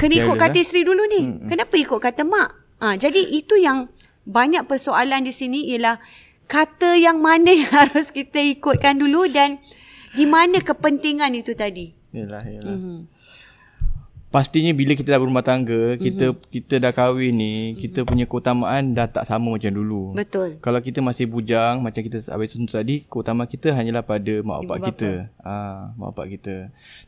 kena 0.00 0.24
ikut 0.24 0.36
kata 0.36 0.56
isteri 0.60 0.84
dulu 0.84 1.02
ni. 1.08 1.20
Hmm. 1.24 1.48
Kenapa 1.48 1.74
ikut 1.76 2.00
kata 2.00 2.24
mak? 2.24 2.48
Ha, 2.80 3.00
jadi 3.00 3.20
itu 3.32 3.56
yang 3.56 3.88
banyak 4.28 4.68
persoalan 4.68 5.24
di 5.24 5.32
sini 5.32 5.68
ialah 5.72 5.96
kata 6.48 6.96
yang 6.96 7.20
mana 7.20 7.52
yang 7.52 7.72
harus 7.84 8.12
kita 8.12 8.40
ikutkan 8.40 9.00
dulu 9.00 9.24
dan 9.32 9.60
di 10.12 10.28
mana 10.28 10.60
kepentingan 10.60 11.32
itu 11.36 11.56
tadi. 11.56 11.92
Yalah, 12.12 12.44
yalah. 12.44 12.72
Mm-hmm 12.76 13.15
pastinya 14.30 14.72
bila 14.74 14.92
kita 14.92 15.14
dah 15.14 15.20
berumah 15.22 15.44
tangga, 15.46 15.96
kita 15.96 16.34
mm-hmm. 16.34 16.48
kita 16.50 16.74
dah 16.82 16.92
kahwin 16.92 17.32
ni, 17.38 17.54
mm-hmm. 17.54 17.78
kita 17.80 18.00
punya 18.02 18.24
keutamaan 18.26 18.92
dah 18.92 19.06
tak 19.08 19.24
sama 19.24 19.54
macam 19.54 19.72
dulu. 19.72 20.12
Betul. 20.12 20.58
Kalau 20.60 20.80
kita 20.82 21.00
masih 21.00 21.30
bujang 21.30 21.80
macam 21.80 22.02
kita 22.02 22.20
habis 22.28 22.52
sentuh 22.52 22.76
tadi, 22.76 23.06
keutamaan 23.06 23.48
kita 23.48 23.72
hanyalah 23.72 24.02
pada 24.04 24.34
mak 24.42 24.66
bapak 24.66 24.78
kita. 24.92 25.10
Ah, 25.40 25.50
ha, 25.50 25.98
mak 25.98 26.12
bapak 26.14 26.26
kita. 26.38 26.56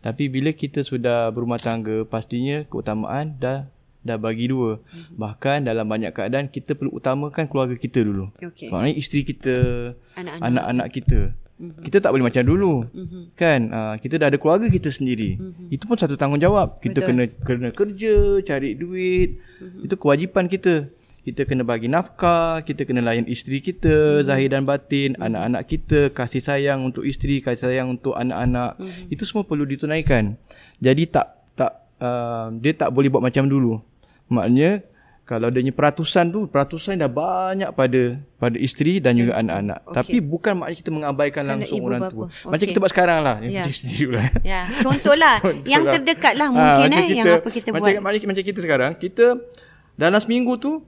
Tapi 0.00 0.30
bila 0.30 0.50
kita 0.54 0.86
sudah 0.86 1.28
berumah 1.34 1.60
tangga, 1.60 2.06
pastinya 2.06 2.64
keutamaan 2.70 3.34
dah 3.36 3.68
dah 4.06 4.16
bagi 4.16 4.48
dua. 4.48 4.78
Mm-hmm. 4.78 5.16
Bahkan 5.18 5.58
dalam 5.66 5.84
banyak 5.84 6.14
keadaan 6.14 6.46
kita 6.48 6.78
perlu 6.78 6.94
utamakan 6.96 7.44
keluarga 7.50 7.76
kita 7.76 8.00
dulu. 8.06 8.30
Okay. 8.38 8.70
Maknanya 8.70 8.94
isteri 8.96 9.26
kita, 9.26 9.56
anak-anak, 10.16 10.46
anak-anak 10.48 10.88
kita. 10.94 11.20
Mm-hmm. 11.58 11.82
Kita 11.90 11.98
tak 11.98 12.10
boleh 12.14 12.26
macam 12.30 12.42
dulu. 12.46 12.86
Mm-hmm. 12.86 13.22
Kan? 13.34 13.60
Uh, 13.74 13.94
kita 13.98 14.14
dah 14.14 14.30
ada 14.30 14.38
keluarga 14.38 14.70
kita 14.70 14.94
sendiri. 14.94 15.34
Mm-hmm. 15.42 15.74
Itu 15.74 15.84
pun 15.90 15.98
satu 15.98 16.14
tanggungjawab. 16.14 16.78
Kita 16.78 17.02
Betul. 17.02 17.08
kena 17.10 17.24
kena 17.42 17.68
kerja, 17.74 18.14
cari 18.46 18.78
duit. 18.78 19.42
Mm-hmm. 19.58 19.84
Itu 19.90 19.94
kewajipan 19.98 20.46
kita. 20.46 20.86
Kita 21.26 21.44
kena 21.44 21.66
bagi 21.66 21.90
nafkah, 21.90 22.62
kita 22.62 22.88
kena 22.88 23.04
layan 23.04 23.26
isteri 23.26 23.58
kita, 23.58 24.22
mm-hmm. 24.22 24.26
zahir 24.30 24.48
dan 24.54 24.62
batin, 24.64 25.12
mm-hmm. 25.12 25.26
anak-anak 25.28 25.62
kita, 25.66 26.00
kasih 26.14 26.40
sayang 26.40 26.86
untuk 26.86 27.02
isteri, 27.02 27.42
kasih 27.42 27.68
sayang 27.68 27.98
untuk 27.98 28.14
anak-anak. 28.14 28.78
Mm-hmm. 28.78 29.12
Itu 29.12 29.22
semua 29.26 29.42
perlu 29.42 29.66
ditunaikan. 29.66 30.38
Jadi 30.78 31.10
tak 31.10 31.42
tak 31.58 31.90
uh, 31.98 32.54
dia 32.54 32.72
tak 32.78 32.94
boleh 32.94 33.10
buat 33.10 33.20
macam 33.20 33.50
dulu. 33.50 33.82
Maknanya 34.30 34.86
kalau 35.28 35.52
adanya 35.52 35.76
peratusan 35.76 36.32
tu 36.32 36.48
peratusan 36.48 36.96
dah 36.96 37.12
banyak 37.12 37.68
pada 37.76 38.16
pada 38.40 38.56
isteri 38.56 38.96
dan 38.96 39.12
juga 39.12 39.36
hmm. 39.36 39.42
anak-anak 39.44 39.78
okay. 39.84 39.94
tapi 40.00 40.16
bukan 40.24 40.52
maknanya 40.56 40.78
kita 40.80 40.90
mengabaikan 40.90 41.42
Kena 41.44 41.52
langsung 41.52 41.80
orang 41.84 42.00
tua 42.08 42.26
okay. 42.32 42.48
macam 42.48 42.64
kita 42.64 42.78
buat 42.80 42.92
sekarang 42.96 43.18
lah 43.20 43.36
ya. 43.44 43.64
ya. 44.56 44.60
contohlah 44.80 45.36
yang 45.76 45.84
terdekat 45.84 46.32
lah 46.32 46.48
mungkin 46.48 46.88
ha, 46.88 46.96
eh 46.96 47.04
kita, 47.04 47.18
yang 47.20 47.26
apa 47.44 47.48
kita 47.52 47.68
macam, 47.76 47.84
buat 47.84 48.00
macam, 48.00 48.28
macam 48.32 48.44
kita 48.48 48.60
sekarang 48.64 48.92
kita 48.96 49.26
dalam 50.00 50.20
seminggu 50.24 50.56
tu 50.56 50.80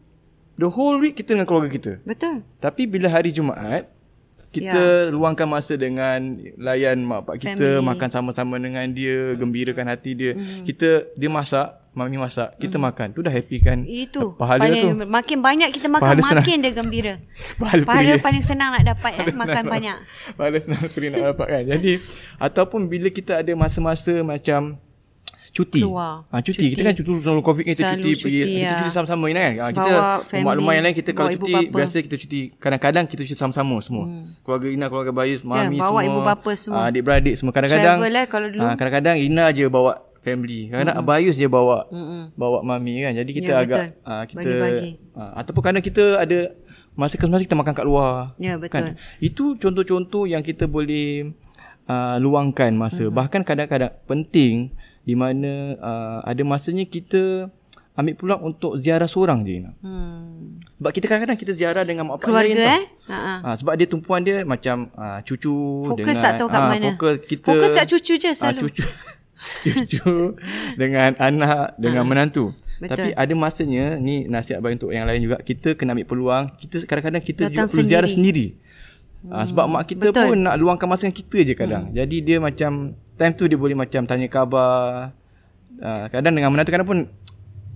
the 0.56 0.68
whole 0.72 0.96
week 0.96 1.20
kita 1.20 1.36
dengan 1.36 1.44
keluarga 1.44 1.68
kita 1.68 1.92
betul 2.08 2.40
tapi 2.56 2.88
bila 2.88 3.12
hari 3.12 3.36
Jumaat 3.36 3.92
kita 4.50 5.06
ya. 5.06 5.14
luangkan 5.14 5.46
masa 5.46 5.78
dengan 5.78 6.34
layan 6.58 7.06
mak 7.06 7.22
pak 7.22 7.34
kita 7.38 7.78
Family. 7.78 7.86
makan 7.86 8.08
sama-sama 8.10 8.58
dengan 8.58 8.82
dia 8.90 9.38
gembirakan 9.38 9.86
hati 9.86 10.18
dia 10.18 10.32
mm. 10.34 10.66
kita 10.66 11.06
dia 11.14 11.30
masak 11.30 11.78
mami 11.94 12.18
masak 12.18 12.58
kita 12.58 12.74
mm. 12.74 12.82
makan 12.82 13.08
tu 13.14 13.22
dah 13.22 13.30
happy 13.30 13.62
kan 13.62 13.86
itu 13.86 14.34
pahala, 14.34 14.66
pahala 14.66 14.82
tu 14.82 14.90
makin 15.06 15.38
banyak 15.38 15.70
kita 15.70 15.86
makan 15.86 16.02
pahala 16.02 16.22
makin 16.22 16.42
senang. 16.42 16.62
dia 16.66 16.72
gembira 16.74 17.14
pahala, 17.62 17.82
pahala 17.86 18.12
paling 18.18 18.42
senang 18.42 18.70
nak 18.74 18.84
dapat 18.90 19.12
kan 19.22 19.26
makan 19.38 19.64
banyak 19.70 19.96
pahala 20.34 20.56
senang 20.58 20.82
nak 21.14 21.22
dapat 21.30 21.46
kan 21.46 21.62
jadi 21.78 21.92
ataupun 22.42 22.90
bila 22.90 23.06
kita 23.14 23.38
ada 23.38 23.52
masa-masa 23.54 24.18
macam 24.26 24.82
cuti. 25.50 25.82
Ha, 25.82 26.38
cuti. 26.40 26.50
cuti. 26.54 26.66
Kita 26.74 26.82
kan 26.86 26.94
cuti 26.94 27.10
selalu 27.20 27.42
covid 27.42 27.64
kita 27.66 27.82
cuti, 27.94 28.02
cuti 28.02 28.10
pergi. 28.22 28.40
Ya. 28.40 28.46
Kita 28.46 28.74
cuti 28.80 28.92
sama-sama 28.94 29.24
ni 29.26 29.34
kan. 29.34 29.52
Ha, 29.58 29.66
kita 29.74 29.92
mak 30.46 30.54
rumah 30.56 30.72
yang 30.78 30.84
lain 30.86 30.96
kita 30.96 31.10
kalau 31.12 31.30
cuti 31.34 31.52
bapa. 31.52 31.74
biasa 31.74 31.96
kita 32.00 32.16
cuti 32.16 32.40
kadang-kadang 32.56 33.04
kita 33.10 33.22
cuti 33.26 33.38
sama-sama 33.38 33.76
semua. 33.82 34.04
Hmm. 34.06 34.34
Keluarga 34.46 34.66
Ina, 34.70 34.86
keluarga 34.86 35.12
Bayu, 35.12 35.34
ya, 35.36 35.44
mami 35.44 35.76
ya, 35.76 35.82
bawa 35.82 36.00
semua. 36.00 36.08
ibu 36.08 36.20
bapa 36.22 36.50
semua. 36.54 36.78
Ha, 36.78 36.88
adik-beradik 36.94 37.34
semua 37.36 37.52
kadang-kadang. 37.52 37.98
Travel 37.98 38.12
lah 38.14 38.24
kalau 38.30 38.48
dulu. 38.48 38.62
Ha, 38.62 38.74
kadang-kadang 38.78 39.16
Ina 39.18 39.44
je 39.50 39.64
bawa 39.66 39.92
family. 40.20 40.68
Kadang-kadang 40.68 40.96
mm-hmm. 41.00 41.10
Abayus 41.12 41.34
je 41.36 41.48
bawa 41.48 41.88
mm-hmm. 41.88 42.22
bawa 42.36 42.58
mami 42.62 42.94
kan. 43.02 43.12
Jadi 43.16 43.30
kita 43.34 43.52
ya, 43.56 43.62
agak 43.64 43.80
ha, 44.04 44.12
kita 44.28 44.38
Bagi-bagi. 44.44 44.90
Ha, 45.16 45.22
ataupun 45.44 45.62
kadang 45.64 45.84
kita 45.84 46.04
ada 46.20 46.40
masa 46.94 47.16
ke 47.16 47.24
masa 47.24 47.42
kita 47.44 47.56
makan 47.56 47.72
kat 47.72 47.86
luar. 47.86 48.36
Ya 48.36 48.60
betul. 48.60 48.76
Kan? 48.76 48.84
Itu 49.18 49.56
contoh-contoh 49.56 50.28
yang 50.28 50.44
kita 50.44 50.68
boleh 50.68 51.32
uh, 51.88 52.16
luangkan 52.20 52.70
masa. 52.76 53.08
Mm-hmm. 53.08 53.16
Bahkan 53.16 53.40
kadang-kadang 53.42 53.92
penting 54.04 54.70
di 55.10 55.18
mana 55.18 55.74
uh, 55.82 56.18
ada 56.22 56.42
masanya 56.46 56.86
kita 56.86 57.50
ambil 57.98 58.14
peluang 58.14 58.42
untuk 58.54 58.78
ziarah 58.78 59.10
seorang 59.10 59.42
je. 59.42 59.66
Hmm. 59.82 60.62
Sebab 60.78 60.90
kita 60.94 61.10
kadang-kadang 61.10 61.38
kita 61.42 61.52
ziarah 61.58 61.82
dengan 61.82 62.06
mak 62.06 62.22
bapak 62.22 62.46
lain 62.46 62.54
eh? 62.54 62.82
Ha, 63.10 63.18
ha, 63.42 63.50
sebab 63.58 63.74
dia 63.74 63.90
tumpuan 63.90 64.22
dia 64.22 64.46
macam 64.46 64.86
uh, 64.94 65.18
cucu 65.26 65.50
fokus 65.90 65.98
dengan 65.98 66.14
tak 66.22 66.32
tahu 66.38 66.46
kat 66.46 66.60
ha, 66.62 66.68
mana. 66.70 66.86
Fokus 66.94 67.14
kita 67.26 67.46
fokus 67.50 67.70
kat 67.74 67.86
cucu 67.90 68.14
je 68.22 68.30
selalu. 68.30 68.60
Ha, 68.62 68.64
cucu. 68.70 68.84
cucu 69.66 70.14
dengan 70.78 71.10
anak 71.18 71.74
dengan 71.74 72.06
ha. 72.06 72.08
menantu. 72.08 72.54
Betul. 72.78 72.94
Tapi 72.94 73.10
ada 73.12 73.34
masanya 73.34 73.98
ni 73.98 74.30
nasihat 74.30 74.62
bagi 74.62 74.78
untuk 74.78 74.94
yang 74.94 75.10
lain 75.10 75.20
juga 75.26 75.36
kita 75.42 75.74
kena 75.74 75.92
ambil 75.92 76.06
peluang. 76.06 76.44
Kita 76.54 76.86
kadang-kadang 76.86 77.24
kita 77.26 77.42
Datang 77.50 77.66
juga 77.66 77.74
perlu 77.74 77.90
ziarah 77.90 78.10
sendiri. 78.14 78.46
Hmm. 79.20 79.32
Ha, 79.36 79.44
sebab 79.44 79.64
mak 79.66 79.82
kita 79.84 80.14
Betul. 80.14 80.32
pun 80.32 80.38
nak 80.46 80.56
luangkan 80.56 80.86
masa 80.88 81.04
dengan 81.04 81.18
kita 81.18 81.38
je 81.42 81.54
kadang. 81.58 81.84
Hmm. 81.90 81.96
Jadi 81.98 82.16
dia 82.22 82.38
macam 82.40 82.96
time 83.20 83.36
tu 83.36 83.44
dia 83.44 83.60
boleh 83.60 83.76
macam 83.76 84.08
tanya 84.08 84.26
khabar. 84.32 85.12
Uh, 85.80 86.08
kadang 86.08 86.32
dengan 86.32 86.48
menantu 86.48 86.72
kadang 86.72 86.88
pun 86.88 86.98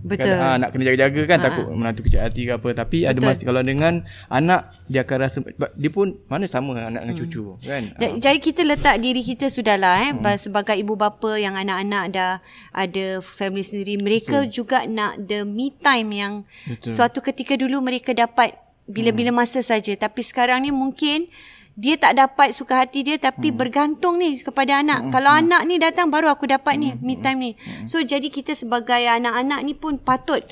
Betul. 0.04 0.36
Kadang, 0.36 0.40
uh, 0.44 0.56
nak 0.60 0.68
kena 0.76 0.84
jaga-jaga 0.92 1.20
kan 1.24 1.38
ha. 1.40 1.44
takut 1.48 1.64
menantu 1.72 2.00
kecil 2.04 2.20
hati 2.20 2.44
ke 2.44 2.52
apa. 2.52 2.68
Tapi 2.76 2.98
Betul. 3.00 3.08
ada 3.08 3.18
masa 3.24 3.42
kalau 3.48 3.62
dengan 3.64 3.94
anak 4.28 4.60
dia 4.84 5.00
akan 5.00 5.16
rasa 5.16 5.38
dia 5.80 5.90
pun 5.90 6.20
mana 6.28 6.44
sama 6.44 6.76
anak 6.76 7.08
dengan 7.08 7.16
hmm. 7.16 7.22
cucu 7.24 7.56
kan. 7.64 7.82
Uh. 7.96 8.20
Jadi 8.20 8.38
kita 8.44 8.62
letak 8.68 9.00
diri 9.00 9.24
kita 9.24 9.48
sudahlah 9.48 10.04
eh 10.04 10.12
hmm. 10.12 10.36
sebagai 10.36 10.76
ibu 10.76 10.92
bapa 10.92 11.40
yang 11.40 11.56
anak-anak 11.56 12.04
dah 12.12 12.32
ada 12.76 13.24
family 13.24 13.64
sendiri. 13.64 13.96
Mereka 13.96 14.44
Betul. 14.44 14.52
juga 14.52 14.84
nak 14.84 15.24
the 15.24 15.48
me 15.48 15.72
time 15.72 16.12
yang 16.12 16.32
Betul. 16.68 16.92
suatu 16.92 17.24
ketika 17.24 17.56
dulu 17.56 17.80
mereka 17.80 18.12
dapat 18.12 18.60
bila-bila 18.84 19.32
hmm. 19.32 19.40
masa 19.40 19.64
saja. 19.64 19.96
Tapi 19.96 20.20
sekarang 20.20 20.68
ni 20.68 20.70
mungkin 20.70 21.32
dia 21.74 21.98
tak 21.98 22.14
dapat 22.14 22.54
suka 22.54 22.86
hati 22.86 23.02
dia 23.02 23.18
tapi 23.18 23.50
hmm. 23.50 23.58
bergantung 23.58 24.22
ni 24.22 24.38
kepada 24.38 24.78
anak. 24.78 25.06
Hmm. 25.06 25.10
Kalau 25.10 25.30
hmm. 25.34 25.40
anak 25.46 25.62
ni 25.66 25.74
datang 25.82 26.06
baru 26.06 26.30
aku 26.30 26.46
dapat 26.46 26.78
ni 26.78 26.94
hmm. 26.94 27.02
me 27.02 27.14
time 27.18 27.38
ni. 27.42 27.52
Hmm. 27.58 27.86
So 27.90 27.98
jadi 28.02 28.30
kita 28.30 28.54
sebagai 28.54 29.02
anak-anak 29.02 29.60
ni 29.66 29.74
pun 29.74 29.98
patut 29.98 30.46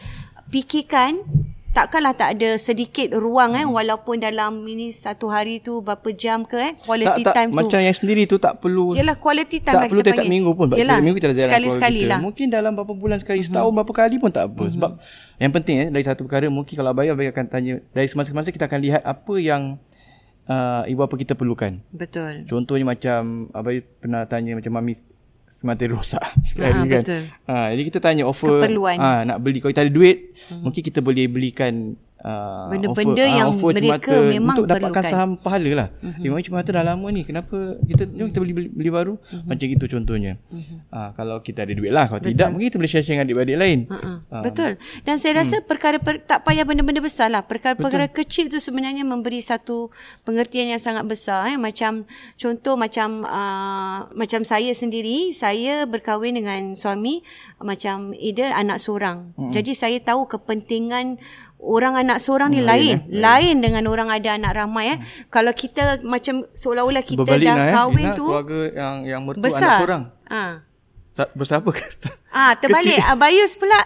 fikirkan 0.52 1.22
takkanlah 1.72 2.12
tak 2.12 2.36
ada 2.36 2.60
sedikit 2.60 3.16
ruang 3.16 3.56
eh 3.56 3.64
walaupun 3.64 4.20
dalam 4.20 4.60
ini 4.68 4.92
satu 4.92 5.32
hari 5.32 5.64
tu 5.64 5.80
berapa 5.80 6.04
jam 6.12 6.44
ke 6.44 6.56
eh 6.60 6.72
quality 6.76 7.24
tak, 7.24 7.32
tak, 7.32 7.34
time 7.40 7.48
tu 7.48 7.58
macam 7.64 7.80
yang 7.80 7.96
sendiri 7.96 8.22
tu 8.28 8.36
tak 8.36 8.60
perlu 8.60 8.92
yalah 8.92 9.16
quality 9.16 9.64
time 9.64 9.80
tak 9.80 9.88
perlu 9.88 10.04
tiap 10.04 10.28
minggu 10.28 10.52
pun 10.52 10.68
yalah, 10.76 11.00
minggu 11.00 11.16
kita 11.16 11.32
jalan 11.32 11.48
sekali-sekali 11.48 12.00
lah 12.04 12.20
mungkin 12.20 12.52
dalam 12.52 12.76
berapa 12.76 12.92
bulan 12.92 13.24
sekali 13.24 13.40
mm-hmm. 13.40 13.56
setahun 13.56 13.72
berapa 13.72 13.92
kali 14.04 14.16
pun 14.20 14.28
tak 14.28 14.52
apa 14.52 14.52
mm-hmm. 14.52 14.74
sebab 14.76 14.90
yang 15.40 15.52
penting 15.56 15.76
eh 15.80 15.88
dari 15.88 16.04
satu 16.04 16.20
perkara 16.28 16.46
mungkin 16.52 16.74
kalau 16.76 16.92
abang 16.92 17.08
akan 17.08 17.46
tanya 17.48 17.80
dari 17.96 18.08
semasa-masa 18.12 18.52
kita 18.52 18.68
akan 18.68 18.80
lihat 18.84 19.02
apa 19.08 19.34
yang 19.40 19.80
uh, 20.48 20.82
ibu 20.88 21.00
apa 21.02 21.14
kita 21.18 21.34
perlukan 21.38 21.78
betul 21.92 22.46
contohnya 22.48 22.86
macam 22.86 23.50
abang 23.52 23.82
pernah 24.00 24.22
tanya 24.26 24.58
macam 24.58 24.72
mami 24.74 24.94
mata 25.62 25.86
rosak 25.86 26.22
sekali 26.42 26.74
ha, 26.74 26.90
kan. 26.90 27.02
Betul. 27.06 27.22
Ha, 27.46 27.54
jadi 27.70 27.82
kita 27.86 27.98
tanya 28.02 28.24
offer 28.26 28.66
Keperluan. 28.66 28.98
ha, 28.98 29.22
nak 29.22 29.38
beli 29.38 29.62
kalau 29.62 29.70
kita 29.70 29.86
ada 29.86 29.94
duit 29.94 30.34
hmm. 30.50 30.62
mungkin 30.66 30.82
kita 30.82 30.98
boleh 30.98 31.30
belikan 31.30 31.94
Uh, 32.22 32.70
benda-benda 32.70 33.18
offer, 33.18 33.34
yang 33.34 33.48
uh, 33.50 33.58
offer 33.58 33.70
mereka 33.74 34.14
memang 34.22 34.54
untuk 34.54 34.70
dapatkan 34.70 34.94
perlukan. 34.94 35.10
saham 35.10 35.30
pahala 35.34 35.70
lah. 35.74 35.88
Uh-huh. 35.98 36.22
Memang 36.22 36.38
cuma 36.46 36.62
dah 36.62 36.84
lama 36.86 37.06
ni. 37.10 37.26
Kenapa 37.26 37.82
kita 37.82 38.06
uh 38.06 38.26
kita 38.30 38.38
beli, 38.38 38.54
beli 38.54 38.68
beli 38.70 38.90
baru? 38.94 39.18
Uh-huh. 39.18 39.42
Macam 39.42 39.66
gitu 39.66 39.84
contohnya. 39.90 40.38
Uh-huh. 40.46 40.78
Uh, 40.86 41.10
kalau 41.18 41.42
kita 41.42 41.66
ada 41.66 41.74
duit 41.74 41.90
lah. 41.90 42.06
Kalau 42.06 42.22
Betul. 42.22 42.38
tidak 42.38 42.48
mungkin 42.54 42.66
kita 42.70 42.78
boleh 42.78 42.90
share-share 42.94 43.14
dengan 43.18 43.26
adik-adik 43.26 43.58
lain. 43.58 43.78
Uh-huh. 43.90 44.16
Uh, 44.30 44.42
Betul. 44.46 44.70
Dan 45.02 45.18
saya 45.18 45.32
rasa 45.42 45.56
hmm. 45.58 45.66
perkara 45.66 45.96
per, 45.98 46.22
tak 46.22 46.46
payah 46.46 46.62
benda-benda 46.62 47.02
besar 47.02 47.26
lah. 47.26 47.42
Perkara-perkara 47.42 48.06
Betul. 48.06 48.18
kecil 48.22 48.44
tu 48.46 48.62
sebenarnya 48.62 49.02
memberi 49.02 49.42
satu 49.42 49.90
pengertian 50.22 50.70
yang 50.70 50.78
sangat 50.78 51.02
besar. 51.02 51.50
Eh. 51.50 51.58
Macam 51.58 52.06
contoh 52.38 52.78
macam 52.78 53.26
uh, 53.26 54.06
macam 54.14 54.46
saya 54.46 54.70
sendiri. 54.70 55.34
Saya 55.34 55.90
berkahwin 55.90 56.38
dengan 56.38 56.78
suami 56.78 57.26
macam 57.58 58.14
Ida 58.14 58.54
anak 58.54 58.78
seorang. 58.78 59.34
Uh-huh. 59.34 59.50
Jadi 59.50 59.74
saya 59.74 59.98
tahu 59.98 60.30
kepentingan 60.30 61.18
orang 61.62 61.94
anak 61.94 62.18
seorang 62.18 62.50
ni 62.50 62.60
lain. 62.60 62.66
lain, 62.66 62.96
eh? 63.06 63.22
lain 63.22 63.54
dengan 63.62 63.84
orang 63.86 64.10
ada 64.10 64.34
anak 64.34 64.52
ramai 64.58 64.84
eh? 64.94 64.98
Hmm. 64.98 65.30
kalau 65.30 65.54
kita 65.54 66.02
macam 66.02 66.42
seolah-olah 66.50 67.02
kita 67.06 67.22
Berbalik 67.22 67.46
dah 67.46 67.54
lah, 67.54 67.66
eh. 67.66 67.72
kahwin 67.72 68.06
tu 68.18 68.26
keluarga 68.26 68.60
yang 68.74 68.94
yang 69.06 69.20
mertua 69.22 69.44
besar. 69.46 69.62
anak 69.62 69.78
seorang 69.78 70.02
ha 70.26 70.44
besar 71.36 71.60
apa 71.60 71.70
ah 72.36 72.52
terbalik. 72.56 72.98
Abayus 73.04 73.54
pula. 73.60 73.80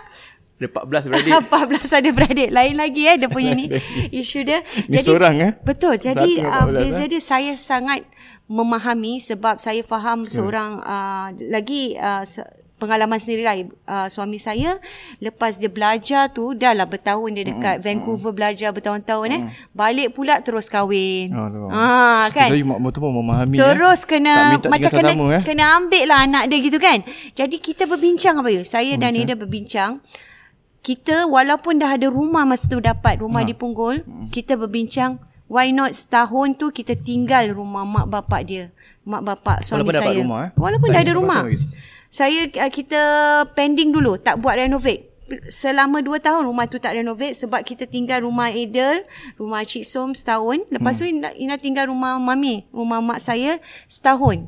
Ada 0.56 0.72
14 0.72 1.10
beradik. 1.12 1.30
14 1.92 1.98
ada 2.00 2.10
beradik 2.16 2.48
Lain 2.48 2.74
lagi 2.80 3.02
eh? 3.04 3.16
Dia 3.20 3.28
punya 3.28 3.52
ni 3.52 3.68
Isu 4.08 4.40
dia. 4.40 4.64
Ni 4.88 4.96
jadi, 4.96 5.04
seorang 5.04 5.36
eh? 5.44 5.52
Betul. 5.60 6.00
Jadi 6.00 6.40
uh, 6.40 6.64
Beza 6.72 7.04
eh? 7.04 7.08
dia 7.12 7.20
Saya 7.20 7.52
sangat 7.52 8.08
Memahami 8.48 9.20
Sebab 9.20 9.60
saya 9.60 9.84
faham 9.84 10.24
hmm. 10.24 10.32
Seorang 10.32 10.80
uh, 10.80 11.28
Lagi 11.52 12.00
uh, 12.00 12.24
pengalaman 12.76 13.16
sendiri 13.16 13.42
lah 13.42 13.56
uh, 13.88 14.08
suami 14.12 14.36
saya 14.36 14.76
lepas 15.16 15.56
dia 15.56 15.72
belajar 15.72 16.28
tu 16.28 16.52
dah 16.52 16.76
lah 16.76 16.84
bertahun 16.84 17.32
dia 17.32 17.44
dekat 17.48 17.80
mm. 17.80 17.82
Vancouver 17.82 18.32
mm. 18.32 18.36
belajar 18.36 18.68
bertahun-tahun 18.76 19.26
mm. 19.32 19.36
eh 19.36 19.42
balik 19.72 20.12
pula 20.12 20.44
terus 20.44 20.68
kahwin 20.68 21.32
oh, 21.32 21.72
ha 21.72 22.28
kan 22.28 22.52
jadi 22.52 22.64
mak 22.68 22.92
tu 22.92 23.00
pun 23.00 23.16
memahami 23.16 23.56
terus 23.56 24.04
eh. 24.04 24.08
kena 24.16 24.60
macam 24.60 24.90
kena 24.92 25.12
sama, 25.16 25.26
eh. 25.40 25.42
kena 25.42 25.64
ambil 25.80 26.04
lah 26.04 26.18
anak 26.28 26.42
dia 26.52 26.58
gitu 26.60 26.76
kan 26.76 27.00
jadi 27.32 27.56
kita 27.56 27.88
berbincang 27.88 28.44
apa 28.44 28.48
ya 28.52 28.60
saya 28.60 28.92
oh, 28.92 29.00
dan 29.00 29.16
Ida 29.16 29.40
berbincang 29.40 30.04
kita 30.84 31.26
walaupun 31.26 31.80
dah 31.80 31.96
ada 31.96 32.12
rumah 32.12 32.44
masa 32.44 32.68
tu 32.68 32.78
dapat 32.78 33.24
rumah 33.24 33.42
ha. 33.42 33.48
di 33.48 33.56
Punggol 33.56 34.04
mm. 34.04 34.28
kita 34.28 34.60
berbincang 34.60 35.16
why 35.48 35.72
not 35.72 35.96
setahun 35.96 36.60
tu 36.60 36.68
kita 36.68 36.92
tinggal 36.92 37.56
rumah 37.56 37.88
mak 37.88 38.06
bapak 38.12 38.40
dia 38.44 38.64
mak 39.06 39.24
bapak 39.24 39.64
suami 39.64 39.80
walaupun 39.80 39.94
saya 39.96 40.04
dapat 40.12 40.20
rumah, 40.20 40.40
eh? 40.44 40.50
walaupun 40.60 40.88
dah 40.92 41.00
ada 41.00 41.12
rumah 41.16 41.40
saya 42.16 42.48
uh, 42.48 42.72
kita 42.72 43.02
pending 43.52 43.92
dulu 43.92 44.16
tak 44.16 44.40
buat 44.40 44.56
renovate 44.56 45.12
selama 45.50 46.00
2 46.00 46.22
tahun 46.22 46.46
rumah 46.46 46.70
tu 46.70 46.78
tak 46.78 46.96
renovate 46.96 47.34
sebab 47.34 47.60
kita 47.66 47.84
tinggal 47.90 48.22
rumah 48.22 48.48
Edel, 48.48 49.02
rumah 49.34 49.66
Cik 49.66 49.82
Som 49.82 50.14
setahun. 50.14 50.64
Lepas 50.70 50.96
hmm. 50.96 51.00
tu 51.02 51.04
Ina, 51.04 51.28
Ina 51.34 51.56
tinggal 51.58 51.90
rumah 51.90 52.16
mami, 52.16 52.64
rumah 52.70 53.02
mak 53.02 53.18
saya 53.18 53.58
setahun. 53.90 54.46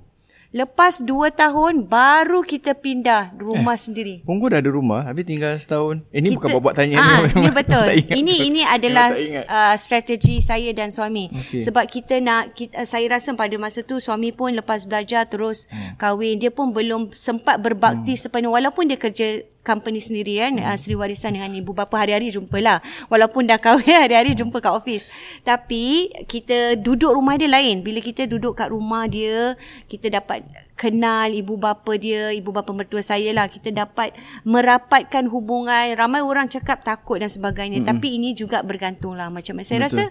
Lepas 0.48 1.04
dua 1.04 1.28
tahun 1.28 1.84
baru 1.84 2.40
kita 2.40 2.72
pindah 2.72 3.36
rumah 3.36 3.76
eh, 3.76 3.82
sendiri. 3.84 4.14
Punggu 4.24 4.48
dah 4.48 4.64
ada 4.64 4.72
rumah, 4.72 5.04
habis 5.04 5.28
tinggal 5.28 5.60
setahun. 5.60 6.00
Eh, 6.08 6.24
ini 6.24 6.32
kita, 6.32 6.40
bukan 6.40 6.48
buat-buat 6.56 6.74
tanya 6.80 6.96
aa, 6.96 7.04
ni. 7.04 7.20
Ini 7.44 7.50
betul. 7.52 7.86
ini 8.16 8.34
ini 8.48 8.62
adalah 8.64 9.12
uh, 9.12 9.76
strategi 9.76 10.40
saya 10.40 10.72
dan 10.72 10.88
suami. 10.88 11.28
Okay. 11.28 11.60
Sebab 11.60 11.84
kita 11.84 12.24
nak 12.24 12.56
kita, 12.56 12.80
uh, 12.80 12.88
saya 12.88 13.04
rasa 13.12 13.36
pada 13.36 13.52
masa 13.60 13.84
tu 13.84 14.00
suami 14.00 14.32
pun 14.32 14.56
lepas 14.56 14.88
belajar 14.88 15.28
terus 15.28 15.68
hmm. 15.68 16.00
kahwin, 16.00 16.40
dia 16.40 16.48
pun 16.48 16.72
belum 16.72 17.12
sempat 17.12 17.60
berbakti 17.60 18.16
hmm. 18.16 18.22
sepenuh 18.24 18.52
walaupun 18.56 18.88
dia 18.88 18.96
kerja 18.96 19.44
company 19.68 20.00
sendiri 20.00 20.40
kan 20.40 20.56
hmm. 20.56 20.64
uh, 20.64 20.76
Seri 20.80 20.96
Warisan 20.96 21.36
dengan 21.36 21.52
ibu. 21.52 21.76
Bapa 21.76 22.00
hari-hari 22.00 22.32
jumpalah. 22.32 22.80
Walaupun 23.12 23.44
dah 23.44 23.60
kahwin 23.60 24.00
hari-hari 24.08 24.32
jumpa 24.32 24.64
kat 24.64 24.72
office 24.72 25.12
tapi 25.44 26.08
kita 26.24 26.80
duduk 26.80 27.12
rumah 27.12 27.36
dia 27.36 27.52
lain. 27.52 27.84
Bila 27.84 28.00
kita 28.00 28.24
duduk 28.24 28.56
kat 28.56 28.72
rumah 28.72 29.04
dia 29.04 29.52
kita 29.92 30.08
dapat 30.08 30.67
kenal 30.78 31.34
ibu 31.34 31.58
bapa 31.58 31.98
dia, 31.98 32.30
ibu 32.30 32.54
bapa 32.54 32.70
mertua 32.70 33.02
saya 33.02 33.34
lah. 33.34 33.50
Kita 33.50 33.74
dapat 33.74 34.14
merapatkan 34.46 35.26
hubungan. 35.26 35.98
Ramai 35.98 36.22
orang 36.22 36.46
cakap 36.46 36.86
takut 36.86 37.18
dan 37.18 37.26
sebagainya. 37.26 37.82
Mm-hmm. 37.82 37.90
Tapi 37.90 38.08
ini 38.14 38.30
juga 38.38 38.62
bergantung 38.62 39.18
lah 39.18 39.26
macam 39.26 39.58
mana. 39.58 39.66
Saya 39.66 39.82
Betul. 39.82 39.88
rasa 39.88 40.04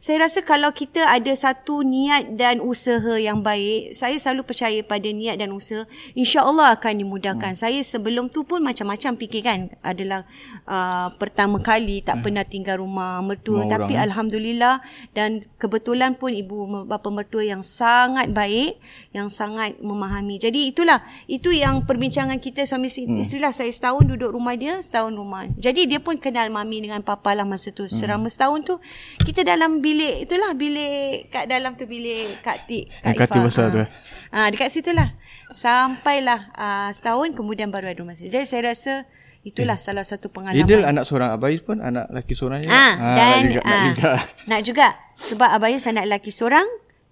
saya 0.00 0.16
rasa 0.20 0.38
kalau 0.44 0.70
kita 0.76 1.08
ada 1.08 1.32
satu 1.32 1.80
niat 1.80 2.36
dan 2.36 2.60
usaha 2.60 3.16
yang 3.16 3.40
baik, 3.40 3.96
saya 3.96 4.20
selalu 4.20 4.44
percaya 4.44 4.80
pada 4.84 5.08
niat 5.08 5.40
dan 5.40 5.56
usaha, 5.56 5.88
insya-Allah 6.12 6.76
akan 6.76 7.00
dimudahkan. 7.00 7.56
Mm. 7.56 7.58
Saya 7.58 7.80
sebelum 7.80 8.28
tu 8.28 8.44
pun 8.44 8.60
macam-macam 8.60 9.16
fikir 9.16 9.40
kan 9.40 9.72
adalah 9.80 10.28
uh, 10.68 11.08
pertama 11.16 11.56
kali 11.64 12.04
tak 12.04 12.20
mm. 12.20 12.22
pernah 12.26 12.44
tinggal 12.44 12.76
rumah 12.84 13.24
mertua 13.24 13.64
rumah 13.64 13.72
tapi 13.72 13.96
orang. 13.96 14.02
Eh? 14.02 14.06
alhamdulillah 14.10 14.74
dan 15.16 15.30
kebetulan 15.56 16.12
pun 16.18 16.34
ibu 16.34 16.84
bapa 16.84 17.08
mertua 17.08 17.46
yang 17.46 17.62
sangat 17.64 18.28
baik, 18.34 18.76
yang 19.16 19.30
sangat 19.30 19.78
memahami 19.80 20.09
memahami. 20.10 20.42
Jadi 20.42 20.60
itulah 20.74 20.98
itu 21.30 21.54
yang 21.54 21.86
perbincangan 21.86 22.42
kita 22.42 22.66
suami 22.66 22.90
hmm. 22.90 23.22
isteri 23.22 23.38
lah. 23.38 23.54
Saya 23.54 23.70
setahun 23.70 24.10
duduk 24.10 24.34
rumah 24.34 24.58
dia, 24.58 24.82
setahun 24.82 25.14
rumah. 25.14 25.46
Jadi 25.54 25.86
dia 25.86 26.02
pun 26.02 26.18
kenal 26.18 26.50
mami 26.50 26.82
dengan 26.82 27.06
papa 27.06 27.30
lah 27.38 27.46
masa 27.46 27.70
tu. 27.70 27.86
Hmm. 27.86 27.94
Selama 27.94 28.26
setahun 28.26 28.66
tu 28.66 28.74
kita 29.22 29.46
dalam 29.46 29.78
bilik 29.78 30.26
itulah 30.26 30.50
bilik 30.58 31.30
kat 31.30 31.46
dalam 31.46 31.78
tu 31.78 31.86
bilik 31.86 32.42
Kak 32.42 32.66
Tik, 32.66 32.90
Kak 33.14 33.28
Tik 33.30 33.42
besar 33.46 33.70
ha. 33.70 33.72
tu. 33.72 33.78
Eh? 33.86 33.88
Ha, 34.34 34.50
dekat 34.50 34.74
situlah. 34.74 35.14
Sampailah 35.54 36.50
uh, 36.54 36.90
setahun 36.90 37.38
kemudian 37.38 37.70
baru 37.70 37.94
ada 37.94 38.02
rumah. 38.02 38.18
Jadi 38.18 38.42
saya 38.42 38.74
rasa 38.74 39.06
Itulah 39.40 39.80
eh. 39.80 39.80
salah 39.80 40.04
satu 40.04 40.28
pengalaman. 40.28 40.68
Idil 40.68 40.84
anak 40.84 41.08
seorang 41.08 41.32
Abayus 41.32 41.64
pun 41.64 41.80
anak 41.80 42.12
lelaki 42.12 42.36
seorang 42.36 42.60
juga. 42.60 42.76
Ha, 42.76 42.88
ha, 42.92 43.08
dan 43.16 43.40
nak 43.40 43.48
juga, 43.48 43.64
ha, 43.64 43.72
nak 43.72 43.88
juga. 43.88 44.12
Nak 44.44 44.60
juga. 44.68 44.88
Sebab 45.16 45.48
Abayus 45.48 45.84
anak 45.88 46.04
lelaki 46.04 46.28
seorang 46.28 46.68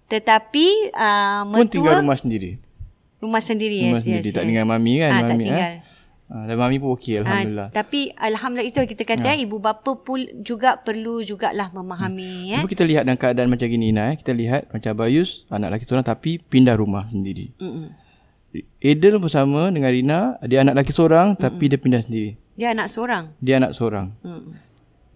tetapi 0.09 0.93
uh, 0.93 1.41
mertua 1.49 1.57
pun 1.57 1.67
tinggal 1.69 1.93
rumah 2.05 2.17
sendiri. 2.21 2.68
Rumah 3.19 3.43
sendiri 3.43 3.83
rumah 3.83 3.99
yes, 3.99 4.07
sendiri. 4.07 4.27
yes, 4.31 4.35
tak 4.35 4.43
yes. 4.43 4.49
dengan 4.55 4.65
mami 4.71 4.93
kan 5.03 5.11
ha, 5.11 5.17
mami, 5.19 5.27
tak 5.27 5.35
eh? 5.35 5.39
tinggal 5.43 5.71
eh? 5.75 5.81
Dan 6.29 6.55
mami 6.61 6.77
pun 6.77 6.93
okey 6.93 7.25
Alhamdulillah 7.25 7.67
ha, 7.67 7.75
Tapi 7.75 8.13
Alhamdulillah 8.13 8.69
itu 8.69 8.79
kita 8.85 9.01
kata 9.01 9.33
ha. 9.33 9.35
Ibu 9.35 9.57
bapa 9.57 9.97
pun 9.97 10.21
juga 10.45 10.77
perlu 10.77 11.25
jugalah 11.25 11.73
memahami 11.73 12.53
ha. 12.53 12.61
eh. 12.61 12.69
kita 12.69 12.85
lihat 12.85 13.09
dalam 13.09 13.17
keadaan 13.17 13.49
macam 13.49 13.65
gini 13.65 13.89
Ina, 13.89 14.13
eh? 14.13 14.15
Kita 14.21 14.31
lihat 14.37 14.69
macam 14.69 14.93
Bayus 14.93 15.49
Anak 15.49 15.73
lelaki 15.73 15.89
seorang 15.89 16.05
tapi 16.05 16.37
pindah 16.37 16.77
rumah 16.77 17.09
sendiri 17.09 17.49
Mm-mm. 17.57 17.89
Bersama 19.17 19.73
dengan 19.73 19.89
Rina 19.89 20.19
Dia 20.45 20.61
anak 20.61 20.77
lelaki 20.77 20.93
seorang 20.93 21.33
Mm-mm. 21.33 21.41
Tapi 21.41 21.63
dia 21.65 21.79
pindah 21.81 22.01
sendiri 22.05 22.37
Dia 22.53 22.77
anak 22.77 22.93
seorang 22.93 23.33
Dia 23.41 23.57
anak 23.57 23.73
seorang 23.73 24.13
Mm-mm. 24.21 24.53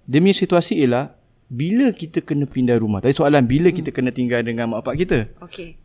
Dia 0.10 0.18
punya 0.18 0.34
situasi 0.34 0.82
ialah 0.82 1.14
Bila 1.45 1.93
kita 1.93 2.26
kena 2.26 2.49
pindah 2.49 2.82
rumah 2.82 3.06
Tadi 3.06 3.14
soalan 3.14 3.45
Bila 3.45 3.70
mm. 3.70 3.76
kita 3.78 3.89
kena 3.93 4.10
tinggal 4.10 4.41
dengan 4.41 4.66
mak 4.74 4.82
bapak 4.82 4.97
kita 4.97 5.20
Okey 5.45 5.83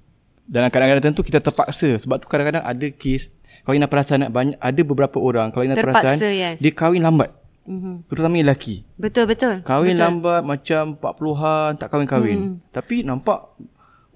dalam 0.49 0.73
kadang-kadang 0.73 1.05
tertentu 1.05 1.21
kita 1.21 1.45
terpaksa 1.45 2.01
sebab 2.01 2.17
tu 2.25 2.27
kadang-kadang 2.27 2.65
ada 2.65 2.87
kes 2.89 3.29
kalau 3.69 3.77
Ina 3.77 3.85
perasan 3.85 4.33
banyak 4.33 4.57
ada 4.57 4.81
beberapa 4.81 5.21
orang 5.21 5.53
kalau 5.53 5.69
Ina 5.69 5.77
terpaksa, 5.77 6.17
perasan 6.17 6.33
yes. 6.33 6.59
dia 6.65 6.73
kahwin 6.73 7.05
lambat. 7.05 7.37
Mm-hmm. 7.69 7.95
Terutama 8.09 8.41
lelaki. 8.41 8.81
Betul 8.97 9.29
betul. 9.29 9.61
Kahwin 9.61 9.93
betul. 9.93 10.05
lambat 10.09 10.41
macam 10.41 10.97
40-an 10.97 11.71
tak 11.77 11.89
kahwin-kahwin. 11.93 12.39
Mm. 12.41 12.55
Tapi 12.73 13.05
nampak 13.05 13.53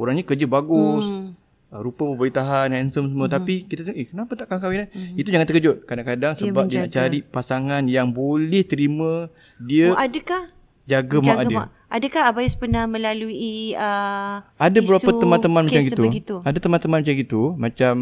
orangnya 0.01 0.25
kerja 0.25 0.49
bagus. 0.49 1.05
Mm. 1.05 1.37
Rupa 1.73 2.05
pun 2.05 2.17
boleh 2.17 2.33
tahan 2.33 2.73
handsome 2.73 3.13
semua 3.13 3.29
mm-hmm. 3.29 3.37
tapi 3.37 3.55
kita 3.65 3.81
tengok 3.85 3.97
eh 4.01 4.07
kenapa 4.09 4.33
tak 4.41 4.49
kahwin 4.57 4.89
mm-hmm. 4.89 5.21
Itu 5.21 5.29
jangan 5.29 5.47
terkejut. 5.53 5.77
Kadang-kadang 5.85 6.33
dia 6.33 6.41
sebab 6.49 6.65
menjaga. 6.65 6.73
dia 6.73 6.81
nak 6.81 6.93
cari 6.97 7.19
pasangan 7.21 7.83
yang 7.85 8.09
boleh 8.09 8.65
terima 8.65 9.29
dia. 9.61 9.93
Oh 9.93 10.01
adakah 10.01 10.49
jaga, 10.89 11.17
jaga 11.21 11.29
mak, 11.29 11.37
mak 11.37 11.45
dia. 11.45 11.65
Adakah 11.93 12.33
Abayus 12.33 12.57
pernah 12.57 12.89
melalui 12.89 13.77
uh, 13.77 14.41
Ada 14.57 14.81
beberapa 14.81 15.13
teman-teman 15.13 15.69
macam 15.69 15.83
gitu. 15.85 16.01
Sebegitu? 16.01 16.35
Ada 16.41 16.57
teman-teman 16.57 17.05
macam 17.05 17.15
gitu. 17.21 17.43
Macam 17.61 17.95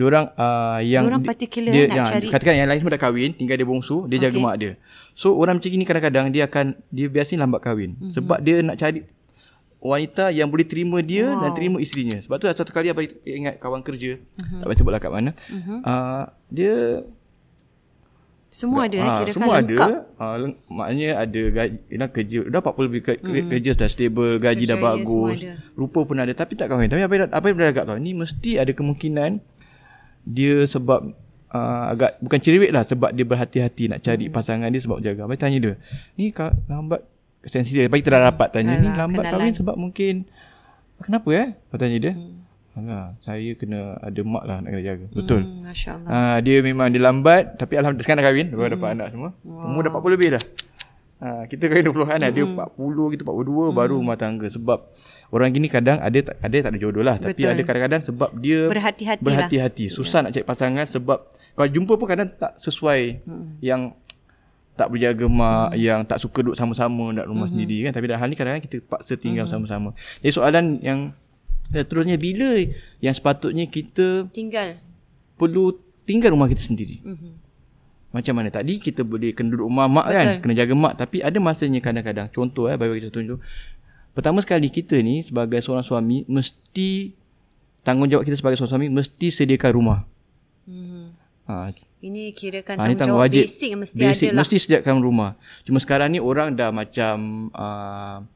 orang 0.00 0.32
uh, 0.32 0.80
yang 0.80 1.04
orang 1.04 1.20
particular 1.20 1.68
dia, 1.68 1.84
nak 1.84 1.96
yang, 2.00 2.08
cari. 2.08 2.28
Katakan 2.32 2.54
yang 2.56 2.68
lain 2.72 2.80
semua 2.80 2.96
dah 2.96 3.02
kahwin, 3.04 3.36
tinggal 3.36 3.60
dia 3.60 3.68
bongsu, 3.68 4.08
dia 4.08 4.16
okay. 4.16 4.32
jaga 4.32 4.38
mak 4.40 4.54
dia. 4.56 4.72
So 5.12 5.36
orang 5.36 5.60
macam 5.60 5.68
ni 5.68 5.84
kadang-kadang 5.84 6.26
dia 6.32 6.48
akan 6.48 6.66
dia 6.88 7.06
biasanya 7.12 7.44
lambat 7.44 7.60
kahwin. 7.60 7.90
Mm-hmm. 8.00 8.12
Sebab 8.16 8.38
dia 8.40 8.56
nak 8.64 8.76
cari 8.80 9.04
wanita 9.80 10.28
yang 10.32 10.48
boleh 10.48 10.64
terima 10.64 11.00
dia 11.04 11.28
wow. 11.28 11.44
dan 11.44 11.50
terima 11.52 11.76
isterinya. 11.80 12.16
Sebab 12.24 12.36
tu 12.40 12.48
satu 12.48 12.72
kali 12.72 12.88
abang 12.88 13.04
ingat 13.24 13.60
kawan 13.60 13.84
kerja, 13.84 14.16
uh-huh. 14.16 14.64
tak 14.64 14.66
payah 14.68 14.78
sebutlah 14.80 15.00
kat 15.00 15.12
mana. 15.12 15.30
Uh-huh. 15.48 15.80
Uh, 15.84 16.24
dia 16.48 17.04
semua 18.50 18.90
ada 18.90 18.98
ha, 18.98 19.22
kira 19.22 19.30
semua 19.30 19.62
lengkap. 19.62 19.78
ada. 19.78 19.94
Ha, 20.18 20.24
leng, 20.42 20.54
maknanya 20.66 21.08
ada 21.22 21.42
gaji 21.54 21.78
dah 21.94 22.08
kerja 22.10 22.38
dah 22.50 22.60
40 22.60 22.88
lebih 22.90 23.00
ke, 23.06 23.12
hmm. 23.22 23.46
kerja 23.46 23.70
dah 23.78 23.86
stable, 23.86 24.42
gaji 24.42 24.64
dah 24.66 24.78
bagus. 24.82 25.38
Rupa 25.78 26.02
pun 26.02 26.18
ada 26.18 26.34
tapi 26.34 26.58
tak 26.58 26.66
kahwin. 26.66 26.90
Tapi 26.90 27.06
apa 27.06 27.14
yang 27.14 27.30
apa 27.30 27.46
yang 27.46 27.70
agak 27.70 27.86
tahu 27.86 28.02
ni 28.02 28.10
mesti 28.10 28.58
ada 28.58 28.74
kemungkinan 28.74 29.38
dia 30.26 30.66
sebab 30.66 31.14
uh, 31.54 31.84
agak 31.94 32.18
bukan 32.18 32.38
cerewet 32.42 32.74
lah 32.74 32.82
sebab 32.82 33.14
dia 33.14 33.22
berhati-hati 33.22 33.86
nak 33.86 34.02
cari 34.02 34.26
hmm. 34.26 34.34
pasangan 34.34 34.66
dia 34.66 34.82
sebab 34.82 34.98
jaga. 34.98 35.30
Abang 35.30 35.38
tanya 35.38 35.58
dia. 35.62 35.74
Ni 36.18 36.34
kak 36.34 36.50
lambat 36.66 37.06
sensitif 37.46 37.86
bagi 37.86 38.02
kita 38.02 38.18
dah 38.18 38.34
rapat 38.34 38.50
tanya 38.50 38.76
Alah, 38.76 38.82
ni 38.82 38.88
lambat 38.98 39.24
kenalan. 39.30 39.38
kahwin 39.38 39.54
sebab 39.54 39.76
mungkin 39.78 40.14
kenapa 40.98 41.28
eh? 41.38 41.48
Abang 41.70 41.80
tanya 41.86 41.98
dia. 42.02 42.12
Hmm. 42.18 42.39
Ha, 42.70 43.18
saya 43.26 43.50
kena 43.58 43.98
ada 43.98 44.20
mak 44.22 44.44
lah 44.46 44.62
nak 44.62 44.70
kena 44.70 44.84
jaga. 44.86 45.06
Betul. 45.10 45.42
Hmm, 45.42 45.66
Masya 45.66 45.90
Allah. 45.98 46.08
Ha, 46.08 46.36
dia 46.38 46.56
memang 46.62 46.86
dia 46.94 47.02
lambat 47.02 47.58
tapi 47.58 47.74
Alhamdulillah 47.74 48.06
sekarang 48.06 48.22
dah 48.22 48.26
kahwin. 48.30 48.46
Hmm. 48.54 48.70
dapat 48.70 48.88
anak 48.94 49.08
semua. 49.10 49.30
Wow. 49.42 49.66
Umur 49.74 49.80
dah 49.82 49.90
40 49.98 50.14
lebih 50.14 50.28
dah. 50.38 50.44
Ha, 51.20 51.28
kita 51.50 51.68
kahwin 51.68 51.84
20-an 51.84 52.18
hmm. 52.24 52.32
Dia 52.32 52.44
40 52.46 53.12
kita 53.12 53.22
42 53.26 53.26
hmm. 53.26 53.70
baru 53.74 53.94
rumah 53.98 54.16
tangga. 54.16 54.46
Sebab 54.48 54.78
orang 55.34 55.50
gini 55.50 55.66
kadang 55.66 55.98
ada 55.98 56.18
ada 56.22 56.56
tak 56.62 56.70
ada 56.70 56.78
jodoh 56.78 57.02
lah. 57.02 57.18
Betul. 57.18 57.34
Tapi 57.34 57.42
ada 57.50 57.62
kadang-kadang 57.66 58.02
sebab 58.06 58.30
dia 58.38 58.60
berhati-hati, 58.70 59.22
berhati-hati. 59.26 59.84
Lah. 59.90 59.94
Susah 59.98 60.18
yeah. 60.22 60.24
nak 60.30 60.32
cari 60.38 60.46
pasangan 60.46 60.86
sebab 60.86 61.18
kalau 61.58 61.68
jumpa 61.68 61.92
pun 61.98 62.06
kadang 62.06 62.28
tak 62.30 62.54
sesuai 62.62 63.26
hmm. 63.26 63.60
yang 63.60 63.92
tak 64.78 64.88
berjaga 64.88 65.26
mak 65.28 65.76
hmm. 65.76 65.76
yang 65.76 66.00
tak 66.08 66.22
suka 66.22 66.40
duduk 66.40 66.56
sama-sama 66.56 67.12
nak 67.12 67.28
rumah 67.28 67.44
hmm. 67.44 67.52
sendiri 67.52 67.76
kan 67.84 67.92
tapi 67.92 68.08
dalam 68.08 68.20
hal 68.24 68.28
ni 68.32 68.36
kadang-kadang 68.38 68.64
kita 68.64 68.76
paksa 68.80 69.18
tinggal 69.18 69.44
hmm. 69.44 69.52
sama-sama. 69.52 69.90
Jadi 70.24 70.32
soalan 70.32 70.80
yang 70.80 71.12
dan 71.70 71.82
terusnya 71.86 72.18
bila 72.18 72.58
yang 72.98 73.14
sepatutnya 73.14 73.70
kita 73.70 74.26
tinggal 74.34 74.74
perlu 75.38 75.78
tinggal 76.02 76.34
rumah 76.34 76.50
kita 76.50 76.66
sendiri. 76.66 76.98
Mm-hmm. 77.00 77.32
Macam 78.10 78.34
mana 78.34 78.50
tadi 78.50 78.82
kita 78.82 79.06
boleh 79.06 79.30
kena 79.30 79.54
duduk 79.54 79.70
rumah 79.70 79.86
mak 79.86 80.10
kan? 80.10 80.12
Betul. 80.12 80.26
kan, 80.26 80.42
kena 80.42 80.54
jaga 80.58 80.74
mak 80.74 80.94
tapi 80.98 81.16
ada 81.22 81.38
masanya 81.38 81.78
kadang-kadang 81.78 82.26
contoh 82.34 82.66
eh 82.66 82.74
bagi 82.74 82.98
kita 83.00 83.14
tunjuk. 83.14 83.38
Pertama 84.10 84.42
sekali 84.42 84.66
kita 84.66 84.98
ni 84.98 85.22
sebagai 85.22 85.62
seorang 85.62 85.86
suami 85.86 86.26
mesti 86.26 87.14
tanggungjawab 87.86 88.26
kita 88.26 88.36
sebagai 88.42 88.58
seorang 88.58 88.74
suami 88.74 88.88
mesti 88.90 89.26
sediakan 89.30 89.70
rumah. 89.70 89.98
Mm-hmm. 90.66 91.04
Ha, 91.50 91.74
ini 92.02 92.30
kira 92.34 92.66
kan 92.66 92.78
ha, 92.82 92.90
tanggungjawab 92.90 93.30
basic 93.30 93.78
mesti 93.78 94.02
basic, 94.02 94.28
ada 94.30 94.34
lah. 94.34 94.42
Mesti 94.42 94.56
sediakan 94.58 94.98
rumah. 94.98 95.38
Cuma 95.62 95.78
sekarang 95.78 96.10
ni 96.10 96.18
orang 96.18 96.58
dah 96.58 96.74
macam 96.74 97.48
uh, 97.54 98.26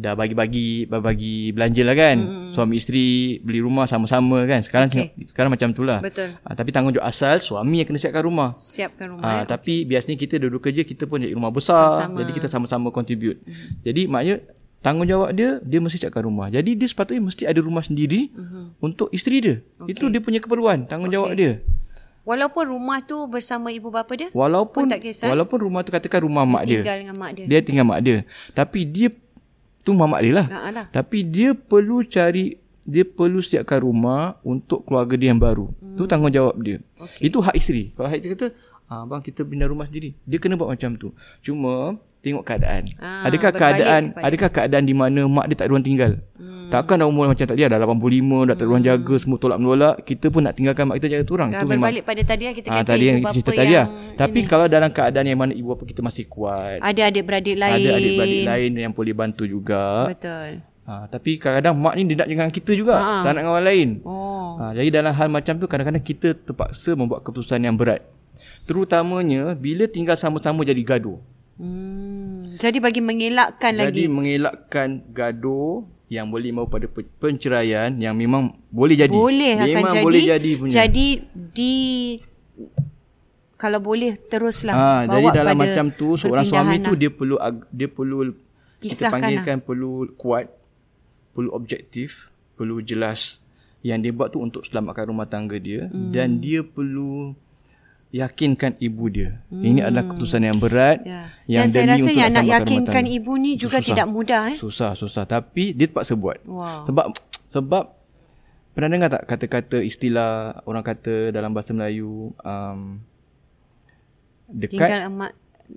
dah 0.00 0.16
bagi-bagi 0.16 0.88
bagi 0.88 1.52
belanja 1.52 1.82
lah 1.84 1.92
kan 1.92 2.16
hmm. 2.16 2.52
suami 2.56 2.80
isteri 2.80 3.36
beli 3.44 3.60
rumah 3.60 3.84
sama-sama 3.84 4.48
kan 4.48 4.64
sekarang 4.64 4.88
okay. 4.88 5.12
sekarang 5.28 5.52
macam 5.52 5.76
tu 5.76 5.84
lah 5.84 6.00
betul 6.00 6.32
ha, 6.40 6.48
tapi 6.56 6.72
tanggungjawab 6.72 7.04
asal 7.04 7.36
suami 7.36 7.84
yang 7.84 7.88
kena 7.92 8.00
siapkan 8.00 8.24
rumah 8.24 8.56
siapkan 8.56 9.06
rumah 9.12 9.24
ha, 9.24 9.30
ya. 9.44 9.44
tapi 9.44 9.84
okay. 9.84 9.88
biasanya 9.92 10.16
kita 10.16 10.34
duduk 10.40 10.64
kerja 10.64 10.88
kita 10.88 11.04
pun 11.04 11.20
jadi 11.20 11.36
rumah 11.36 11.52
besar 11.52 11.92
sama-sama. 11.92 12.16
jadi 12.24 12.30
kita 12.32 12.48
sama-sama 12.48 12.88
contribute 12.88 13.44
hmm. 13.44 13.84
jadi 13.84 14.02
maknanya 14.08 14.36
tanggungjawab 14.80 15.30
dia 15.36 15.50
dia 15.60 15.78
mesti 15.84 15.96
siapkan 16.00 16.24
rumah 16.24 16.48
jadi 16.48 16.70
dia 16.72 16.88
sepatutnya 16.88 17.22
mesti 17.28 17.42
ada 17.44 17.60
rumah 17.60 17.84
sendiri 17.84 18.32
hmm. 18.32 18.80
untuk 18.80 19.12
isteri 19.12 19.36
dia 19.44 19.56
okay. 19.76 19.92
itu 19.92 20.08
dia 20.08 20.20
punya 20.24 20.40
keperluan 20.40 20.88
tanggungjawab 20.88 21.36
okay. 21.36 21.40
dia 21.40 21.52
Walaupun 22.20 22.68
rumah 22.68 23.00
tu 23.00 23.16
bersama 23.32 23.72
ibu 23.72 23.88
bapa 23.88 24.12
dia 24.12 24.28
Walaupun 24.36 24.92
tak 24.92 25.00
kisah. 25.00 25.32
Walaupun 25.32 25.56
rumah 25.66 25.80
tu 25.80 25.90
katakan 25.90 26.20
rumah 26.20 26.44
mak 26.44 26.68
dia 26.68 26.84
Tinggal 26.84 26.96
dengan 27.00 27.16
mak 27.16 27.32
dia 27.32 27.46
Dia 27.48 27.60
tinggal 27.64 27.86
mak 27.88 28.00
dia 28.04 28.18
Tapi 28.52 28.84
dia 28.84 29.08
tu 29.82 29.96
mamak 29.96 30.20
dia 30.24 30.32
lah. 30.44 30.46
lah. 30.70 30.86
Tapi 30.92 31.24
dia 31.26 31.56
perlu 31.56 32.04
cari 32.04 32.56
dia 32.90 33.04
perlu 33.06 33.38
siapkan 33.44 33.84
rumah 33.84 34.40
untuk 34.42 34.82
keluarga 34.88 35.14
dia 35.14 35.30
yang 35.30 35.38
baru. 35.38 35.70
Hmm. 35.78 35.94
Tu 35.94 36.02
tanggungjawab 36.08 36.56
dia. 36.58 36.78
Okay. 36.98 37.30
Itu 37.30 37.38
hak 37.38 37.54
isteri. 37.54 37.94
Kalau 37.94 38.08
hak 38.08 38.18
isteri 38.18 38.32
kata, 38.34 38.48
ah, 38.90 39.06
bang 39.06 39.22
kita 39.22 39.46
pindah 39.46 39.70
rumah 39.70 39.86
sendiri. 39.86 40.18
Dia 40.26 40.42
kena 40.42 40.58
buat 40.58 40.74
macam 40.74 40.98
tu. 40.98 41.14
Cuma 41.46 41.96
tengok 42.20 42.44
keadaan. 42.44 42.92
Ah, 43.00 43.24
adakah 43.24 43.50
keadaan 43.54 44.02
kepada. 44.12 44.24
adakah 44.28 44.50
keadaan 44.52 44.84
di 44.84 44.94
mana 44.94 45.24
mak 45.24 45.48
dia 45.48 45.56
tak 45.56 45.66
ada 45.66 45.72
ruang 45.72 45.84
tinggal? 45.86 46.12
Hmm. 46.36 46.68
Takkan 46.68 47.02
dah 47.02 47.08
umur 47.08 47.26
macam 47.26 47.46
tadi 47.48 47.64
dah 47.64 47.78
85 47.80 47.80
dah 47.80 48.54
tak 48.54 48.62
ada 48.62 48.68
ruang 48.68 48.82
hmm. 48.84 48.90
jaga 48.92 49.14
semua 49.16 49.38
tolak 49.40 49.58
menolak 49.58 49.94
kita 50.04 50.26
pun 50.28 50.40
nak 50.44 50.54
tinggalkan 50.54 50.84
mak 50.84 50.96
kita 51.00 51.08
jaga 51.16 51.22
tu 51.24 51.34
orang. 51.38 51.50
Itu 51.54 51.66
berbalik 51.66 52.02
pada 52.04 52.22
tadi 52.22 52.42
lah 52.44 52.54
kita 52.54 52.66
ah, 52.68 52.74
kata 52.82 52.88
tadi 52.92 53.04
yang 53.08 53.18
bapa 53.24 53.34
cerita 53.34 53.50
tadi 53.56 53.74
lah. 53.74 53.86
Tapi 54.20 54.38
ini. 54.44 54.48
kalau 54.50 54.66
dalam 54.68 54.90
keadaan 54.92 55.26
yang 55.26 55.40
mana 55.40 55.52
ibu 55.56 55.66
bapa 55.72 55.84
kita 55.88 56.00
masih 56.04 56.24
kuat. 56.28 56.78
Ada 56.84 57.00
adik-beradik 57.08 57.56
lain. 57.56 57.80
Ada 57.80 57.90
adik-beradik 57.96 58.44
lain 58.44 58.70
yang 58.76 58.92
boleh 58.92 59.14
bantu 59.16 59.44
juga. 59.48 60.12
Betul. 60.12 60.66
Ha, 60.90 61.06
tapi 61.06 61.38
kadang-kadang 61.38 61.76
mak 61.78 61.94
ni 61.94 62.02
dia 62.02 62.18
nak 62.18 62.26
dengan 62.26 62.48
kita 62.50 62.74
juga 62.74 62.98
ha. 62.98 63.22
Tak 63.22 63.30
nak 63.30 63.46
dengan 63.46 63.52
orang 63.54 63.68
lain 63.68 63.88
oh. 64.02 64.58
ha, 64.58 64.74
Jadi 64.74 64.88
dalam 64.90 65.12
hal 65.14 65.28
macam 65.30 65.54
tu 65.54 65.70
Kadang-kadang 65.70 66.02
kita 66.02 66.34
terpaksa 66.34 66.98
Membuat 66.98 67.22
keputusan 67.22 67.62
yang 67.62 67.78
berat 67.78 68.02
Terutamanya 68.70 69.58
Bila 69.58 69.90
tinggal 69.90 70.14
sama-sama 70.14 70.62
jadi 70.62 70.78
gaduh 70.86 71.18
Hmm. 71.60 72.56
Jadi 72.56 72.80
bagi 72.80 73.04
mengelakkan 73.04 73.76
Jadi 73.76 73.80
lagi. 73.84 73.92
Jadi 74.00 74.04
mengelakkan 74.08 74.88
gaduh 75.12 75.84
yang 76.08 76.32
boleh 76.32 76.50
mahu 76.56 76.66
pada 76.72 76.88
penceraian 77.20 77.92
yang 78.00 78.16
memang 78.16 78.56
boleh 78.72 78.96
jadi. 78.96 79.12
Boleh 79.12 79.60
memang 79.60 79.84
akan 79.84 79.92
jadi. 79.92 80.04
Boleh 80.08 80.22
jadi 80.24 80.50
punya. 80.56 80.72
Jadi 80.72 81.06
di 81.52 81.74
kalau 83.60 83.76
boleh 83.76 84.16
teruslah 84.16 84.72
ha, 84.72 85.04
bawa 85.04 85.20
jadi 85.20 85.28
dalam 85.36 85.56
macam 85.60 85.86
tu 85.92 86.16
seorang 86.16 86.48
suami 86.48 86.80
tu 86.80 86.96
lah. 86.96 86.98
dia 86.98 87.10
perlu 87.12 87.36
dia 87.68 87.88
perlu 87.92 88.18
kita 88.80 89.12
panggilkan 89.12 89.60
lah. 89.60 89.66
perlu 89.68 89.92
kuat, 90.16 90.48
perlu 91.36 91.52
objektif, 91.52 92.32
perlu 92.56 92.80
jelas 92.80 93.44
yang 93.84 94.00
dia 94.00 94.16
buat 94.16 94.32
tu 94.32 94.40
untuk 94.40 94.64
selamatkan 94.64 95.12
rumah 95.12 95.28
tangga 95.28 95.60
dia 95.60 95.92
hmm. 95.92 96.08
dan 96.08 96.40
dia 96.40 96.64
perlu 96.64 97.36
yakinkan 98.10 98.74
ibu 98.82 99.06
dia. 99.06 99.38
Hmm. 99.48 99.62
Ini 99.62 99.80
adalah 99.86 100.04
keputusan 100.10 100.42
yang 100.42 100.58
berat 100.58 100.98
ya. 101.06 101.30
yang 101.46 101.70
Dan 101.70 101.74
saya 101.74 101.86
rasa 101.94 102.10
yang 102.10 102.30
nak 102.34 102.46
yakinkan 102.46 103.06
ibu 103.06 103.32
ni 103.38 103.54
juga 103.54 103.78
susah. 103.78 103.86
tidak 103.86 104.06
mudah 104.10 104.42
eh. 104.50 104.58
Susah, 104.58 104.90
susah 104.98 105.24
tapi 105.26 105.72
dia 105.72 105.86
terpaksa 105.86 106.18
buat. 106.18 106.42
Wow. 106.42 106.90
Sebab 106.90 107.06
sebab 107.46 107.84
pernah 108.74 108.90
dengar 108.90 109.10
tak 109.14 109.22
kata-kata 109.30 109.78
istilah 109.82 110.62
orang 110.66 110.82
kata 110.82 111.30
dalam 111.30 111.54
bahasa 111.54 111.70
Melayu 111.70 112.34
um, 112.42 112.98
dekat 114.50 114.74
tinggal 114.74 115.00
emak 115.06 115.32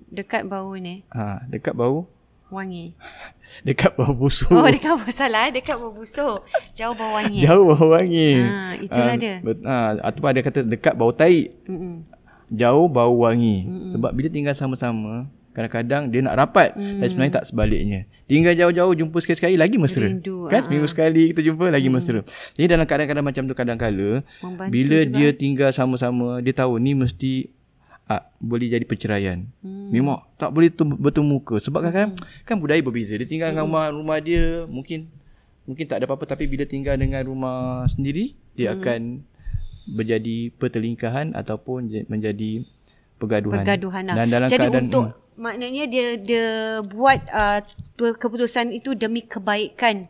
dekat 0.09 0.41
bau 0.49 0.73
ni. 0.73 1.05
Ha, 1.13 1.45
dekat 1.45 1.77
bau 1.77 2.09
wangi. 2.49 2.97
dekat 3.67 3.93
bau 3.93 4.09
busuk. 4.09 4.49
Oh, 4.49 4.65
dekat 4.65 4.97
bau 4.97 5.09
salah, 5.13 5.53
dekat 5.53 5.77
bau 5.77 5.93
busuk. 5.93 6.41
Jauh 6.73 6.97
bau 6.97 7.13
wangi. 7.13 7.45
Jauh 7.45 7.77
bau 7.77 7.93
wangi. 7.93 8.41
Ha, 8.41 8.81
itulah 8.81 9.13
uh, 9.13 9.21
dia. 9.21 9.38
Ha, 9.45 10.01
ataupun 10.01 10.29
ada 10.34 10.41
kata 10.41 10.59
dekat 10.65 10.97
bau 10.97 11.13
tai. 11.13 11.53
Hmm 11.69 12.09
jauh 12.54 12.86
bau 12.86 13.26
wangi. 13.26 13.66
Mm-hmm. 13.66 13.91
Sebab 13.97 14.12
bila 14.14 14.28
tinggal 14.30 14.54
sama-sama, 14.54 15.26
kadang-kadang 15.54 16.10
dia 16.10 16.22
nak 16.26 16.36
rapat 16.38 16.74
mm. 16.74 17.01
dan 17.01 17.08
sebenarnya 17.10 17.34
tak 17.41 17.45
sebaliknya. 17.49 17.99
Tinggal 18.26 18.54
jauh-jauh 18.58 18.93
jumpa 18.97 19.18
sekali-sekali 19.22 19.56
lagi 19.58 19.78
mesra. 19.78 20.06
Rindu, 20.06 20.49
kan 20.49 20.62
uh-huh. 20.62 20.64
seminggu 20.66 20.88
sekali 20.89 21.24
kita 21.34 21.41
jumpa 21.45 21.70
lagi 21.70 21.89
mm. 21.89 21.93
mesra. 21.93 22.20
Jadi 22.58 22.66
dalam 22.70 22.86
keadaan-keadaan 22.86 23.26
macam 23.26 23.43
tu 23.45 23.56
kadang-kala 23.58 24.10
bila 24.70 24.99
juga. 25.06 25.14
dia 25.14 25.30
tinggal 25.34 25.70
sama-sama, 25.74 26.41
dia 26.41 26.54
tahu 26.54 26.82
ni 26.82 26.97
mesti 26.97 27.54
ah, 28.10 28.26
boleh 28.41 28.68
jadi 28.74 28.86
perceraian. 28.86 29.45
Mm. 29.62 29.88
Memang 29.93 30.26
tak 30.41 30.49
boleh 30.49 30.74
bertemu 30.74 31.28
muka 31.38 31.56
sebab 31.62 31.86
kadang-kadang 31.86 32.14
mm. 32.18 32.45
kan 32.45 32.56
budaya 32.58 32.82
berbeza. 32.82 33.14
Dia 33.14 33.30
tinggal 33.30 33.54
mm. 33.54 33.58
dengan 33.58 33.66
rumah 33.70 33.86
rumah 33.93 34.18
dia 34.20 34.66
mungkin 34.66 35.10
mungkin 35.64 35.86
tak 35.88 36.04
ada 36.04 36.06
apa-apa 36.10 36.28
tapi 36.28 36.49
bila 36.49 36.68
tinggal 36.68 36.97
dengan 36.99 37.24
rumah 37.24 37.88
sendiri 37.93 38.36
dia 38.58 38.74
mm. 38.74 38.76
akan 38.82 38.99
menjadi 39.88 40.51
pertelingkahan 40.55 41.36
ataupun 41.36 41.91
menjadi 42.07 42.63
pergaduhan. 43.19 43.63
Pergaduhan. 43.63 44.03
Lah. 44.07 44.15
Dan 44.19 44.27
dalam 44.31 44.47
Jadi 44.47 44.67
keadaan, 44.67 44.84
untuk 44.88 45.05
hmm. 45.11 45.39
maknanya 45.39 45.84
dia 45.88 46.07
dia 46.19 46.49
buat 46.84 47.19
uh, 47.31 47.59
keputusan 47.97 48.71
itu 48.75 48.95
demi 48.95 49.23
kebaikan 49.23 50.07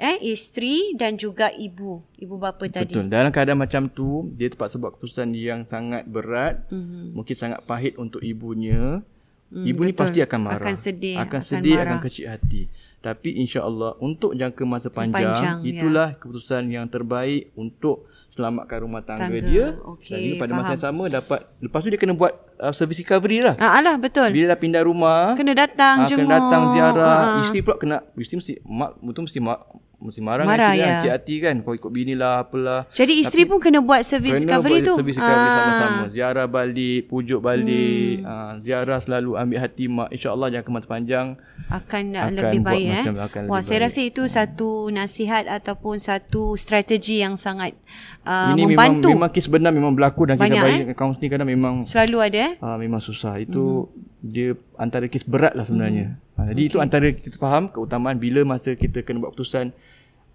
eh 0.00 0.16
isteri 0.32 0.96
dan 0.96 1.20
juga 1.20 1.52
ibu 1.52 2.00
ibu 2.16 2.34
bapa 2.40 2.64
Betul. 2.64 2.72
tadi. 2.72 2.92
Betul. 2.96 3.06
Dalam 3.12 3.28
keadaan 3.28 3.60
macam 3.60 3.82
tu 3.92 4.32
dia 4.32 4.48
terpaksa 4.48 4.80
buat 4.80 4.96
keputusan 4.96 5.28
yang 5.36 5.68
sangat 5.68 6.08
berat, 6.08 6.64
mm-hmm. 6.72 7.12
mungkin 7.12 7.36
sangat 7.36 7.60
pahit 7.68 8.00
untuk 8.00 8.24
ibunya. 8.24 9.04
Mm, 9.52 9.66
ibu 9.66 9.82
betul. 9.84 9.88
ni 9.92 9.92
pasti 9.92 10.18
akan 10.24 10.40
marah. 10.40 10.64
Akan 10.64 10.76
sedih. 10.80 11.16
Akan, 11.20 11.28
akan 11.28 11.40
sedih, 11.44 11.76
marah. 11.76 11.88
akan 11.92 11.98
kecil 12.08 12.26
hati. 12.32 12.62
Tapi 13.00 13.28
insya-Allah 13.44 13.96
untuk 14.00 14.32
jangka 14.32 14.64
masa 14.64 14.88
panjang, 14.88 15.32
panjang 15.32 15.56
ya. 15.64 15.68
itulah 15.68 16.08
ya. 16.12 16.16
keputusan 16.16 16.62
yang 16.72 16.86
terbaik 16.88 17.52
untuk 17.56 18.08
selamatkan 18.30 18.78
rumah 18.86 19.02
tangga, 19.02 19.26
tangga. 19.26 19.42
dia 19.42 19.74
okay, 19.82 20.10
dan 20.14 20.18
juga 20.22 20.34
pada 20.38 20.52
faham. 20.54 20.60
masa 20.62 20.72
yang 20.72 20.84
sama 20.86 21.04
dapat 21.10 21.40
lepas 21.58 21.80
tu 21.82 21.88
dia 21.90 22.00
kena 22.00 22.14
buat 22.14 22.32
uh, 22.62 22.74
service 22.74 23.02
recovery 23.02 23.42
lah. 23.42 23.54
Ah 23.58 23.82
alah 23.82 23.98
betul. 23.98 24.30
Bila 24.30 24.54
dah 24.54 24.58
pindah 24.58 24.82
rumah 24.86 25.34
kena 25.34 25.52
datang 25.52 26.04
uh, 26.04 26.08
jenguk. 26.08 26.30
Kena 26.30 26.36
datang 26.38 26.62
ziarah. 26.72 27.18
Uh-huh. 27.18 27.42
Isteri 27.44 27.60
pula 27.66 27.76
kena 27.76 27.96
isteri 28.14 28.36
mesti 28.38 28.54
mak 28.62 28.90
betul 29.02 29.22
mesti 29.26 29.38
mak 29.42 29.60
mesti 30.00 30.20
marah, 30.24 30.48
marah 30.48 30.72
kan, 30.72 30.80
ya. 30.80 30.88
hati-hati 31.04 31.34
kan 31.44 31.54
kau 31.60 31.76
ikut 31.76 31.92
bini 31.92 32.16
lah 32.16 32.40
apalah 32.40 32.88
jadi 32.96 33.20
isteri 33.20 33.44
Tapi, 33.44 33.52
pun 33.52 33.58
kena 33.60 33.80
buat 33.84 34.00
service 34.00 34.40
kena 34.40 34.56
recovery 34.56 34.80
buat 34.80 34.88
tu 34.88 34.94
service 34.96 35.18
recovery 35.20 35.48
ah. 35.52 35.56
sama-sama 35.60 36.04
ziarah 36.08 36.46
balik 36.48 37.00
pujuk 37.12 37.40
balik 37.44 38.24
hmm. 38.24 38.26
uh, 38.26 38.52
ziarah 38.64 38.98
selalu 39.04 39.36
ambil 39.36 39.58
hati 39.60 39.84
mak 39.92 40.08
insyaallah 40.08 40.48
jangan 40.48 40.64
kemas 40.64 40.86
panjang 40.88 41.26
akan, 41.68 42.02
akan 42.16 42.32
lebih 42.32 42.60
baik 42.64 42.86
eh 42.88 43.04
akan 43.12 43.42
wah 43.52 43.60
saya 43.60 43.84
baik. 43.84 43.86
rasa 43.92 44.00
itu 44.00 44.22
hmm. 44.24 44.32
satu 44.32 44.70
nasihat 44.88 45.44
ataupun 45.52 45.96
satu 46.00 46.56
strategi 46.56 47.20
yang 47.20 47.36
sangat 47.36 47.76
uh, 48.24 48.56
ini 48.56 48.72
membantu 48.72 49.12
memang, 49.12 49.28
memang 49.28 49.30
kes 49.36 49.46
benar 49.52 49.70
memang 49.76 49.92
berlaku 49.92 50.32
dan 50.32 50.40
kita 50.40 50.64
baik 50.64 50.80
eh? 50.80 50.96
kaunseling 50.96 51.28
kadang 51.28 51.48
memang 51.52 51.74
selalu 51.84 52.16
ada 52.24 52.38
eh 52.40 52.52
uh, 52.56 52.76
memang 52.80 53.04
susah 53.04 53.36
itu 53.36 53.84
hmm. 53.84 54.24
dia 54.24 54.56
antara 54.80 55.04
kes 55.12 55.28
berat 55.28 55.52
lah 55.52 55.68
sebenarnya 55.68 56.16
hmm. 56.16 56.28
Ha, 56.40 56.48
jadi 56.56 56.62
okay. 56.64 56.70
itu 56.72 56.76
antara 56.80 57.06
kita 57.12 57.36
faham 57.36 57.68
keutamaan 57.68 58.16
bila 58.16 58.40
masa 58.48 58.72
kita 58.72 59.04
kena 59.04 59.20
buat 59.20 59.36
keputusan 59.36 59.76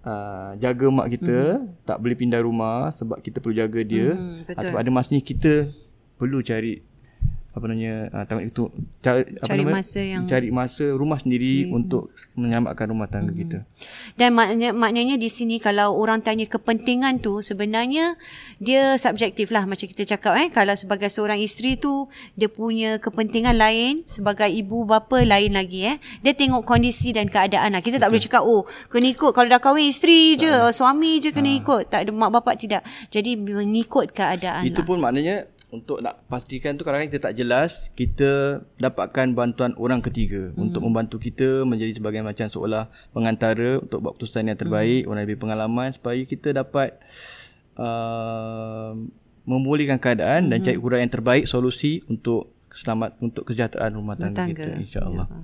uh, 0.06 0.56
jaga 0.62 0.86
mak 0.88 1.08
kita 1.12 1.60
mm-hmm. 1.60 1.84
tak 1.84 1.98
boleh 2.00 2.16
pindah 2.16 2.42
rumah 2.46 2.94
sebab 2.96 3.20
kita 3.20 3.42
perlu 3.42 3.56
jaga 3.58 3.82
dia 3.82 4.16
mm, 4.16 4.54
atau 4.56 4.78
ada 4.78 4.90
masanya 4.94 5.20
kita 5.20 5.74
perlu 6.16 6.40
cari 6.46 6.80
apa 7.56 7.72
namanya 7.72 8.12
uh, 8.12 8.24
tanggung 8.28 8.52
itu 8.52 8.64
cari, 9.00 9.24
apa 9.40 9.48
cari 9.48 9.64
namanya, 9.64 9.76
masa 9.80 10.02
yang 10.04 10.24
cari 10.28 10.48
masa 10.52 10.86
rumah 10.92 11.20
sendiri 11.24 11.72
hmm. 11.72 11.72
untuk 11.72 12.12
menyelamatkan 12.36 12.92
rumah 12.92 13.08
tangga 13.08 13.32
hmm. 13.32 13.40
kita. 13.48 13.60
Dan 14.20 14.36
maknanya 14.36 14.76
maknanya 14.76 15.16
di 15.16 15.32
sini 15.32 15.64
kalau 15.64 15.96
orang 15.96 16.20
tanya 16.20 16.44
kepentingan 16.52 17.24
tu 17.24 17.40
sebenarnya 17.40 18.20
dia 18.60 19.00
subjektif 19.00 19.56
lah 19.56 19.64
macam 19.64 19.88
kita 19.88 20.04
cakap 20.04 20.36
eh 20.36 20.52
kalau 20.52 20.76
sebagai 20.76 21.08
seorang 21.08 21.40
isteri 21.40 21.80
tu 21.80 22.12
dia 22.36 22.52
punya 22.52 23.00
kepentingan 23.00 23.56
lain 23.56 24.04
sebagai 24.04 24.52
ibu 24.52 24.84
bapa 24.84 25.24
lain 25.24 25.56
lagi 25.56 25.96
eh 25.96 25.98
dia 26.28 26.36
tengok 26.36 26.68
kondisi 26.68 27.16
dan 27.16 27.32
keadaan 27.32 27.72
lah. 27.72 27.80
Kita 27.80 27.96
Betul. 27.96 28.04
tak 28.04 28.10
boleh 28.12 28.24
cakap 28.28 28.44
oh 28.44 28.62
kena 28.92 29.08
ikut 29.16 29.32
kalau 29.32 29.48
dah 29.48 29.64
kahwin 29.64 29.88
isteri 29.88 30.36
je 30.36 30.52
ha. 30.52 30.76
suami 30.76 31.24
je 31.24 31.32
kena 31.32 31.56
ha. 31.56 31.60
ikut 31.64 31.84
tak 31.88 32.04
ada 32.04 32.12
mak 32.12 32.36
bapak 32.36 32.60
tidak. 32.60 32.84
Jadi 33.08 33.40
mengikut 33.40 34.12
keadaan 34.12 34.68
Itu 34.68 34.84
lah. 34.84 34.88
pun 34.92 35.00
maknanya 35.00 35.48
untuk 35.74 36.02
nak 36.02 36.24
pastikan 36.30 36.78
tu 36.78 36.86
kadang-kadang 36.86 37.12
kita 37.12 37.22
tak 37.22 37.36
jelas 37.36 37.72
kita 37.98 38.62
dapatkan 38.80 39.34
bantuan 39.34 39.74
orang 39.76 40.00
ketiga 40.00 40.54
hmm. 40.54 40.62
untuk 40.70 40.86
membantu 40.86 41.18
kita 41.18 41.66
menjadi 41.68 41.98
sebagai 41.98 42.22
macam 42.22 42.48
seolah 42.48 42.88
pengantara 43.12 43.82
untuk 43.82 44.02
buat 44.02 44.14
keputusan 44.18 44.50
yang 44.50 44.60
terbaik 44.60 45.04
hmm. 45.06 45.10
orang 45.12 45.24
lebih 45.26 45.40
pengalaman 45.42 45.90
supaya 45.92 46.22
kita 46.24 46.56
dapat 46.56 46.96
uh, 47.76 48.96
memulihkan 49.46 50.02
keadaan 50.02 50.48
hmm. 50.48 50.50
dan 50.54 50.58
cari 50.64 50.78
huraian 50.80 51.04
yang 51.06 51.14
terbaik 51.14 51.46
solusi 51.46 52.02
untuk 52.08 52.55
selamat 52.76 53.16
untuk 53.24 53.48
kesejahteraan 53.48 53.96
rumah 53.96 54.20
tangga, 54.20 54.44
tangga. 54.44 54.52
kita 54.52 54.84
insyaallah. 54.84 55.28
Ya. 55.32 55.40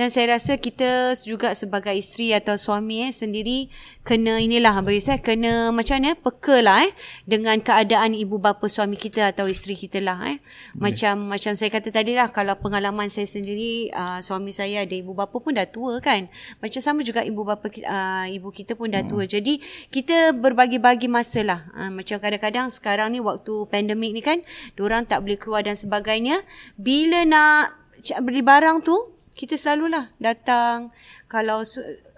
Dan 0.00 0.08
saya 0.08 0.40
rasa 0.40 0.56
kita 0.56 1.12
juga 1.28 1.52
sebagai 1.52 1.92
isteri 1.92 2.32
atau 2.32 2.56
suami 2.56 3.04
eh 3.04 3.12
sendiri 3.12 3.68
kena 4.00 4.40
inilah 4.40 4.80
bagi 4.80 5.04
saya 5.04 5.20
kena 5.20 5.68
macam 5.76 6.00
mana 6.00 6.16
peka 6.16 6.64
lah 6.64 6.88
eh 6.88 6.92
dengan 7.28 7.60
keadaan 7.60 8.16
ibu 8.16 8.40
bapa 8.40 8.64
suami 8.64 8.96
kita 8.96 9.28
atau 9.28 9.44
isteri 9.44 9.76
kita 9.76 10.00
lah 10.00 10.24
eh. 10.32 10.40
Macam 10.72 11.20
yeah. 11.20 11.30
macam 11.36 11.52
saya 11.52 11.68
kata 11.68 11.92
tadi 11.92 12.16
lah 12.16 12.32
kalau 12.32 12.56
pengalaman 12.56 13.12
saya 13.12 13.28
sendiri 13.28 13.92
uh, 13.92 14.24
suami 14.24 14.56
saya 14.56 14.88
ada 14.88 14.96
ibu 14.96 15.12
bapa 15.12 15.36
pun 15.36 15.52
dah 15.52 15.68
tua 15.68 16.00
kan. 16.00 16.32
Macam 16.64 16.80
sama 16.80 17.04
juga 17.04 17.20
ibu 17.20 17.44
bapa 17.44 17.68
uh, 17.68 18.26
ibu 18.32 18.48
kita 18.48 18.72
pun 18.72 18.88
dah 18.88 19.04
tua. 19.04 19.28
Hmm. 19.28 19.30
Jadi 19.30 19.60
kita 19.92 20.32
berbagi-bagi 20.32 21.12
masa 21.12 21.44
lah. 21.44 21.60
Uh, 21.76 21.92
macam 21.92 22.16
kadang-kadang 22.16 22.72
sekarang 22.72 23.12
ni 23.12 23.20
waktu 23.20 23.68
pandemik 23.68 24.16
ni 24.16 24.24
kan 24.24 24.40
orang 24.80 25.04
tak 25.04 25.20
boleh 25.20 25.36
keluar 25.36 25.60
dan 25.60 25.76
sebagainya 25.76 26.40
bila 26.78 27.26
nak 27.26 27.74
beli 28.22 28.42
barang 28.44 28.84
tu 28.84 28.96
kita 29.34 29.56
selalulah 29.56 30.12
datang. 30.20 30.92
Kalau 31.30 31.64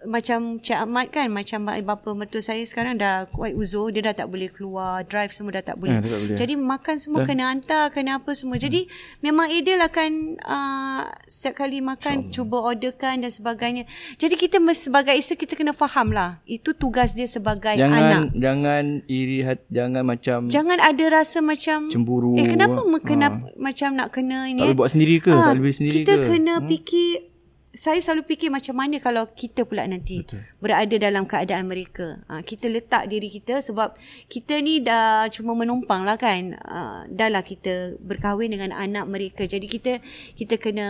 macam 0.07 0.59
Cik 0.59 0.79
Ahmad 0.79 1.07
kan 1.15 1.31
macam 1.31 1.67
bapa 1.67 2.11
mertua 2.15 2.43
saya 2.43 2.63
sekarang 2.67 2.99
dah 2.99 3.31
quite 3.31 3.55
uzur 3.55 3.95
dia 3.95 4.03
dah 4.03 4.15
tak 4.15 4.29
boleh 4.31 4.51
keluar 4.51 5.07
drive 5.07 5.31
semua 5.31 5.55
dah 5.59 5.65
tak 5.65 5.79
boleh, 5.79 5.99
eh, 5.99 6.03
tak 6.03 6.21
boleh. 6.23 6.39
jadi 6.39 6.55
makan 6.59 6.97
semua 6.99 7.21
Dan, 7.23 7.29
kena 7.29 7.45
hantar 7.55 7.85
kena 7.95 8.11
apa 8.19 8.31
semua 8.35 8.57
jadi 8.59 8.87
hmm. 8.87 9.21
memang 9.23 9.47
ideal 9.51 9.81
akan 9.87 10.11
uh, 10.43 11.03
setiap 11.27 11.63
kali 11.63 11.79
makan 11.79 12.29
Sama. 12.29 12.33
cuba 12.35 12.57
orderkan 12.63 13.23
dan 13.23 13.31
sebagainya 13.31 13.85
jadi 14.19 14.35
kita 14.35 14.59
sebagai 14.75 15.15
isteri 15.15 15.47
kita 15.47 15.55
kena 15.55 15.73
faham 15.75 16.11
lah 16.11 16.43
itu 16.47 16.75
tugas 16.75 17.15
dia 17.15 17.27
sebagai 17.31 17.79
jangan, 17.79 18.03
anak 18.03 18.23
jangan 18.35 18.85
iri 19.07 19.47
hati 19.47 19.67
jangan 19.71 20.03
macam 20.03 20.39
jangan 20.51 20.79
ada 20.83 21.05
rasa 21.11 21.39
macam 21.41 21.91
cemburu 21.91 22.35
eh 22.39 22.47
kenapa 22.51 22.81
ha. 22.83 22.99
kena 23.03 23.27
macam 23.59 23.89
nak 23.95 24.09
kena 24.11 24.51
ini 24.51 24.61
tak 24.61 24.67
boleh 24.73 24.79
buat 24.79 24.91
sendiri 24.91 25.17
ke 25.23 25.31
ha, 25.31 25.53
tak 25.53 25.57
boleh 25.59 25.75
sendiri 25.75 25.97
kita 26.03 26.13
ke 26.13 26.19
kita 26.23 26.31
kena 26.31 26.55
hmm? 26.59 26.67
fikir 26.69 27.32
saya 27.73 28.05
selalu 28.05 28.29
fikir 28.29 28.53
macam 28.53 28.77
mana 28.77 29.01
kalau 29.01 29.25
kita 29.33 29.65
pula 29.65 29.89
nanti 29.89 30.21
Betul. 30.21 30.45
berada 30.61 30.97
dalam 31.01 31.25
keadaan 31.25 31.65
mereka. 31.65 32.21
Ha, 32.29 32.45
kita 32.45 32.69
letak 32.69 33.09
diri 33.09 33.33
kita 33.33 33.65
sebab 33.65 33.97
kita 34.29 34.61
ni 34.61 34.85
dah 34.85 35.25
cuma 35.33 35.57
menumpang 35.57 36.05
lah 36.05 36.21
kan. 36.21 36.53
Ha, 36.61 37.09
dah 37.09 37.29
lah 37.33 37.41
kita 37.41 37.97
berkahwin 37.97 38.53
dengan 38.53 38.77
anak 38.77 39.09
mereka. 39.09 39.49
Jadi 39.49 39.65
kita 39.65 40.05
kita 40.37 40.61
kena 40.61 40.89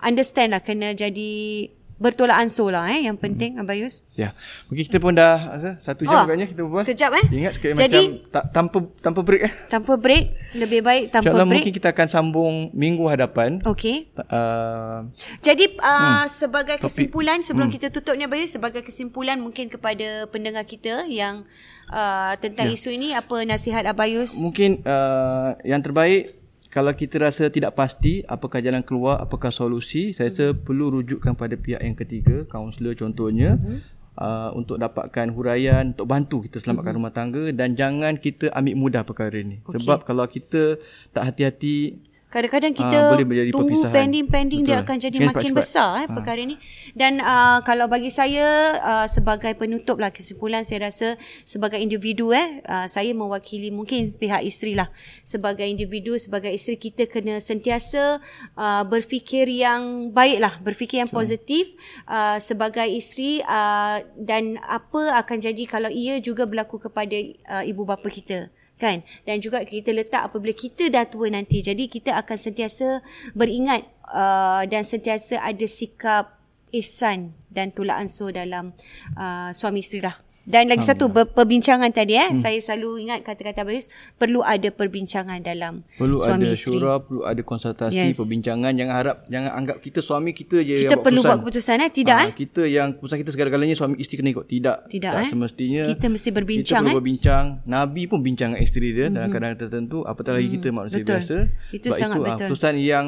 understand 0.00 0.56
lah. 0.56 0.64
Kena 0.64 0.96
jadi 0.96 1.68
bertolak 2.00 2.40
ansur 2.40 2.72
lah 2.72 2.88
eh 2.88 3.04
yang 3.04 3.20
penting 3.20 3.60
hmm. 3.60 3.62
Abayus. 3.62 4.00
Ya. 4.16 4.32
Mungkin 4.72 4.88
kita 4.88 4.96
pun 4.96 5.12
dah 5.12 5.52
asa, 5.52 5.76
satu 5.84 6.08
jam 6.08 6.16
oh, 6.16 6.24
agaknya 6.24 6.48
kita 6.48 6.64
berbual. 6.64 6.82
Sekejap 6.88 7.10
eh. 7.12 7.24
Ingat 7.28 7.52
sekejap 7.60 7.76
Jadi, 7.76 8.00
macam 8.00 8.32
ta- 8.32 8.46
tanpa 8.48 8.78
tanpa 9.04 9.20
break 9.20 9.42
eh. 9.44 9.52
Tanpa 9.68 9.92
break 10.00 10.24
lebih 10.56 10.80
baik 10.80 11.04
tanpa 11.12 11.28
InsyaAllah 11.28 11.44
break. 11.44 11.60
mungkin 11.60 11.72
kita 11.76 11.88
akan 11.92 12.06
sambung 12.08 12.54
minggu 12.72 13.04
hadapan. 13.04 13.60
Okey. 13.68 14.08
Uh, 14.16 15.12
Jadi 15.44 15.76
uh, 15.76 16.24
hmm, 16.24 16.32
sebagai 16.32 16.76
kesimpulan 16.80 17.44
sebelum 17.44 17.68
hmm. 17.68 17.76
kita 17.76 17.86
tutup 17.92 18.16
ni 18.16 18.24
Abayus 18.24 18.48
sebagai 18.48 18.80
kesimpulan 18.80 19.36
mungkin 19.36 19.68
kepada 19.68 20.24
pendengar 20.32 20.64
kita 20.64 21.04
yang 21.04 21.44
uh, 21.92 22.32
tentang 22.40 22.72
ya. 22.72 22.80
isu 22.80 22.96
ini 22.96 23.12
apa 23.12 23.44
nasihat 23.44 23.84
Abayus? 23.84 24.40
Mungkin 24.40 24.80
uh, 24.88 25.52
yang 25.68 25.84
terbaik 25.84 26.39
kalau 26.70 26.94
kita 26.94 27.18
rasa 27.18 27.50
tidak 27.50 27.74
pasti 27.74 28.22
apakah 28.30 28.62
jalan 28.62 28.86
keluar, 28.86 29.18
apakah 29.18 29.50
solusi, 29.50 30.14
saya 30.14 30.30
rasa 30.30 30.54
hmm. 30.54 30.62
perlu 30.62 31.02
rujukkan 31.02 31.34
pada 31.34 31.58
pihak 31.58 31.82
yang 31.82 31.98
ketiga, 31.98 32.46
kaunselor 32.46 32.94
contohnya, 32.94 33.58
hmm. 33.58 33.78
uh, 34.14 34.54
untuk 34.54 34.78
dapatkan 34.78 35.34
huraian, 35.34 35.90
untuk 35.90 36.06
bantu 36.06 36.46
kita 36.46 36.62
selamatkan 36.62 36.94
hmm. 36.94 37.00
rumah 37.02 37.12
tangga 37.12 37.44
dan 37.50 37.74
jangan 37.74 38.14
kita 38.22 38.54
ambil 38.54 38.74
mudah 38.78 39.02
perkara 39.02 39.34
ini. 39.42 39.58
Okay. 39.66 39.82
Sebab 39.82 40.06
kalau 40.06 40.22
kita 40.30 40.78
tak 41.10 41.34
hati-hati, 41.34 42.06
Kadang-kadang 42.30 42.70
kita 42.70 42.98
uh, 43.10 43.50
tunggu 43.50 43.90
pending-pending 43.90 44.62
dia 44.62 44.86
akan 44.86 45.02
jadi 45.02 45.18
Kena 45.18 45.34
makin 45.34 45.50
cepat. 45.50 45.58
besar 45.58 45.90
eh, 45.98 46.06
ha. 46.06 46.14
perkara 46.14 46.38
ini. 46.38 46.56
Dan 46.94 47.18
uh, 47.18 47.58
kalau 47.66 47.90
bagi 47.90 48.06
saya 48.06 48.78
uh, 48.78 49.06
sebagai 49.10 49.50
penutup 49.58 49.98
lah 49.98 50.14
kesimpulan 50.14 50.62
saya 50.62 50.86
rasa 50.86 51.18
sebagai 51.42 51.82
individu 51.82 52.30
eh 52.30 52.62
uh, 52.70 52.86
saya 52.86 53.10
mewakili 53.10 53.74
mungkin 53.74 54.06
pihak 54.14 54.46
isteri 54.46 54.78
lah. 54.78 54.94
Sebagai 55.26 55.66
individu, 55.66 56.14
sebagai 56.22 56.54
isteri 56.54 56.78
kita 56.78 57.10
kena 57.10 57.42
sentiasa 57.42 58.22
uh, 58.54 58.82
berfikir 58.86 59.50
yang 59.50 60.14
baik 60.14 60.38
lah. 60.38 60.54
Berfikir 60.62 61.02
yang 61.02 61.10
positif 61.10 61.74
uh, 62.06 62.38
sebagai 62.38 62.86
isteri 62.86 63.42
uh, 63.42 64.06
dan 64.14 64.62
apa 64.62 65.18
akan 65.18 65.42
jadi 65.42 65.66
kalau 65.66 65.90
ia 65.90 66.22
juga 66.22 66.46
berlaku 66.46 66.78
kepada 66.78 67.18
uh, 67.58 67.64
ibu 67.66 67.82
bapa 67.82 68.06
kita 68.06 68.54
kan? 68.80 69.04
Dan 69.28 69.44
juga 69.44 69.60
kita 69.62 69.92
letak 69.92 70.32
apabila 70.32 70.56
kita 70.56 70.88
dah 70.88 71.04
tua 71.04 71.28
nanti. 71.28 71.60
Jadi 71.60 71.86
kita 71.92 72.16
akan 72.16 72.38
sentiasa 72.40 73.04
beringat 73.36 73.84
uh, 74.08 74.64
dan 74.64 74.82
sentiasa 74.82 75.44
ada 75.44 75.66
sikap 75.68 76.40
ihsan 76.72 77.36
dan 77.52 77.74
tolak 77.74 78.00
ansur 78.00 78.32
dalam 78.32 78.72
uh, 79.18 79.50
suami 79.52 79.82
isteri 79.82 80.06
lah 80.06 80.29
dan 80.48 80.72
lagi 80.72 80.80
satu 80.80 81.12
perbincangan 81.12 81.92
tadi 81.92 82.16
eh 82.16 82.32
hmm. 82.32 82.40
saya 82.40 82.56
selalu 82.64 83.04
ingat 83.04 83.20
kata-kata 83.20 83.60
Bayus 83.68 83.92
perlu 84.16 84.40
ada 84.40 84.72
perbincangan 84.72 85.36
dalam 85.44 85.84
perlu 86.00 86.16
suami 86.16 86.48
ada 86.48 86.56
isteri. 86.56 86.80
syura 86.80 86.92
perlu 87.04 87.28
ada 87.28 87.42
konsultasi 87.44 88.00
yes. 88.08 88.16
perbincangan 88.16 88.72
jangan 88.72 88.94
harap 88.96 89.16
jangan 89.28 89.50
anggap 89.52 89.76
kita 89.84 90.00
suami 90.00 90.32
kita 90.32 90.64
je 90.64 90.88
kita 90.88 90.96
yang 90.96 91.04
perlu 91.04 91.20
buat 91.20 91.44
keputusan 91.44 91.84
eh 91.84 91.90
tidak 91.92 92.16
ha, 92.16 92.24
eh 92.32 92.34
kita 92.34 92.62
yang 92.64 92.96
keputusan 92.96 93.18
kita 93.20 93.30
segala-galanya 93.36 93.76
suami 93.76 94.00
isteri 94.00 94.16
kena 94.24 94.30
ikut 94.32 94.46
tidak 94.48 94.76
tidak 94.88 95.12
tak 95.12 95.22
eh? 95.22 95.28
semestinya 95.28 95.82
kita 95.92 96.06
mesti 96.08 96.28
berbincang 96.32 96.64
kita 96.64 96.88
perlu 96.88 96.88
eh? 96.88 96.98
berbincang 97.04 97.44
nabi 97.68 98.02
pun 98.08 98.18
bincang 98.24 98.48
dengan 98.56 98.64
isteri 98.64 98.88
dia 98.96 99.06
mm-hmm. 99.06 99.16
dalam 99.20 99.28
mhm. 99.28 99.34
keadaan 99.36 99.56
tertentu 99.60 99.98
apatah 100.08 100.32
lagi 100.32 100.48
mm-hmm. 100.48 100.64
kita 100.64 100.68
manusia 100.72 101.02
betul. 101.04 101.12
biasa 101.12 101.36
itu 101.70 101.88
Sebab 101.92 102.00
sangat 102.00 102.16
itu, 102.16 102.24
betul 102.24 102.38
keputusan 102.48 102.74
yang 102.80 103.06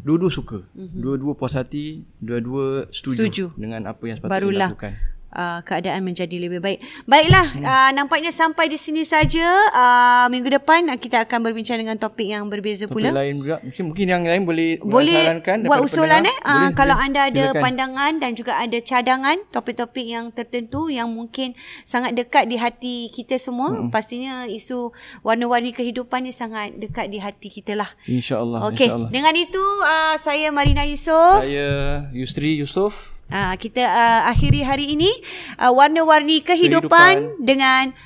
dua-dua 0.00 0.30
suka 0.32 0.58
mm-hmm. 0.72 0.98
dua-dua 1.04 1.32
puas 1.36 1.52
hati 1.52 2.00
dua-dua 2.16 2.88
setuju, 2.88 3.28
setuju 3.28 3.44
dengan 3.60 3.84
apa 3.84 4.02
yang 4.08 4.16
sepatutnya 4.16 4.40
Barulah. 4.40 4.70
dilakukan 4.72 5.11
uh, 5.32 5.60
keadaan 5.64 6.04
menjadi 6.04 6.36
lebih 6.36 6.60
baik. 6.60 6.78
Baiklah, 7.08 7.46
hmm. 7.52 7.64
uh, 7.64 7.90
nampaknya 7.96 8.30
sampai 8.30 8.68
di 8.68 8.78
sini 8.78 9.02
saja. 9.02 9.44
Uh, 9.72 10.26
minggu 10.28 10.48
depan 10.52 10.86
kita 11.00 11.24
akan 11.24 11.38
berbincang 11.42 11.80
dengan 11.80 11.96
topik 11.96 12.28
yang 12.28 12.46
berbeza 12.48 12.86
topik 12.86 13.00
pula. 13.00 13.10
Topik 13.10 13.20
lain 13.20 13.34
juga. 13.40 13.56
Mungkin, 13.64 13.82
mungkin 13.92 14.06
yang 14.06 14.22
lain 14.22 14.42
boleh 14.44 14.70
boleh 14.82 15.22
buat 15.66 15.80
usulan 15.82 16.22
eh. 16.28 16.36
Uh, 16.44 16.70
kalau 16.76 16.96
boleh. 16.96 17.06
anda 17.08 17.20
ada 17.28 17.44
Silakan. 17.50 17.62
pandangan 17.62 18.12
dan 18.20 18.30
juga 18.36 18.52
ada 18.60 18.78
cadangan 18.80 19.36
topik-topik 19.50 20.06
yang 20.06 20.28
tertentu 20.30 20.92
yang 20.92 21.08
mungkin 21.10 21.56
sangat 21.82 22.14
dekat 22.14 22.46
di 22.46 22.56
hati 22.60 22.96
kita 23.10 23.36
semua. 23.40 23.72
Hmm. 23.72 23.88
Pastinya 23.88 24.44
isu 24.46 24.92
warna-warni 25.24 25.72
kehidupan 25.72 26.28
ni 26.28 26.32
sangat 26.32 26.76
dekat 26.76 27.08
di 27.08 27.18
hati 27.18 27.48
kita 27.48 27.76
lah. 27.76 27.88
InsyaAllah. 28.06 28.68
Okey, 28.72 28.88
insya 28.88 29.08
dengan 29.10 29.34
itu 29.36 29.64
uh, 29.84 30.16
saya 30.20 30.52
Marina 30.52 30.84
Yusof. 30.84 31.44
Saya 31.44 32.06
Yusri 32.12 32.60
Yusof 32.60 33.11
Uh, 33.32 33.56
kita 33.56 33.80
uh, 33.80 34.28
akhiri 34.28 34.60
hari 34.60 34.92
ini 34.92 35.08
uh, 35.56 35.72
warna-warni 35.72 36.44
kehidupan, 36.44 37.40
kehidupan 37.40 37.40
dengan 37.40 37.96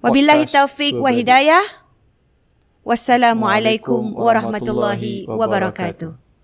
wabillahi 0.00 0.48
taufik 0.48 0.96
wa 0.96 1.12
hidayah. 1.12 1.60
Wassalamualaikum 2.80 4.16
warahmatullahi 4.16 5.28
wabarakatuh. 5.28 6.21